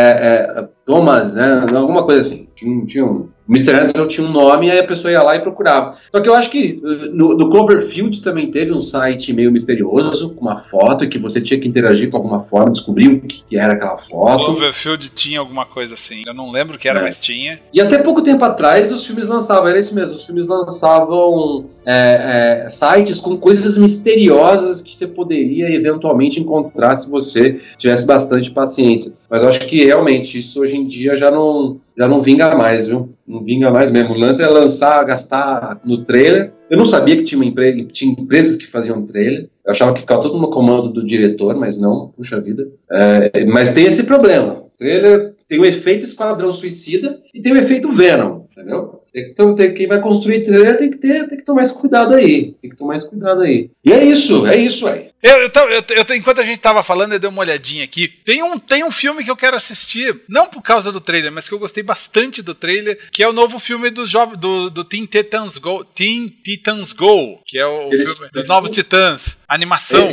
é, 0.60 0.68
Thomas, 0.86 1.34
né, 1.34 1.66
alguma 1.74 2.04
coisa 2.04 2.22
assim. 2.22 2.48
Tinha, 2.56 2.72
um- 2.72 2.86
tinha 2.86 3.06
um, 3.06 3.30
o 3.48 3.52
Mr. 3.52 3.74
Anderson 3.74 4.08
tinha 4.08 4.26
um 4.28 4.32
nome, 4.32 4.70
aí 4.72 4.80
a 4.80 4.88
pessoa 4.88 5.12
ia 5.12 5.22
lá 5.22 5.36
e 5.36 5.40
procurava. 5.40 5.96
Só 6.12 6.20
que 6.22 6.30
eu 6.30 6.34
acho 6.36 6.50
que 6.50 6.80
eh, 6.84 7.10
no, 7.12 7.36
no 7.38 7.50
Cloverfield 7.50 8.22
também 8.22 8.50
teve 8.50 8.72
um 8.72 8.82
site 8.82 9.34
meio 9.34 9.52
misterioso, 9.52 10.34
com 10.36 10.42
uma 10.42 10.58
foto, 10.58 11.08
que 11.10 11.18
você 11.20 11.40
tinha 11.42 11.60
que 11.60 11.68
interagir 11.68 12.10
com 12.10 12.18
alguma 12.18 12.44
forma, 12.44 12.72
descobrir 12.72 13.08
o 13.10 13.20
que, 13.22 13.44
que 13.44 13.58
era 13.58 13.74
aquela 13.74 13.98
foto. 13.98 14.46
Cloverfield 14.46 15.10
tinha 15.10 15.40
alguma 15.40 15.66
coisa 15.66 15.94
assim. 15.96 16.24
Eu 16.26 16.34
não 16.34 16.52
lembro 16.52 16.76
o 16.76 16.80
que 16.80 16.88
era, 16.88 17.00
É. 17.00 17.04
mas 17.04 17.20
tinha. 17.20 17.60
E 17.74 17.82
até 17.82 17.98
pouco 18.00 18.22
tempo 18.22 18.44
atrás 18.46 18.92
os 18.92 19.06
filmes 19.06 19.28
lançavam, 19.28 19.68
era 19.68 19.78
isso 19.80 19.94
mesmo, 19.94 20.16
os 20.16 20.26
filmes 20.26 20.48
lançavam 20.48 21.66
é, 21.86 22.64
é, 22.66 22.70
sites 22.70 23.20
com 23.20 23.38
coisas 23.38 23.78
misteriosas 23.78 24.82
que 24.82 24.96
você 24.96 25.08
poderia 25.08 25.70
eventualmente 25.70 26.40
encontrar 26.40 26.96
se 26.96 27.10
você 27.12 27.60
tivesse 27.78 28.08
bastante 28.08 28.50
paciência. 28.52 29.05
Mas 29.30 29.42
eu 29.42 29.48
acho 29.48 29.60
que 29.68 29.86
realmente 29.86 30.40
isso 30.40 30.62
hoje 30.62 30.78
em 30.78 30.88
dia 30.88 31.16
já 31.16 31.32
não, 31.32 31.80
já 31.98 32.08
não 32.08 32.22
vinga 32.22 32.56
mais, 32.56 32.88
viu? 32.88 33.10
Não 33.28 33.44
vinga 33.44 33.72
mais 33.72 33.92
mesmo. 33.92 34.14
O 34.14 34.18
lance 34.18 34.42
é 34.42 34.48
lançar, 34.48 35.04
gastar 35.04 35.80
no 35.84 36.04
trailer. 36.04 36.54
Eu 36.70 36.78
não 36.78 36.86
sabia 36.86 37.16
que 37.16 37.24
tinha, 37.24 37.40
uma 37.40 37.46
empre... 37.46 37.86
tinha 37.86 38.12
empresas 38.12 38.56
que 38.56 38.68
faziam 38.68 39.06
trailer. 39.06 39.50
Eu 39.66 39.72
achava 39.72 39.94
que 39.94 40.02
ficava 40.02 40.22
tudo 40.22 40.40
no 40.40 40.50
comando 40.50 40.90
do 40.90 41.06
diretor, 41.06 41.56
mas 41.56 41.80
não, 41.80 42.12
puxa 42.16 42.40
vida. 42.40 42.68
É, 42.92 43.46
mas 43.46 43.74
tem 43.74 43.86
esse 43.86 44.04
problema. 44.04 44.54
O 44.54 44.72
trailer 44.78 45.36
tem 45.48 45.60
o 45.60 45.66
efeito 45.66 46.06
Esquadrão 46.06 46.52
Suicida 46.52 47.20
e 47.34 47.42
tem 47.42 47.54
o 47.54 47.58
efeito 47.58 47.92
Venom, 47.92 48.42
entendeu? 48.52 49.02
Tem 49.16 49.24
que, 49.24 49.30
então, 49.32 49.56
tem- 49.56 49.74
quem 49.74 49.88
vai 49.88 50.02
construir 50.02 50.44
trailer 50.44 50.78
tem 50.78 50.92
que, 50.92 50.98
ter, 50.98 51.26
tem 51.30 51.38
que 51.38 51.46
tomar 51.46 51.64
esse 51.64 51.74
cuidado 51.80 52.14
aí. 52.14 52.54
Tem 52.62 52.70
que 52.70 52.76
tomar 52.76 52.96
esse 52.96 53.10
cuidado 53.10 53.42
aí. 53.42 53.70
E 53.86 53.94
é 53.94 54.04
isso, 54.04 54.46
é 54.46 54.58
isso 54.58 54.86
aí. 54.90 55.08
Eu, 55.24 55.38
eu, 55.38 55.50
eu, 55.70 55.84
eu- 56.10 56.16
enquanto 56.16 56.40
a 56.42 56.44
gente 56.44 56.60
tava 56.60 56.84
falando, 56.84 57.14
eu 57.14 57.20
dei 57.20 57.30
uma 57.30 57.40
olhadinha 57.42 57.86
aqui. 57.86 58.10
Tem 58.10 58.44
um, 58.44 58.60
tem 58.60 58.84
um 58.84 58.92
filme 58.92 59.24
que 59.24 59.32
eu 59.32 59.38
quero 59.38 59.56
assistir, 59.56 60.22
não 60.28 60.48
por 60.48 60.62
causa 60.62 60.92
do 60.92 61.00
trailer, 61.00 61.32
mas 61.32 61.48
que 61.48 61.54
eu 61.56 61.60
gostei 61.60 61.82
bastante 61.82 62.42
do 62.42 62.54
trailer, 62.54 63.00
que 63.10 63.24
é 63.24 63.28
o 63.30 63.34
novo 63.34 63.58
filme 63.58 63.90
do, 63.90 64.06
jovem, 64.06 64.38
do, 64.38 64.70
do 64.70 64.84
Teen 64.84 65.06
Titans 65.06 65.58
Go, 65.58 65.86
Teen 65.86 66.28
Titans 66.28 66.92
Go, 66.92 67.40
que 67.46 67.58
é 67.58 67.66
o 67.66 67.88
Eles- 67.94 68.12
filme 68.12 68.30
dos 68.34 68.46
Novos 68.46 68.70
Titãs, 68.70 69.38
animação. 69.48 70.04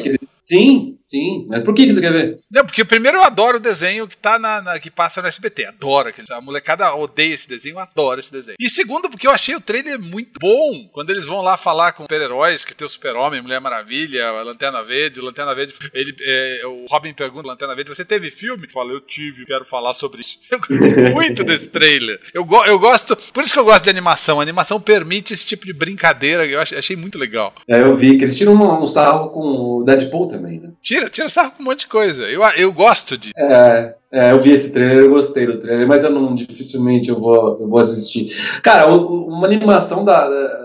Sim, 0.41 0.97
sim. 1.13 1.47
Mas 1.49 1.63
por 1.65 1.75
que 1.75 1.87
que 1.87 1.93
você 1.93 2.01
quer 2.01 2.13
ver? 2.13 2.39
Não, 2.51 2.65
porque 2.65 2.85
primeiro 2.85 3.19
eu 3.19 3.23
adoro 3.23 3.59
o 3.59 3.61
desenho 3.61 4.09
que 4.09 4.17
tá 4.17 4.39
na, 4.39 4.61
na- 4.63 4.81
que 4.81 4.91
passa 4.91 5.21
no 5.23 5.29
SBT. 5.29 5.67
Adoro 5.67 6.09
aquele. 6.09 6.27
A 6.33 6.41
molecada 6.41 6.95
odeia 6.95 7.35
esse 7.35 7.49
desenho, 7.49 7.75
eu 7.75 7.79
adoro 7.81 8.21
esse 8.21 8.33
desenho. 8.33 8.57
E 8.59 8.69
segundo, 8.71 9.09
porque 9.11 9.27
eu 9.27 9.31
achei 9.31 9.55
o 9.55 9.61
trailer 9.61 10.01
muito 10.01 10.39
bom. 10.41 10.89
Quando 10.93 11.11
eles 11.11 11.25
vão 11.27 11.41
lá 11.43 11.57
falar 11.57 11.93
com 11.93 12.05
super-heróis, 12.05 12.65
que 12.65 12.75
tem 12.75 12.87
o 12.87 12.91
Super-Homem, 12.91 13.43
Mulher 13.43 13.61
Maravilha, 13.61 14.27
a 14.29 14.43
Lanterna 14.43 14.83
Verde, 14.83 15.21
Lanterna 15.21 15.55
Verde. 15.55 15.75
Ele, 15.93 16.15
é, 16.21 16.63
o 16.67 16.87
Robin 16.89 17.13
pergunta, 17.13 17.47
Lanterna 17.49 17.75
Verde, 17.75 17.91
você 17.95 18.05
teve 18.05 18.31
filme? 18.31 18.69
Fala, 18.73 18.93
eu 18.93 19.01
tive, 19.01 19.45
quero 19.47 19.65
falar 19.65 19.95
sobre 19.95 20.21
isso. 20.21 20.39
Eu 20.51 20.59
gostei 20.59 21.11
muito 21.13 21.45
desse 21.45 21.69
trailer. 21.69 22.21
Eu, 22.35 22.45
go- 22.45 22.65
eu 22.65 22.79
gosto. 22.79 23.17
Por 23.33 23.43
isso 23.43 23.53
que 23.53 23.59
eu 23.59 23.65
gosto 23.65 23.85
de 23.85 23.91
animação. 23.91 24.39
A 24.39 24.43
animação 24.43 24.81
permite 24.81 25.33
esse 25.35 25.45
tipo 25.47 25.65
de 25.67 25.73
brincadeira. 25.73 26.47
Eu 26.47 26.61
achei, 26.61 26.79
achei 26.79 26.97
muito 26.97 27.19
legal. 27.19 27.55
É, 27.69 27.81
eu 27.83 27.97
vi 27.97 28.17
que 28.19 28.25
eles 28.25 28.37
tiram 28.37 28.55
um, 28.55 28.83
um 28.83 28.87
sarro 28.87 29.31
com 29.31 29.41
o 29.81 29.85
Deadpool 29.85 30.29
também, 30.29 30.61
né? 30.61 30.71
Tira, 30.83 31.02
tira 31.11 31.29
sarro 31.29 31.53
com 31.57 31.63
um 31.63 31.67
monte 31.67 31.81
de 31.81 31.87
coisa. 31.89 32.25
Eu, 32.25 32.43
eu 32.57 32.73
gosto 32.73 33.17
de. 33.19 33.31
É, 33.37 33.95
é, 34.13 34.33
eu 34.33 34.43
vi 34.43 34.53
esse 34.53 34.73
trailer, 34.73 35.05
eu 35.05 35.11
gostei 35.11 35.47
do 35.47 35.59
trailer, 35.59 35.87
mas 35.87 36.05
eu 36.05 36.11
não 36.11 36.35
dificilmente 36.35 37.09
eu 37.09 37.19
vou, 37.19 37.59
eu 37.61 37.69
vou 37.69 37.79
assistir. 37.81 38.35
Cara, 38.63 38.87
uma 38.87 39.47
animação 39.47 40.05
da- 40.05 40.29
da- 40.29 40.63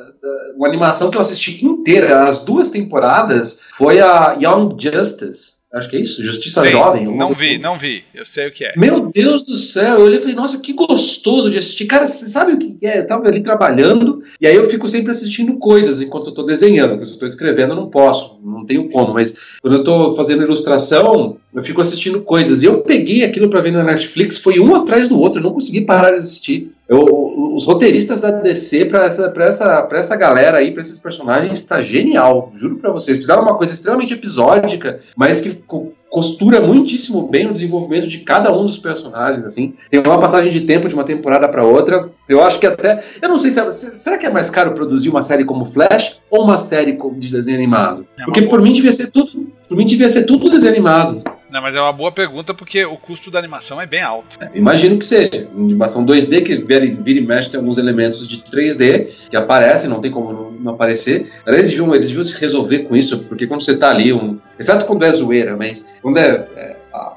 uma 0.55 0.67
animação 0.67 1.11
que 1.11 1.17
eu 1.17 1.21
assisti 1.21 1.63
inteira, 1.63 2.27
as 2.27 2.43
duas 2.43 2.71
temporadas, 2.71 3.61
foi 3.71 3.99
a 3.99 4.33
Young 4.41 4.75
Justice. 4.79 5.56
Acho 5.77 5.89
que 5.89 5.97
é 5.97 6.01
isso, 6.01 6.23
Justiça 6.23 6.61
Sim, 6.61 6.69
Jovem. 6.69 7.15
Não 7.15 7.33
vi, 7.33 7.51
assim. 7.51 7.57
não 7.59 7.77
vi. 7.77 8.03
Eu 8.13 8.25
sei 8.25 8.47
o 8.47 8.51
que 8.51 8.65
é. 8.65 8.73
Meu 8.75 9.11
Deus 9.11 9.45
do 9.45 9.55
céu, 9.55 9.99
eu 9.99 10.05
olhei 10.05 10.17
e 10.17 10.21
falei, 10.21 10.35
nossa, 10.35 10.59
que 10.59 10.73
gostoso 10.73 11.49
de 11.49 11.57
assistir. 11.57 11.85
Cara, 11.85 12.07
você 12.07 12.27
sabe 12.27 12.53
o 12.53 12.57
que 12.57 12.85
é? 12.85 12.99
Eu 12.99 13.07
tava 13.07 13.27
ali 13.27 13.41
trabalhando, 13.41 14.23
e 14.39 14.47
aí 14.47 14.55
eu 14.55 14.69
fico 14.69 14.87
sempre 14.87 15.11
assistindo 15.11 15.57
coisas 15.57 16.01
enquanto 16.01 16.27
eu 16.27 16.33
tô 16.33 16.43
desenhando, 16.43 16.91
porque 16.91 17.05
se 17.05 17.13
eu 17.13 17.19
tô 17.19 17.25
escrevendo 17.25 17.71
eu 17.71 17.75
não 17.75 17.89
posso, 17.89 18.39
não 18.43 18.65
tenho 18.65 18.89
como, 18.89 19.13
mas 19.13 19.57
quando 19.61 19.77
eu 19.77 19.83
tô 19.83 20.15
fazendo 20.15 20.43
ilustração, 20.43 21.37
eu 21.53 21.63
fico 21.63 21.81
assistindo 21.81 22.21
coisas. 22.21 22.61
E 22.63 22.65
eu 22.65 22.79
peguei 22.79 23.23
aquilo 23.23 23.49
pra 23.49 23.61
ver 23.61 23.71
na 23.71 23.83
Netflix, 23.83 24.37
foi 24.41 24.59
um 24.59 24.75
atrás 24.75 25.09
do 25.09 25.19
outro, 25.19 25.39
eu 25.39 25.43
não 25.43 25.53
consegui 25.53 25.81
parar 25.81 26.09
de 26.11 26.17
assistir. 26.17 26.71
Eu- 26.87 27.05
os 27.55 27.65
roteiristas 27.65 28.21
da 28.21 28.29
DC 28.29 28.85
pra 28.85 29.05
essa, 29.05 29.29
pra, 29.29 29.45
essa, 29.45 29.81
pra 29.81 29.97
essa 29.97 30.15
galera 30.15 30.59
aí, 30.59 30.71
pra 30.71 30.81
esses 30.81 30.99
personagens, 30.99 31.59
está 31.59 31.81
genial. 31.81 32.51
Juro 32.55 32.75
pra 32.77 32.91
vocês. 32.91 33.17
Fizeram 33.17 33.41
uma 33.41 33.55
coisa 33.55 33.73
extremamente 33.73 34.13
episódica, 34.13 34.99
mas 35.15 35.41
que 35.41 35.49
co- 35.65 35.91
costura 36.09 36.61
muitíssimo 36.61 37.27
bem 37.27 37.47
o 37.47 37.53
desenvolvimento 37.53 38.07
de 38.07 38.19
cada 38.19 38.55
um 38.55 38.65
dos 38.65 38.77
personagens, 38.77 39.43
assim. 39.43 39.73
Tem 39.89 39.99
uma 39.99 40.19
passagem 40.19 40.51
de 40.51 40.61
tempo 40.61 40.87
de 40.87 40.93
uma 40.93 41.03
temporada 41.03 41.47
pra 41.49 41.65
outra. 41.65 42.09
Eu 42.29 42.43
acho 42.43 42.59
que 42.59 42.67
até. 42.67 43.03
Eu 43.21 43.27
não 43.29 43.39
sei 43.39 43.49
se. 43.51 43.59
é- 43.59 43.71
se- 43.71 43.97
Será 43.97 44.17
que 44.19 44.25
é 44.27 44.29
mais 44.29 44.49
caro 44.51 44.73
produzir 44.73 45.09
uma 45.09 45.23
série 45.23 45.43
como 45.43 45.65
Flash 45.65 46.19
ou 46.29 46.43
uma 46.43 46.57
série 46.59 46.97
de 47.17 47.31
desenho 47.31 47.57
animado? 47.57 48.05
É 48.19 48.23
Porque 48.25 48.43
por 48.43 48.61
mim 48.61 48.71
devia 48.71 48.91
ser 48.91 49.09
tudo. 49.11 49.47
Por 49.67 49.75
mim 49.75 49.85
devia 49.85 50.07
ser 50.09 50.25
tudo 50.25 50.49
desenho 50.49 50.73
animado. 50.73 51.23
Não, 51.49 51.61
mas 51.61 51.75
é 51.75 51.79
uma 51.79 51.93
boa 51.93 52.11
pergunta 52.11 52.53
porque 52.53 52.83
o 52.85 52.97
custo 52.97 53.31
da 53.31 53.39
animação 53.39 53.79
é 53.81 53.85
bem 53.85 54.01
alto. 54.01 54.37
É, 54.39 54.49
Imagino 54.53 54.97
que 54.97 55.05
seja. 55.05 55.47
Animação 55.55 56.05
2D 56.05 56.43
que 56.43 56.57
vira, 56.57 56.85
vira 56.85 57.19
e 57.19 57.25
mexe 57.25 57.49
tem 57.49 57.59
alguns 57.59 57.77
elementos 57.77 58.27
de 58.27 58.37
3D 58.37 59.07
que 59.29 59.35
aparecem, 59.35 59.89
não 59.89 60.01
tem 60.01 60.11
como 60.11 60.51
não, 60.59 60.73
aparecer. 60.73 61.31
Eles 61.45 61.69
deviam, 61.69 61.93
eles 61.95 62.07
deviam 62.07 62.23
se 62.23 62.39
resolver 62.39 62.79
com 62.79 62.95
isso, 62.95 63.25
porque 63.25 63.47
quando 63.47 63.63
você 63.63 63.77
tá 63.77 63.89
ali, 63.89 64.11
um, 64.11 64.37
exceto 64.59 64.85
quando 64.85 65.03
é 65.03 65.11
zoeira, 65.11 65.55
mas 65.55 65.97
quando 66.01 66.17
é, 66.17 66.47
é, 66.55 66.75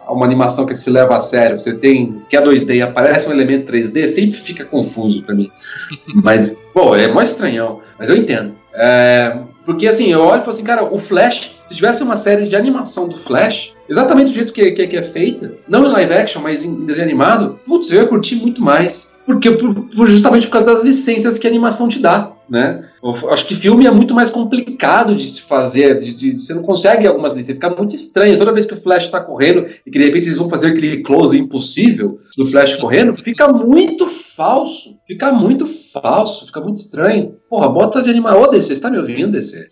uma 0.09 0.27
animação 0.27 0.67
que 0.67 0.75
se 0.75 0.91
leva 0.91 1.17
a 1.17 1.21
sério, 1.21 1.59
você 1.59 1.77
tem 1.77 2.23
que 2.29 2.37
é 2.37 2.41
2D 2.41 2.77
e 2.77 2.83
aparece 2.83 3.29
um 3.29 3.33
elemento 3.33 3.73
3D, 3.73 4.07
sempre 4.07 4.39
fica 4.39 4.65
confuso 4.65 5.25
pra 5.25 5.35
mim. 5.35 5.51
mas, 6.23 6.59
pô, 6.73 6.95
é 6.95 7.09
mó 7.09 7.21
estranhão, 7.21 7.81
mas 7.99 8.09
eu 8.09 8.17
entendo. 8.17 8.55
É, 8.73 9.37
porque 9.65 9.87
assim, 9.87 10.13
eu 10.13 10.21
olho 10.21 10.39
e 10.41 10.45
falo 10.45 10.51
assim, 10.51 10.65
cara, 10.65 10.85
o 10.85 10.99
Flash, 10.99 11.60
se 11.71 11.77
tivesse 11.77 12.03
uma 12.03 12.17
série 12.17 12.49
de 12.49 12.57
animação 12.57 13.09
do 13.09 13.17
Flash, 13.17 13.75
exatamente 13.89 14.31
do 14.31 14.35
jeito 14.35 14.53
que, 14.53 14.73
que, 14.73 14.89
que 14.89 14.97
é 14.97 15.03
feita, 15.05 15.55
não 15.69 15.87
em 15.87 15.93
live 15.93 16.13
action, 16.13 16.43
mas 16.43 16.65
em 16.65 16.85
desenho 16.85 17.07
animado, 17.07 17.61
putz, 17.65 17.91
eu 17.93 18.01
ia 18.03 18.07
curtir 18.09 18.37
muito 18.37 18.61
mais. 18.61 19.17
Porque 19.25 19.53
por- 19.53 20.07
justamente 20.09 20.47
por 20.49 20.55
causa 20.55 20.67
das 20.67 20.83
licenças 20.83 21.39
que 21.39 21.47
a 21.47 21.51
animação 21.51 21.89
te 21.89 22.01
dá, 22.01 22.33
né? 22.49 22.87
Acho 23.31 23.47
que 23.47 23.55
filme 23.55 23.87
é 23.87 23.91
muito 23.91 24.15
mais 24.15 24.29
complicado 24.29 25.15
de 25.17 25.27
se 25.27 25.41
fazer, 25.43 25.99
de- 26.01 26.15
de- 26.15 26.37
você 26.37 26.53
não 26.53 26.63
consegue 26.63 27.07
algumas 27.07 27.33
licenças, 27.35 27.55
fica 27.55 27.71
muito 27.71 27.95
estranho. 27.97 28.37
Toda 28.37 28.53
vez 28.53 28.67
que 28.67 28.75
o 28.75 28.77
Flash 28.77 29.09
tá 29.09 29.21
correndo 29.21 29.67
e 29.87 29.91
que 29.91 29.99
de 29.99 30.05
repente 30.05 30.27
eles 30.27 30.37
vão 30.37 30.51
fazer 30.51 30.69
aquele 30.69 30.99
close 31.03 31.39
impossível 31.39 32.19
do 32.37 32.45
Flash 32.45 32.77
correndo, 32.77 33.15
fica 33.17 33.49
muito 33.51 34.07
falso, 34.07 34.99
fica 35.07 35.33
muito 35.33 35.67
falso, 35.67 36.47
fica 36.47 36.61
muito 36.61 36.77
estranho. 36.77 37.37
Porra, 37.49 37.69
bota 37.69 38.03
de 38.03 38.11
animação. 38.11 38.43
Ô, 38.43 38.47
DC, 38.49 38.77
você 38.77 38.83
tá 38.83 38.91
me 38.91 38.99
ouvindo, 38.99 39.33
DC? 39.33 39.67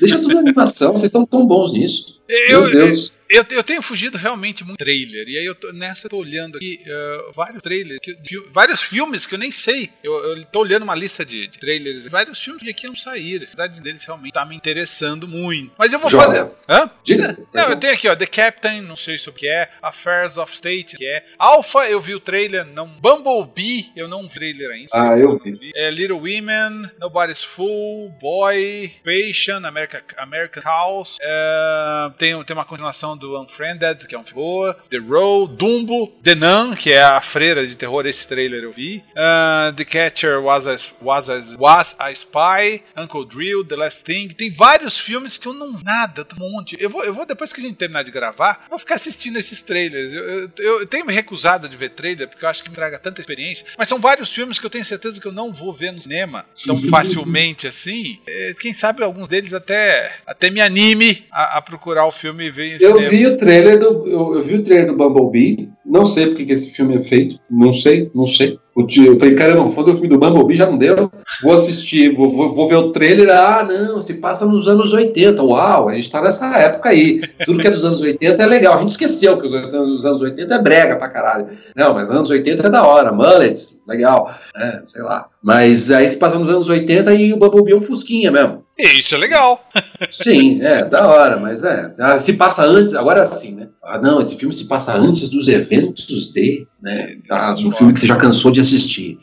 Deixa 0.00 0.18
tudo 0.18 0.38
animação, 0.38 0.92
vocês 0.92 1.10
são 1.12 1.24
tão 1.24 1.46
bons 1.46 1.72
nisso. 1.72 2.20
Eu, 2.32 2.62
Meu 2.62 2.72
Deus. 2.72 3.14
Eu, 3.28 3.46
eu, 3.50 3.64
tenho 3.64 3.80
fugido 3.80 4.18
realmente 4.18 4.62
muito 4.62 4.78
trailer. 4.78 5.26
E 5.26 5.38
aí 5.38 5.44
eu 5.46 5.54
tô, 5.54 5.72
nessa 5.72 6.06
eu 6.06 6.10
tô 6.10 6.18
olhando 6.18 6.58
aqui 6.58 6.78
uh, 6.86 7.32
vários 7.32 7.62
trailers, 7.62 7.98
que, 7.98 8.14
vários 8.50 8.82
filmes 8.82 9.24
que 9.24 9.34
eu 9.34 9.38
nem 9.38 9.50
sei. 9.50 9.88
Eu, 10.04 10.12
eu 10.12 10.44
tô 10.44 10.60
olhando 10.60 10.82
uma 10.82 10.94
lista 10.94 11.24
de, 11.24 11.46
de 11.46 11.58
trailers, 11.58 12.06
vários 12.08 12.38
filmes 12.38 12.62
que 12.62 12.68
aqui 12.68 12.86
não 12.86 12.94
saíram. 12.94 13.44
A 13.44 13.46
verdade 13.46 13.80
deles 13.80 14.04
realmente 14.04 14.34
tá 14.34 14.44
me 14.44 14.54
interessando 14.54 15.26
muito. 15.26 15.72
Mas 15.78 15.94
eu 15.94 15.98
vou 15.98 16.10
Joga. 16.10 16.24
fazer. 16.24 16.50
Hã? 16.68 16.90
Diga. 17.02 17.38
Não, 17.54 17.70
eu 17.70 17.76
tenho 17.76 17.94
aqui, 17.94 18.06
ó, 18.06 18.14
The 18.14 18.26
Captain, 18.26 18.82
não 18.82 18.96
sei 18.98 19.18
sobre 19.18 19.38
o 19.38 19.40
que 19.40 19.48
é. 19.48 19.70
Affairs 19.80 20.36
of 20.36 20.52
State, 20.52 20.96
que 20.96 21.06
é. 21.06 21.24
Alpha, 21.38 21.88
eu 21.88 22.02
vi 22.02 22.14
o 22.14 22.20
trailer, 22.20 22.66
não. 22.66 22.86
Bumblebee, 22.86 23.92
eu 23.96 24.08
não 24.08 24.22
vi 24.22 24.26
o 24.26 24.30
trailer 24.30 24.70
ainda. 24.70 24.90
Ah, 24.92 25.18
eu 25.18 25.38
vi. 25.38 25.70
É 25.74 25.90
Little 25.90 26.18
Women, 26.18 26.90
Nobody's 27.00 27.42
Fool, 27.42 28.10
Boy, 28.20 28.92
Patient, 29.02 29.64
American, 29.64 30.00
American 30.18 30.62
House. 30.62 31.16
É, 31.20 32.10
tem, 32.22 32.44
tem 32.44 32.54
uma 32.54 32.64
continuação 32.64 33.16
do 33.16 33.40
Unfriended, 33.40 34.06
que 34.06 34.14
é 34.14 34.18
um 34.18 34.22
terror. 34.22 34.76
The 34.88 34.98
Row, 34.98 35.48
Dumbo, 35.48 36.06
The 36.22 36.36
Nun, 36.36 36.72
que 36.72 36.92
é 36.92 37.02
a 37.02 37.20
freira 37.20 37.66
de 37.66 37.74
terror, 37.74 38.06
esse 38.06 38.28
trailer 38.28 38.62
eu 38.62 38.72
vi. 38.72 39.02
Uh, 39.10 39.72
The 39.74 39.84
Catcher 39.84 40.40
was 40.40 40.68
a, 40.68 40.76
was, 41.02 41.28
a, 41.28 41.40
was 41.58 41.96
a 41.98 42.12
Spy, 42.12 42.84
Uncle 42.96 43.24
Drill, 43.24 43.64
The 43.66 43.74
Last 43.74 44.04
Thing. 44.04 44.28
Tem 44.28 44.52
vários 44.52 44.96
filmes 44.96 45.36
que 45.36 45.48
eu 45.48 45.52
não. 45.52 45.72
Nada, 45.82 46.24
um 46.40 46.52
monte. 46.52 46.76
Eu 46.78 46.88
vou, 46.88 47.02
eu 47.02 47.12
vou 47.12 47.26
depois 47.26 47.52
que 47.52 47.60
a 47.60 47.64
gente 47.64 47.74
terminar 47.74 48.04
de 48.04 48.12
gravar, 48.12 48.66
vou 48.70 48.78
ficar 48.78 48.94
assistindo 48.94 49.36
esses 49.36 49.60
trailers. 49.60 50.12
Eu, 50.12 50.24
eu, 50.28 50.50
eu 50.58 50.86
tenho 50.86 51.04
me 51.04 51.12
recusado 51.12 51.68
de 51.68 51.76
ver 51.76 51.88
trailer, 51.88 52.28
porque 52.28 52.44
eu 52.44 52.48
acho 52.48 52.62
que 52.62 52.68
me 52.68 52.76
traga 52.76 53.00
tanta 53.00 53.20
experiência. 53.20 53.66
Mas 53.76 53.88
são 53.88 53.98
vários 53.98 54.30
filmes 54.30 54.60
que 54.60 54.66
eu 54.66 54.70
tenho 54.70 54.84
certeza 54.84 55.20
que 55.20 55.26
eu 55.26 55.32
não 55.32 55.52
vou 55.52 55.72
ver 55.72 55.90
no 55.90 56.00
cinema 56.00 56.46
tão 56.64 56.80
facilmente 56.82 57.66
assim. 57.66 58.20
É, 58.28 58.54
quem 58.60 58.72
sabe 58.72 59.02
alguns 59.02 59.26
deles 59.26 59.52
até, 59.52 60.20
até 60.24 60.50
me 60.50 60.60
anime 60.60 61.26
a, 61.32 61.58
a 61.58 61.62
procurar 61.62 62.01
o 62.06 62.12
filme 62.12 62.46
e 62.46 62.50
ver 62.50 62.80
Eu 62.80 62.94
cinema. 62.94 63.08
vi 63.08 63.26
o 63.26 63.36
trailer 63.36 63.78
do. 63.78 64.08
Eu, 64.08 64.34
eu, 64.36 64.44
vi 64.44 64.56
o 64.56 64.62
trailer 64.62 64.86
do 64.86 64.96
Bumblebee. 64.96 65.70
Não 65.84 66.04
sei 66.04 66.26
porque 66.26 66.44
que 66.44 66.52
esse 66.52 66.70
filme 66.72 66.96
é 66.96 67.02
feito. 67.02 67.38
Não 67.50 67.72
sei, 67.72 68.10
não 68.14 68.26
sei. 68.26 68.58
Eu 68.74 69.18
falei, 69.18 69.34
caramba, 69.34 69.64
vou 69.64 69.72
fazer 69.72 69.90
o 69.90 69.94
filme 69.94 70.08
do 70.08 70.18
Bumblebee, 70.18 70.56
já 70.56 70.66
não 70.66 70.78
deu. 70.78 71.10
Vou 71.42 71.52
assistir, 71.52 72.14
vou, 72.14 72.30
vou, 72.30 72.48
vou, 72.48 72.68
ver 72.68 72.76
o 72.76 72.90
trailer. 72.90 73.28
Ah, 73.30 73.62
não, 73.62 74.00
se 74.00 74.14
passa 74.14 74.46
nos 74.46 74.66
anos 74.66 74.92
80. 74.92 75.42
Uau, 75.42 75.88
a 75.88 75.94
gente 75.94 76.10
tá 76.10 76.22
nessa 76.22 76.56
época 76.56 76.88
aí. 76.88 77.20
Tudo 77.44 77.60
que 77.60 77.66
é 77.66 77.70
dos 77.70 77.84
anos 77.84 78.00
80 78.00 78.42
é 78.42 78.46
legal. 78.46 78.76
A 78.76 78.80
gente 78.80 78.90
esqueceu 78.90 79.38
que 79.38 79.46
os, 79.46 79.52
os 79.52 80.06
anos 80.06 80.22
80 80.22 80.54
é 80.54 80.62
brega 80.62 80.96
pra 80.96 81.10
caralho. 81.10 81.48
Não, 81.76 81.92
mas 81.92 82.10
anos 82.10 82.30
80 82.30 82.66
é 82.66 82.70
da 82.70 82.86
hora. 82.86 83.12
Mullets, 83.12 83.82
legal. 83.86 84.34
É, 84.56 84.80
sei 84.86 85.02
lá. 85.02 85.26
Mas 85.42 85.90
aí 85.90 86.08
se 86.08 86.18
passa 86.18 86.38
nos 86.38 86.48
anos 86.48 86.68
80 86.68 87.12
e 87.14 87.32
o 87.32 87.36
Bumblebee 87.36 87.72
é 87.72 87.76
um 87.76 87.82
fusquinha 87.82 88.30
mesmo. 88.30 88.61
Isso 88.78 89.14
é 89.14 89.18
legal. 89.18 89.68
Sim, 90.10 90.62
é, 90.62 90.84
da 90.84 91.06
hora, 91.06 91.38
mas 91.38 91.62
é. 91.62 91.92
Se 92.18 92.34
passa 92.34 92.64
antes, 92.64 92.94
agora 92.94 93.24
sim, 93.24 93.54
né? 93.54 93.68
Ah, 93.82 94.00
não, 94.00 94.20
esse 94.20 94.36
filme 94.36 94.54
se 94.54 94.66
passa 94.66 94.96
antes 94.96 95.28
dos 95.30 95.48
eventos 95.48 96.32
de, 96.32 96.66
né? 96.80 97.18
Ah, 97.30 97.54
um 97.54 97.72
filme 97.72 97.92
que 97.92 98.00
você 98.00 98.06
já 98.06 98.16
cansou 98.16 98.50
de 98.50 98.60
assistir. 98.60 99.18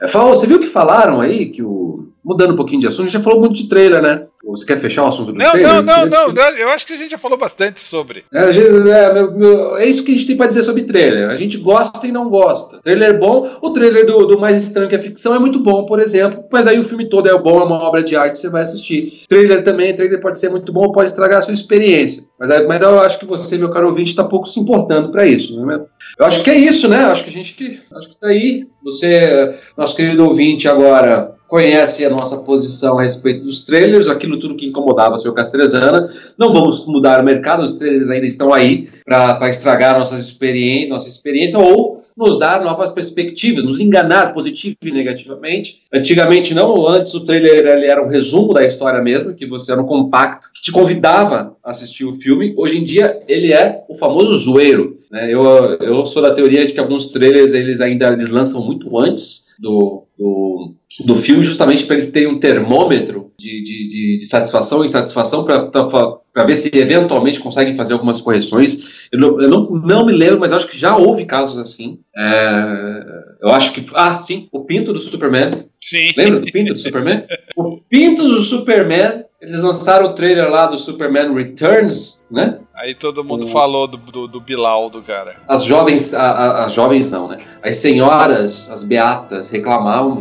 É, 0.00 0.06
falou, 0.06 0.36
você 0.36 0.46
viu 0.46 0.60
que 0.60 0.66
falaram 0.66 1.20
aí 1.20 1.46
que 1.46 1.62
o. 1.62 2.12
Mudando 2.24 2.52
um 2.52 2.56
pouquinho 2.56 2.80
de 2.80 2.86
assunto, 2.86 3.02
a 3.02 3.06
gente 3.06 3.14
já 3.14 3.22
falou 3.22 3.40
muito 3.40 3.54
de 3.54 3.68
trailer, 3.68 4.02
né? 4.02 4.26
Você 4.50 4.64
quer 4.64 4.78
fechar 4.78 5.04
o 5.04 5.08
assunto 5.08 5.32
do 5.32 5.38
não, 5.38 5.50
trailer? 5.50 5.82
Não, 5.82 6.06
não, 6.06 6.32
não, 6.32 6.42
Eu 6.56 6.70
acho 6.70 6.86
que 6.86 6.94
a 6.94 6.96
gente 6.96 7.10
já 7.10 7.18
falou 7.18 7.36
bastante 7.36 7.80
sobre. 7.80 8.24
É, 8.32 8.44
é, 8.44 9.12
meu, 9.12 9.32
meu, 9.32 9.76
é 9.76 9.86
isso 9.86 10.04
que 10.04 10.12
a 10.12 10.14
gente 10.14 10.26
tem 10.26 10.36
para 10.36 10.46
dizer 10.46 10.62
sobre 10.62 10.84
trailer. 10.84 11.28
A 11.28 11.36
gente 11.36 11.58
gosta 11.58 12.06
e 12.06 12.12
não 12.12 12.30
gosta. 12.30 12.78
Trailer 12.78 13.18
bom. 13.18 13.58
O 13.60 13.70
trailer 13.70 14.06
do, 14.06 14.26
do 14.26 14.38
Mais 14.38 14.64
Estranho 14.64 14.88
que 14.88 14.96
a 14.96 15.02
Ficção 15.02 15.34
é 15.34 15.38
muito 15.38 15.58
bom, 15.58 15.84
por 15.84 16.00
exemplo. 16.00 16.44
Mas 16.50 16.66
aí 16.66 16.78
o 16.78 16.84
filme 16.84 17.08
todo 17.08 17.28
é 17.28 17.38
bom, 17.38 17.60
é 17.60 17.64
uma 17.64 17.82
obra 17.82 18.02
de 18.02 18.16
arte, 18.16 18.38
você 18.38 18.48
vai 18.48 18.62
assistir. 18.62 19.24
Trailer 19.28 19.62
também, 19.62 19.94
trailer 19.94 20.20
pode 20.20 20.38
ser 20.38 20.48
muito 20.48 20.72
bom, 20.72 20.90
pode 20.92 21.10
estragar 21.10 21.38
a 21.38 21.42
sua 21.42 21.54
experiência. 21.54 22.24
Mas, 22.38 22.66
mas 22.66 22.82
eu 22.82 22.98
acho 23.00 23.18
que 23.18 23.26
você, 23.26 23.58
meu 23.58 23.70
caro 23.70 23.88
ouvinte, 23.88 24.10
está 24.10 24.24
pouco 24.24 24.48
se 24.48 24.58
importando 24.58 25.12
para 25.12 25.26
isso. 25.26 25.60
Né? 25.64 25.80
Eu 26.18 26.26
acho 26.26 26.42
que 26.42 26.50
é 26.50 26.56
isso, 26.56 26.88
né? 26.88 27.04
Acho 27.04 27.24
que 27.24 27.30
a 27.30 27.32
gente. 27.32 27.82
Acho 27.94 28.08
que 28.08 28.20
tá 28.20 28.28
aí. 28.28 28.66
Você, 28.82 29.58
nosso 29.76 29.94
querido 29.94 30.24
ouvinte, 30.24 30.66
agora 30.66 31.37
conhece 31.48 32.04
a 32.04 32.10
nossa 32.10 32.44
posição 32.44 32.98
a 32.98 33.02
respeito 33.02 33.42
dos 33.42 33.64
trailers, 33.64 34.06
aquilo 34.06 34.38
tudo 34.38 34.54
que 34.54 34.66
incomodava 34.66 35.14
o 35.14 35.18
seu 35.18 35.32
Castrezana. 35.32 36.10
Não 36.36 36.52
vamos 36.52 36.86
mudar 36.86 37.20
o 37.20 37.24
mercado, 37.24 37.64
os 37.64 37.72
trailers 37.72 38.10
ainda 38.10 38.26
estão 38.26 38.52
aí 38.52 38.88
para 39.04 39.48
estragar 39.48 39.98
nossas 39.98 40.28
experiência, 40.28 40.88
nossa 40.90 41.08
experiência 41.08 41.58
ou 41.58 42.04
nos 42.18 42.36
dar 42.36 42.64
novas 42.64 42.90
perspectivas, 42.90 43.64
nos 43.64 43.80
enganar 43.80 44.34
positivo 44.34 44.76
e 44.82 44.90
negativamente. 44.90 45.82
Antigamente 45.94 46.52
não, 46.52 46.86
antes 46.86 47.14
o 47.14 47.24
trailer 47.24 47.64
era 47.64 48.04
um 48.04 48.08
resumo 48.08 48.52
da 48.52 48.66
história 48.66 49.00
mesmo, 49.00 49.34
que 49.34 49.46
você 49.46 49.70
era 49.70 49.80
um 49.80 49.86
compacto 49.86 50.48
que 50.52 50.62
te 50.62 50.72
convidava 50.72 51.56
a 51.64 51.70
assistir 51.70 52.04
o 52.04 52.20
filme. 52.20 52.52
Hoje 52.56 52.78
em 52.78 52.84
dia 52.84 53.22
ele 53.28 53.54
é 53.54 53.84
o 53.88 53.96
famoso 53.96 54.36
zoeiro. 54.36 54.98
Né? 55.10 55.32
Eu, 55.32 55.42
eu 55.80 56.06
sou 56.06 56.20
da 56.20 56.34
teoria 56.34 56.66
de 56.66 56.72
que 56.72 56.80
alguns 56.80 57.10
trailers 57.10 57.54
eles 57.54 57.80
ainda 57.80 58.08
eles 58.08 58.30
lançam 58.30 58.64
muito 58.64 58.98
antes 58.98 59.54
do, 59.58 60.04
do 60.18 60.74
do 61.04 61.16
filme, 61.16 61.44
justamente 61.44 61.84
para 61.84 61.94
eles 61.94 62.10
terem 62.10 62.28
um 62.28 62.38
termômetro 62.38 63.32
de, 63.38 63.62
de, 63.62 64.18
de, 64.18 64.26
satisfação 64.26 64.82
e 64.82 64.86
insatisfação 64.86 65.44
para 65.44 66.44
ver 66.44 66.54
se 66.56 66.76
eventualmente 66.76 67.38
conseguem 67.38 67.76
fazer 67.76 67.92
algumas 67.92 68.20
correções. 68.20 69.08
Eu, 69.12 69.20
não, 69.20 69.40
eu 69.40 69.48
não, 69.48 69.70
não, 69.70 70.06
me 70.06 70.12
lembro, 70.12 70.40
mas 70.40 70.52
acho 70.52 70.68
que 70.68 70.76
já 70.76 70.96
houve 70.96 71.24
casos 71.24 71.58
assim. 71.58 72.00
É, 72.16 73.04
eu 73.42 73.50
acho 73.50 73.72
que. 73.72 73.82
Ah, 73.94 74.18
sim, 74.18 74.48
o 74.50 74.64
pinto 74.64 74.92
do 74.92 74.98
Superman. 74.98 75.50
Sim. 75.80 76.10
Lembra 76.16 76.40
do 76.40 76.50
pinto 76.50 76.72
do 76.72 76.78
Superman? 76.78 77.24
o 77.56 77.78
pinto 77.88 78.26
do 78.26 78.40
Superman, 78.40 79.24
eles 79.40 79.62
lançaram 79.62 80.06
o 80.06 80.14
trailer 80.14 80.50
lá 80.50 80.66
do 80.66 80.78
Superman 80.78 81.32
Returns, 81.32 82.24
né? 82.28 82.58
Aí 82.74 82.94
todo 82.94 83.24
mundo 83.24 83.44
o... 83.44 83.48
falou 83.48 83.86
do, 83.86 83.96
do, 83.96 84.26
do, 84.26 84.40
Bilal, 84.40 84.90
do 84.90 85.02
cara. 85.02 85.36
As 85.46 85.64
jovens, 85.64 86.12
a, 86.12 86.30
a, 86.30 86.66
as 86.66 86.72
jovens 86.72 87.10
não, 87.10 87.28
né? 87.28 87.38
As 87.62 87.76
senhoras, 87.76 88.68
as 88.70 88.82
beatas, 88.82 89.48
reclamavam, 89.50 90.16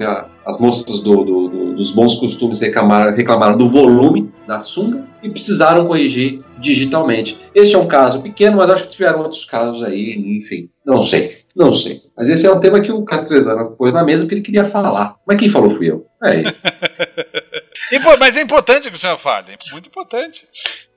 as 0.47 0.57
moças 0.59 1.01
do, 1.03 1.25
do, 1.25 1.73
dos 1.75 1.91
bons 1.91 2.15
costumes 2.15 2.61
reclamaram, 2.61 3.13
reclamaram 3.13 3.57
do 3.57 3.67
volume 3.67 4.31
da 4.47 4.61
sunga 4.61 5.05
e 5.21 5.29
precisaram 5.29 5.85
corrigir 5.85 6.41
digitalmente. 6.57 7.37
Este 7.53 7.75
é 7.75 7.77
um 7.77 7.87
caso 7.87 8.21
pequeno, 8.21 8.55
mas 8.55 8.71
acho 8.71 8.83
que 8.85 8.91
tiveram 8.91 9.19
outros 9.19 9.43
casos 9.43 9.83
aí, 9.83 10.13
enfim. 10.41 10.69
Não 10.85 11.01
sei, 11.01 11.29
não 11.53 11.73
sei. 11.73 12.01
Mas 12.15 12.29
esse 12.29 12.47
é 12.47 12.51
um 12.51 12.61
tema 12.61 12.79
que 12.79 12.91
o 12.91 13.03
Castrezano 13.03 13.71
pôs 13.71 13.93
na 13.93 14.05
mesa 14.05 14.25
que 14.25 14.33
ele 14.33 14.41
queria 14.41 14.65
falar. 14.65 15.15
Mas 15.27 15.37
quem 15.37 15.49
falou 15.49 15.69
fui 15.71 15.91
eu. 15.91 16.07
É 16.23 16.43
Mas 18.17 18.37
é 18.37 18.41
importante 18.41 18.89
que 18.89 18.95
o 18.95 18.99
senhor 18.99 19.17
fale, 19.17 19.57
muito 19.71 19.87
importante. 19.87 20.47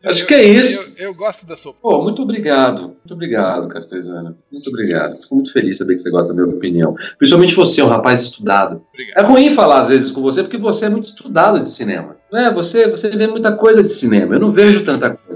Acho 0.04 0.22
eu, 0.22 0.26
que 0.26 0.34
é 0.34 0.42
isso. 0.42 0.94
Eu, 0.96 1.08
eu, 1.08 1.14
gosto 1.14 1.46
da 1.46 1.56
sua. 1.56 1.74
Pô, 1.74 2.02
muito 2.02 2.22
obrigado. 2.22 2.82
Muito 2.82 3.12
obrigado, 3.12 3.68
Castrezana. 3.68 4.36
Muito 4.50 4.68
obrigado. 4.68 5.16
Fico 5.16 5.34
muito 5.34 5.52
feliz 5.52 5.72
de 5.72 5.76
saber 5.78 5.94
que 5.94 6.00
você 6.00 6.10
gosta 6.10 6.34
da 6.34 6.42
minha 6.42 6.56
opinião. 6.56 6.94
Principalmente 7.18 7.54
você, 7.54 7.82
um 7.82 7.88
rapaz 7.88 8.22
estudado. 8.22 8.82
Obrigado. 8.92 9.18
É 9.18 9.22
ruim 9.22 9.54
falar 9.54 9.82
às 9.82 9.88
vezes 9.88 10.10
com 10.10 10.22
você 10.22 10.42
porque 10.42 10.56
você 10.56 10.86
é 10.86 10.88
muito 10.88 11.08
estudado 11.08 11.62
de 11.62 11.70
cinema. 11.70 12.16
É, 12.32 12.50
você, 12.52 12.88
você 12.88 13.10
vê 13.10 13.26
muita 13.26 13.52
coisa 13.52 13.82
de 13.82 13.90
cinema. 13.90 14.34
Eu 14.34 14.40
não 14.40 14.50
vejo 14.50 14.84
tanta 14.84 15.10
coisa. 15.10 15.29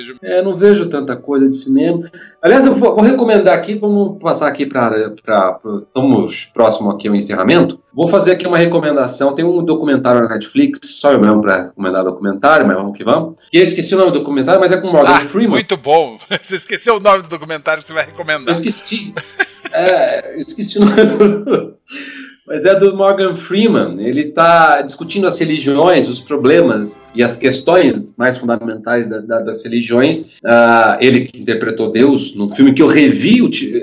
Vejo. 0.00 0.16
É, 0.22 0.42
não 0.42 0.56
vejo 0.56 0.88
tanta 0.88 1.16
coisa 1.16 1.48
de 1.48 1.56
cinema. 1.56 2.10
Aliás, 2.42 2.66
eu 2.66 2.74
vou, 2.74 2.94
vou 2.94 3.04
recomendar 3.04 3.54
aqui, 3.54 3.74
vamos 3.74 4.18
passar 4.20 4.48
aqui 4.48 4.64
para. 4.64 5.14
Estamos 5.86 6.46
próximo 6.46 6.90
aqui 6.90 7.08
ao 7.08 7.14
encerramento. 7.14 7.78
Vou 7.92 8.08
fazer 8.08 8.32
aqui 8.32 8.46
uma 8.46 8.56
recomendação. 8.56 9.34
Tem 9.34 9.44
um 9.44 9.62
documentário 9.64 10.22
na 10.22 10.28
Netflix, 10.28 10.80
só 10.82 11.12
eu 11.12 11.20
mesmo 11.20 11.40
para 11.40 11.64
recomendar 11.64 12.04
documentário, 12.04 12.66
mas 12.66 12.76
vamos 12.76 12.96
que 12.96 13.04
vamos. 13.04 13.34
E 13.52 13.58
eu 13.58 13.62
esqueci 13.62 13.94
o 13.94 13.98
nome 13.98 14.12
do 14.12 14.18
documentário, 14.20 14.60
mas 14.60 14.72
é 14.72 14.76
com 14.76 14.90
Morgan 14.90 15.12
ah, 15.12 15.26
Freeman. 15.26 15.50
Muito 15.50 15.76
bom. 15.76 16.18
Você 16.42 16.56
esqueceu 16.56 16.96
o 16.96 17.00
nome 17.00 17.22
do 17.22 17.28
documentário 17.28 17.82
que 17.82 17.88
você 17.88 17.94
vai 17.94 18.06
recomendar. 18.06 18.46
Eu 18.46 18.52
esqueci. 18.52 19.12
é, 19.72 20.34
eu 20.34 20.40
esqueci 20.40 20.78
o 20.78 20.84
nome 20.84 21.04
do 21.04 21.76
mas 22.50 22.66
é 22.66 22.74
do 22.74 22.96
Morgan 22.96 23.36
Freeman. 23.36 24.04
Ele 24.04 24.22
está 24.22 24.82
discutindo 24.82 25.28
as 25.28 25.38
religiões, 25.38 26.08
os 26.08 26.18
problemas 26.18 27.00
e 27.14 27.22
as 27.22 27.36
questões 27.36 28.12
mais 28.16 28.36
fundamentais 28.36 29.08
da, 29.08 29.18
da, 29.18 29.40
das 29.40 29.64
religiões. 29.64 30.38
Uh, 30.38 30.98
ele 30.98 31.26
que 31.26 31.40
interpretou 31.40 31.92
Deus 31.92 32.34
no 32.34 32.50
filme 32.50 32.74
que 32.74 32.82
eu 32.82 32.88
revi. 32.88 33.40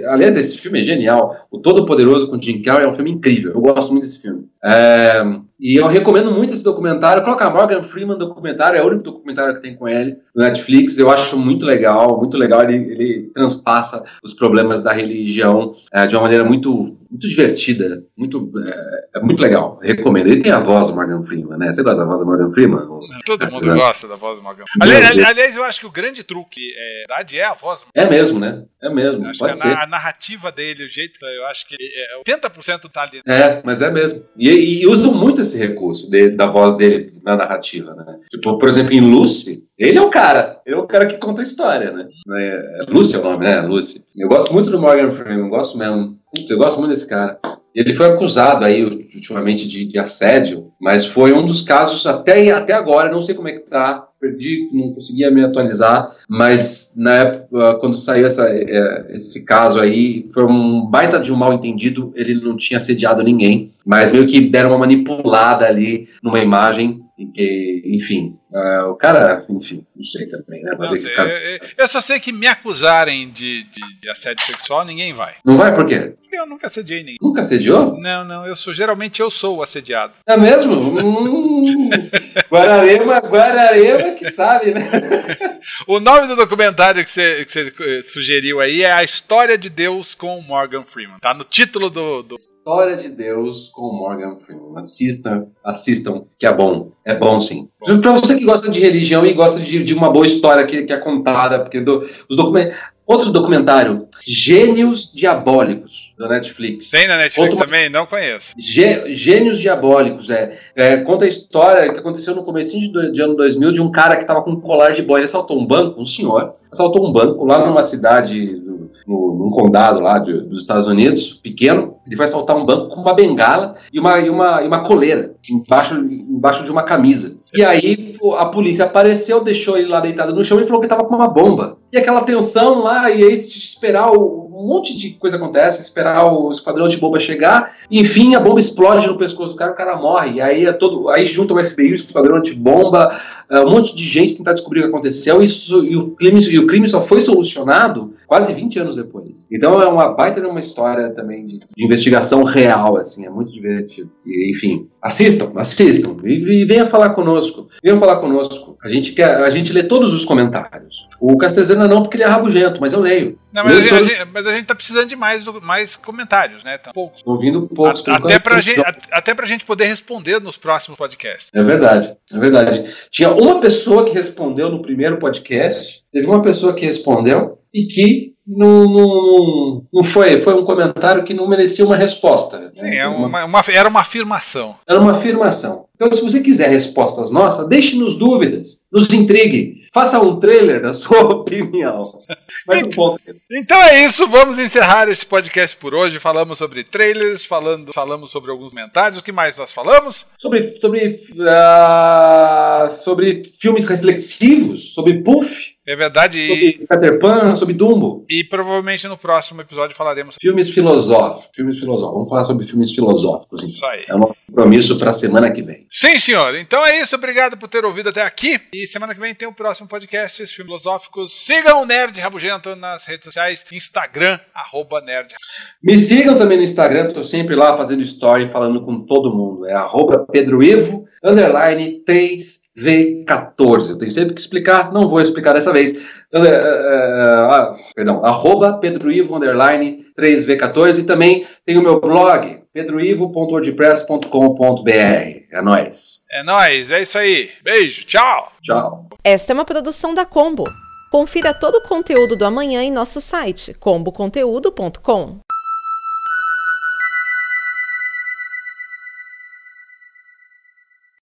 Aliás, 0.09 0.36
esse 0.36 0.57
filme 0.57 0.82
é 0.82 0.84
genial. 0.84 1.38
O 1.49 1.59
Todo-Poderoso 1.59 2.30
com 2.30 2.41
Jim 2.41 2.61
Carrey 2.61 2.86
é 2.86 2.89
um 2.89 2.93
filme 2.93 3.11
incrível. 3.11 3.53
Eu 3.53 3.61
gosto 3.61 3.91
muito 3.91 4.03
desse 4.03 4.22
filme. 4.22 4.45
É, 4.61 5.24
e 5.59 5.75
eu 5.79 5.87
recomendo 5.87 6.31
muito 6.31 6.53
esse 6.53 6.63
documentário. 6.63 7.23
Coloca 7.23 7.49
Morgan 7.49 7.83
Freeman 7.83 8.17
documentário, 8.17 8.79
é 8.79 8.83
o 8.83 8.87
único 8.87 9.03
documentário 9.03 9.55
que 9.55 9.61
tem 9.61 9.75
com 9.75 9.87
ele 9.87 10.17
no 10.35 10.43
Netflix. 10.43 10.99
Eu 10.99 11.09
acho 11.09 11.37
muito 11.37 11.65
legal, 11.65 12.17
muito 12.17 12.37
legal. 12.37 12.61
Ele, 12.63 12.75
ele 12.75 13.31
transpassa 13.33 14.03
os 14.23 14.35
problemas 14.35 14.83
da 14.83 14.93
religião 14.93 15.75
é, 15.91 16.05
de 16.05 16.15
uma 16.15 16.23
maneira 16.23 16.43
muito, 16.43 16.95
muito 17.09 17.27
divertida, 17.27 18.03
muito, 18.15 18.51
é, 18.59 19.07
é, 19.15 19.19
muito 19.19 19.41
legal. 19.41 19.79
Recomendo. 19.81 20.27
Ele 20.27 20.41
tem 20.41 20.51
a 20.51 20.59
voz 20.59 20.89
do 20.89 20.95
Morgan 20.95 21.25
Freeman, 21.25 21.57
né? 21.57 21.73
Você 21.73 21.81
gosta 21.81 21.99
da 21.99 22.05
voz 22.05 22.19
do 22.19 22.25
Morgan 22.27 22.51
Freeman? 22.51 22.87
Todo 23.25 23.51
mundo 23.51 23.73
gosta 23.73 24.07
da 24.07 24.15
voz 24.15 24.37
do 24.37 24.43
Morgan 24.43 24.63
Freeman. 24.67 24.97
Aliás, 24.97 25.27
aliás, 25.27 25.57
eu 25.57 25.63
acho 25.63 25.79
que 25.79 25.87
o 25.87 25.91
grande 25.91 26.23
truque 26.23 26.61
é, 26.77 27.35
é 27.35 27.43
a 27.43 27.55
voz. 27.55 27.83
É 27.95 28.07
mesmo, 28.07 28.39
né? 28.39 28.63
É 28.81 28.89
mesmo. 28.89 29.25
Acho 29.25 29.39
pode 29.39 29.59
ser. 29.59 29.69
A, 29.69 29.83
a, 29.83 29.87
narrativa 29.87 30.51
dele, 30.51 30.85
o 30.85 30.89
jeito, 30.89 31.17
eu 31.25 31.45
acho 31.47 31.67
que 31.67 31.75
é, 31.75 32.31
80% 32.31 32.91
tá 32.91 33.01
ali. 33.01 33.21
É, 33.25 33.61
mas 33.65 33.81
é 33.81 33.89
mesmo. 33.89 34.23
E, 34.37 34.81
e 34.81 34.87
usam 34.87 35.13
muito 35.15 35.41
esse 35.47 35.57
recurso 35.57 36.09
de, 36.09 36.29
da 36.29 36.47
voz 36.47 36.75
dele 36.75 37.11
na 37.23 37.35
narrativa, 37.35 37.93
né? 37.95 38.17
Tipo, 38.29 38.57
por 38.57 38.69
exemplo, 38.69 38.93
em 38.93 39.01
Lucy, 39.01 39.67
ele 39.77 39.97
é 39.97 40.01
o 40.01 40.09
cara. 40.09 40.61
Ele 40.65 40.75
é 40.75 40.79
o 40.79 40.87
cara 40.87 41.05
que 41.05 41.17
conta 41.17 41.41
a 41.41 41.43
história, 41.43 41.91
né? 41.91 42.07
É, 42.35 42.85
Lucy 42.89 43.15
é 43.15 43.19
o 43.19 43.23
nome, 43.23 43.45
né? 43.45 43.61
Lucy. 43.61 44.05
Eu 44.15 44.27
gosto 44.27 44.53
muito 44.53 44.69
do 44.69 44.79
Morgan 44.79 45.11
Freeman, 45.11 45.39
eu 45.39 45.49
gosto 45.49 45.77
mesmo. 45.77 46.17
Eu 46.49 46.57
gosto 46.57 46.79
muito 46.79 46.91
desse 46.91 47.07
cara. 47.07 47.39
Ele 47.73 47.93
foi 47.93 48.07
acusado 48.07 48.65
aí 48.65 48.83
ultimamente 48.83 49.67
de, 49.67 49.85
de, 49.85 49.99
assédio, 49.99 50.71
mas 50.81 51.05
foi 51.05 51.31
um 51.31 51.45
dos 51.45 51.61
casos 51.61 52.05
até, 52.07 52.49
até 52.51 52.73
agora, 52.73 53.11
não 53.11 53.21
sei 53.21 53.35
como 53.35 53.49
é 53.49 53.53
que 53.53 53.69
tá, 53.69 54.06
perdi, 54.20 54.70
não 54.74 54.93
conseguia 54.93 55.32
me 55.32 55.43
atualizar, 55.43 56.09
mas 56.28 56.93
na 56.97 57.13
época, 57.13 57.76
quando 57.76 57.97
saiu 57.97 58.26
essa, 58.26 58.47
é, 58.49 59.15
esse 59.15 59.45
caso 59.45 59.80
aí, 59.80 60.26
foi 60.34 60.45
um 60.45 60.86
baita 60.86 61.20
de 61.20 61.32
um 61.32 61.36
mal 61.36 61.53
entendido, 61.53 62.11
ele 62.15 62.34
não 62.36 62.57
tinha 62.57 62.78
assediado 62.78 63.24
ninguém, 63.24 63.72
mas 63.86 64.11
meio 64.11 64.28
que 64.28 64.41
deram 64.41 64.70
uma 64.70 64.80
manipulada 64.80 65.65
ali 65.65 66.07
numa 66.24 66.39
imagem 66.39 67.01
enfim, 67.20 68.38
uh, 68.51 68.89
o 68.89 68.95
cara, 68.95 69.45
enfim, 69.49 69.85
não 69.95 70.03
sei 70.03 70.27
também, 70.27 70.63
né? 70.63 70.75
Não 70.77 70.95
sei, 70.97 71.13
cara... 71.13 71.29
eu, 71.29 71.59
eu, 71.77 71.87
só 71.87 72.01
sei 72.01 72.19
que 72.19 72.31
me 72.31 72.47
acusarem 72.47 73.29
de, 73.29 73.63
de, 73.63 73.99
de, 74.01 74.09
assédio 74.09 74.45
sexual, 74.45 74.85
ninguém 74.85 75.13
vai. 75.13 75.35
Não 75.43 75.57
vai 75.57 75.73
por 75.75 75.85
quê? 75.85 76.15
Eu 76.31 76.45
nunca 76.45 76.67
assediei 76.67 76.99
ninguém. 76.99 77.17
Nunca 77.21 77.41
assediou? 77.41 77.97
Não, 77.97 78.23
não, 78.25 78.45
eu 78.45 78.55
sou, 78.55 78.73
geralmente 78.73 79.21
eu 79.21 79.31
sou 79.31 79.57
o 79.57 79.63
assediado. 79.63 80.13
É 80.27 80.37
mesmo? 80.37 80.75
hum, 80.75 81.89
Guararema, 82.51 83.19
Guararema 83.19 84.11
que 84.13 84.29
sabe, 84.29 84.73
né? 84.73 84.89
o 85.87 85.99
nome 85.99 86.27
do 86.27 86.35
documentário 86.35 87.03
que 87.03 87.09
você, 87.09 87.45
que 87.45 87.51
você 87.51 87.73
eh, 87.79 88.01
sugeriu 88.03 88.59
aí 88.59 88.83
é 88.83 88.91
A 88.91 89.03
História 89.03 89.57
de 89.57 89.69
Deus 89.69 90.13
com 90.13 90.41
Morgan 90.41 90.83
Freeman. 90.83 91.19
Tá 91.19 91.33
no 91.33 91.43
título 91.43 91.89
do... 91.89 92.23
do... 92.23 92.35
História 92.35 92.95
de 92.95 93.09
Deus 93.09 93.69
com 93.69 93.93
Morgan 93.93 94.37
Freeman. 94.45 94.77
Assistam, 94.77 95.47
assistam, 95.63 96.25
que 96.37 96.45
é 96.45 96.53
bom. 96.53 96.91
É 97.05 97.15
bom 97.15 97.39
sim. 97.39 97.69
Para 97.79 98.11
você 98.11 98.36
que 98.38 98.45
gosta 98.45 98.69
de 98.69 98.79
religião 98.79 99.25
e 99.25 99.33
gosta 99.33 99.59
de, 99.59 99.83
de 99.83 99.93
uma 99.93 100.11
boa 100.11 100.25
história 100.25 100.65
que, 100.65 100.83
que 100.83 100.93
é 100.93 100.97
contada, 100.97 101.59
porque 101.59 101.79
do, 101.81 102.07
os 102.29 102.38
documentos. 102.38 102.75
Outro 103.07 103.31
documentário, 103.31 104.05
Gênios 104.27 105.13
Diabólicos, 105.13 106.13
da 106.19 106.27
Netflix. 106.27 106.89
Tem 106.89 107.07
na 107.07 107.15
Netflix 107.15 107.51
Outro... 107.51 107.65
também? 107.65 107.89
Não 107.89 108.05
conheço. 108.05 108.53
Gê... 108.59 109.13
Gênios 109.13 109.59
Diabólicos, 109.59 110.29
é, 110.29 110.57
é, 110.75 110.97
Conta 110.97 111.23
a 111.23 111.27
história 111.27 111.93
que 111.93 111.99
aconteceu 111.99 112.35
no 112.35 112.43
começo 112.43 112.77
de, 112.77 113.13
de, 113.13 113.21
ano 113.21 113.33
2000 113.38 113.71
de 113.71 113.81
um 113.81 113.89
cara 113.89 114.17
que 114.17 114.23
estava 114.23 114.41
com 114.41 114.51
um 114.51 114.59
colar 114.59 114.91
de 114.91 115.03
boia. 115.03 115.19
Ele 115.19 115.25
assaltou 115.25 115.57
um 115.57 115.65
banco, 115.65 116.01
um 116.01 116.05
senhor, 116.05 116.55
assaltou 116.69 117.07
um 117.07 117.13
banco 117.13 117.45
lá 117.45 117.65
numa 117.65 117.81
cidade, 117.81 118.61
no, 119.07 119.35
num 119.35 119.51
condado 119.51 120.01
lá 120.01 120.19
de, 120.19 120.41
dos 120.41 120.59
Estados 120.59 120.88
Unidos, 120.88 121.31
pequeno. 121.35 121.95
Ele 122.05 122.17
vai 122.17 122.25
assaltar 122.25 122.57
um 122.57 122.65
banco 122.65 122.89
com 122.89 122.99
uma 122.99 123.13
bengala 123.13 123.75
e 123.93 124.01
uma, 124.01 124.19
e 124.19 124.29
uma, 124.29 124.61
e 124.63 124.67
uma 124.67 124.83
coleira 124.83 125.33
embaixo, 125.49 125.95
embaixo 125.95 126.65
de 126.65 126.71
uma 126.71 126.83
camisa. 126.83 127.39
E 127.57 127.65
aí 127.65 128.15
a 128.37 128.45
polícia 128.45 128.85
apareceu, 128.85 129.43
deixou 129.43 129.79
ele 129.79 129.87
lá 129.87 129.99
deitado 129.99 130.31
no 130.31 130.45
chão 130.45 130.61
e 130.61 130.65
falou 130.65 130.79
que 130.79 130.85
estava 130.85 131.03
com 131.03 131.15
uma 131.15 131.27
bomba. 131.27 131.79
E 131.91 131.97
aquela 131.97 132.21
tensão 132.21 132.83
lá, 132.83 133.09
e 133.09 133.23
aí 133.23 133.33
esperar 133.35 134.11
o, 134.11 134.47
um 134.53 134.67
monte 134.67 134.95
de 134.95 135.11
coisa 135.11 135.37
acontece, 135.37 135.81
esperar 135.81 136.31
o 136.31 136.51
esquadrão 136.51 136.87
de 136.87 136.97
bomba 136.97 137.19
chegar, 137.19 137.73
enfim, 137.89 138.35
a 138.35 138.39
bomba 138.39 138.59
explode 138.59 139.07
no 139.07 139.17
pescoço 139.17 139.53
do 139.53 139.57
cara, 139.57 139.71
o 139.71 139.75
cara 139.75 139.97
morre. 139.97 140.33
E 140.33 140.41
aí 140.41 140.65
é 140.67 140.73
todo, 140.73 141.09
aí 141.09 141.25
junta 141.25 141.55
o 141.55 141.65
FBI, 141.65 141.93
o 141.93 141.95
esquadrão 141.95 142.39
de 142.39 142.53
bomba, 142.53 143.19
é, 143.49 143.59
um 143.61 143.71
monte 143.71 143.95
de 143.95 144.03
gente 144.03 144.35
tentar 144.35 144.53
descobrir 144.53 144.81
o 144.81 144.83
que 144.83 144.89
aconteceu, 144.89 145.41
e, 145.41 145.47
e, 145.89 145.97
o 145.97 146.11
crime, 146.11 146.39
e 146.39 146.59
o 146.59 146.67
crime 146.67 146.87
só 146.87 147.01
foi 147.01 147.21
solucionado 147.21 148.13
quase 148.28 148.53
20 148.53 148.80
anos 148.80 148.95
depois. 148.97 149.47
Então 149.51 149.82
é 149.82 149.88
uma 149.88 150.13
baita 150.13 150.41
de 150.41 150.47
uma 150.47 150.59
história 150.59 151.09
também 151.13 151.47
de, 151.47 151.59
de 151.59 151.86
investigação 151.86 152.43
real, 152.43 152.97
assim, 152.97 153.25
é 153.25 153.30
muito 153.30 153.51
divertido. 153.51 154.11
E, 154.25 154.51
enfim, 154.51 154.89
assistam, 155.01 155.53
assistam, 155.55 156.17
e, 156.25 156.63
e 156.63 156.65
venha 156.65 156.86
falar 156.86 157.11
conosco. 157.11 157.69
Venham 157.82 157.99
falar 157.99 158.17
conosco. 158.17 158.78
A 158.84 158.89
gente 158.89 159.13
quer, 159.13 159.38
a 159.38 159.49
gente 159.49 159.71
lê 159.71 159.84
todos 159.84 160.13
os 160.13 160.25
comentários. 160.25 161.07
O 161.19 161.38
Castezana 161.38 161.88
não, 161.88 162.03
porque 162.03 162.17
ele 162.17 162.23
é 162.23 162.28
rabugento, 162.28 162.80
mas 162.82 162.93
eu 162.93 162.99
leio. 162.99 163.39
Não, 163.51 163.63
mas, 163.63 163.78
a 163.78 163.80
gente, 163.80 163.93
a 163.93 164.03
gente, 164.03 164.25
mas, 164.32 164.45
a 164.45 164.51
gente, 164.51 164.65
tá 164.65 164.75
precisando 164.75 165.07
de 165.07 165.15
mais, 165.15 165.43
mais 165.63 165.95
comentários, 165.95 166.63
né? 166.63 166.78
Tá 166.78 166.91
poucos. 166.93 167.23
Ouvindo 167.25 167.67
poucos. 167.67 168.07
A, 168.07 168.17
até, 168.17 168.38
pra 168.38 168.59
gente, 168.59 168.82
até 169.11 169.34
pra 169.34 169.47
gente 169.47 169.65
poder 169.65 169.86
responder 169.86 170.39
nos 170.39 170.57
próximos 170.57 170.97
podcasts. 170.97 171.49
É 171.53 171.63
verdade, 171.63 172.15
é 172.32 172.38
verdade. 172.38 172.93
Tinha 173.09 173.32
uma 173.32 173.59
pessoa 173.59 174.05
que 174.05 174.13
respondeu 174.13 174.69
no 174.69 174.82
primeiro 174.82 175.17
podcast, 175.17 176.03
teve 176.11 176.28
uma 176.28 176.41
pessoa 176.41 176.73
que 176.73 176.86
respondeu 176.86 177.57
e 177.78 177.86
que 177.86 178.34
não, 178.47 178.86
não, 178.86 179.86
não 179.93 180.03
foi, 180.03 180.41
foi 180.41 180.55
um 180.55 180.65
comentário 180.65 181.23
que 181.23 181.34
não 181.34 181.47
merecia 181.47 181.86
uma 181.86 181.95
resposta. 181.95 182.57
Né? 182.57 182.71
Sim, 182.73 182.95
é 182.95 183.07
uma, 183.07 183.45
uma, 183.45 183.63
era 183.69 183.88
uma 183.88 183.99
afirmação. 183.99 184.75
Era 184.89 184.99
uma 184.99 185.11
afirmação. 185.11 185.86
Então, 185.93 186.11
se 186.11 186.23
você 186.23 186.41
quiser 186.41 186.69
respostas 186.69 187.30
nossas, 187.30 187.67
deixe-nos 187.67 188.17
dúvidas, 188.17 188.86
nos 188.91 189.11
intrigue, 189.11 189.84
faça 189.93 190.19
um 190.19 190.39
trailer 190.39 190.82
da 190.82 190.93
sua 190.95 191.19
opinião. 191.21 192.19
Mais 192.65 192.84
um. 192.84 193.17
Então 193.51 193.80
é 193.84 194.05
isso, 194.05 194.28
vamos 194.28 194.57
encerrar 194.57 195.09
esse 195.09 195.25
podcast 195.25 195.75
por 195.78 195.93
hoje. 195.93 196.19
Falamos 196.19 196.57
sobre 196.57 196.84
trailers, 196.84 197.45
falando, 197.45 197.93
falamos 197.93 198.32
sobre 198.32 198.49
alguns 198.49 198.69
comentários. 198.69 199.19
O 199.19 199.23
que 199.23 199.32
mais 199.32 199.55
nós 199.57 199.71
falamos? 199.71 200.25
Sobre, 200.39 200.63
sobre, 200.80 201.19
uh, 201.34 202.91
sobre 203.03 203.43
filmes 203.59 203.86
reflexivos, 203.86 204.93
sobre 204.93 205.21
Puff. 205.21 205.76
É 205.88 205.95
verdade. 205.95 206.47
Sobre 206.47 206.85
Peter 206.88 207.19
Pan, 207.19 207.55
sobre 207.55 207.73
Dumbo. 207.73 208.25
E 208.29 208.43
provavelmente 208.43 209.07
no 209.07 209.17
próximo 209.17 209.61
episódio 209.61 209.95
falaremos 209.95 210.35
sobre 210.35 210.47
filmes 210.47 210.69
filosóficos. 210.69 211.49
Filmes 211.55 211.79
filosóficos. 211.79 212.13
Vamos 212.13 212.29
falar 212.29 212.43
sobre 212.43 212.65
filmes 212.65 212.91
filosóficos. 212.91 213.63
Então. 213.63 213.69
Isso 213.69 213.85
aí. 213.85 214.03
É 214.09 214.15
um 214.15 214.33
compromisso 214.47 214.99
para 214.99 215.11
a 215.11 215.13
semana 215.13 215.49
que 215.49 215.61
vem. 215.61 215.88
Sim, 215.89 216.19
senhor. 216.19 216.55
Então 216.55 216.85
é 216.85 216.99
isso. 216.99 217.15
Obrigado 217.15 217.55
por 217.55 217.69
ter 217.69 217.85
ouvido 217.85 218.09
até 218.09 218.21
aqui. 218.21 218.59
E 218.73 218.85
semana 218.88 219.15
que 219.15 219.21
vem 219.21 219.33
tem 219.33 219.47
o 219.47 219.53
próximo 219.53 219.88
podcast, 219.88 220.45
filmes 220.45 220.67
filosóficos. 220.67 221.33
Sigam 221.45 221.83
o 221.83 221.85
Nerd 221.85 222.19
Rabugento 222.19 222.75
nas 222.75 223.05
redes 223.05 223.23
sociais, 223.23 223.63
Instagram, 223.71 224.38
arroba 224.53 224.99
Nerd. 224.99 225.33
Me 225.81 225.97
sigam 225.97 226.38
também 226.38 226.57
no 226.57 226.63
Instagram. 226.63 227.07
Estou 227.07 227.23
sempre 227.23 227.55
lá 227.55 227.77
fazendo 227.77 228.01
story, 228.01 228.47
falando 228.49 228.83
com 228.83 229.05
todo 229.05 229.33
mundo. 229.33 229.65
É 229.65 229.73
arroba 229.73 230.25
Pedro 230.29 230.61
Ivo 230.61 231.07
underline 231.28 232.01
3V14. 232.07 233.89
Eu 233.89 233.97
tenho 233.97 234.11
sempre 234.11 234.34
que 234.34 234.41
explicar, 234.41 234.91
não 234.91 235.07
vou 235.07 235.21
explicar 235.21 235.53
dessa 235.53 235.73
vez. 235.73 235.91
Uh, 236.34 236.39
uh, 236.39 236.41
uh, 236.41 237.75
perdão, 237.95 238.25
arroba 238.25 238.80
Pedro 238.80 239.11
Ivo, 239.11 239.36
underline 239.36 240.07
3V14. 240.17 240.99
E 240.99 241.05
também 241.05 241.45
tem 241.65 241.78
o 241.78 241.84
meu 241.84 241.99
blog, 241.99 242.61
pedroivo.wordpress.com.br. 242.73 245.38
É 245.51 245.61
nóis. 245.61 246.25
É 246.32 246.41
nóis, 246.43 246.89
é 246.91 247.01
isso 247.01 247.17
aí. 247.17 247.49
Beijo, 247.63 248.05
tchau. 248.05 248.53
Tchau. 248.61 249.09
Esta 249.23 249.51
é 249.51 249.53
uma 249.53 249.65
produção 249.65 250.13
da 250.13 250.25
Combo. 250.25 250.63
Confira 251.11 251.53
todo 251.53 251.75
o 251.75 251.84
conteúdo 251.84 252.36
do 252.36 252.45
amanhã 252.45 252.84
em 252.84 252.91
nosso 252.91 253.21
site 253.21 253.73
comboconteúdo.com. 253.73 255.39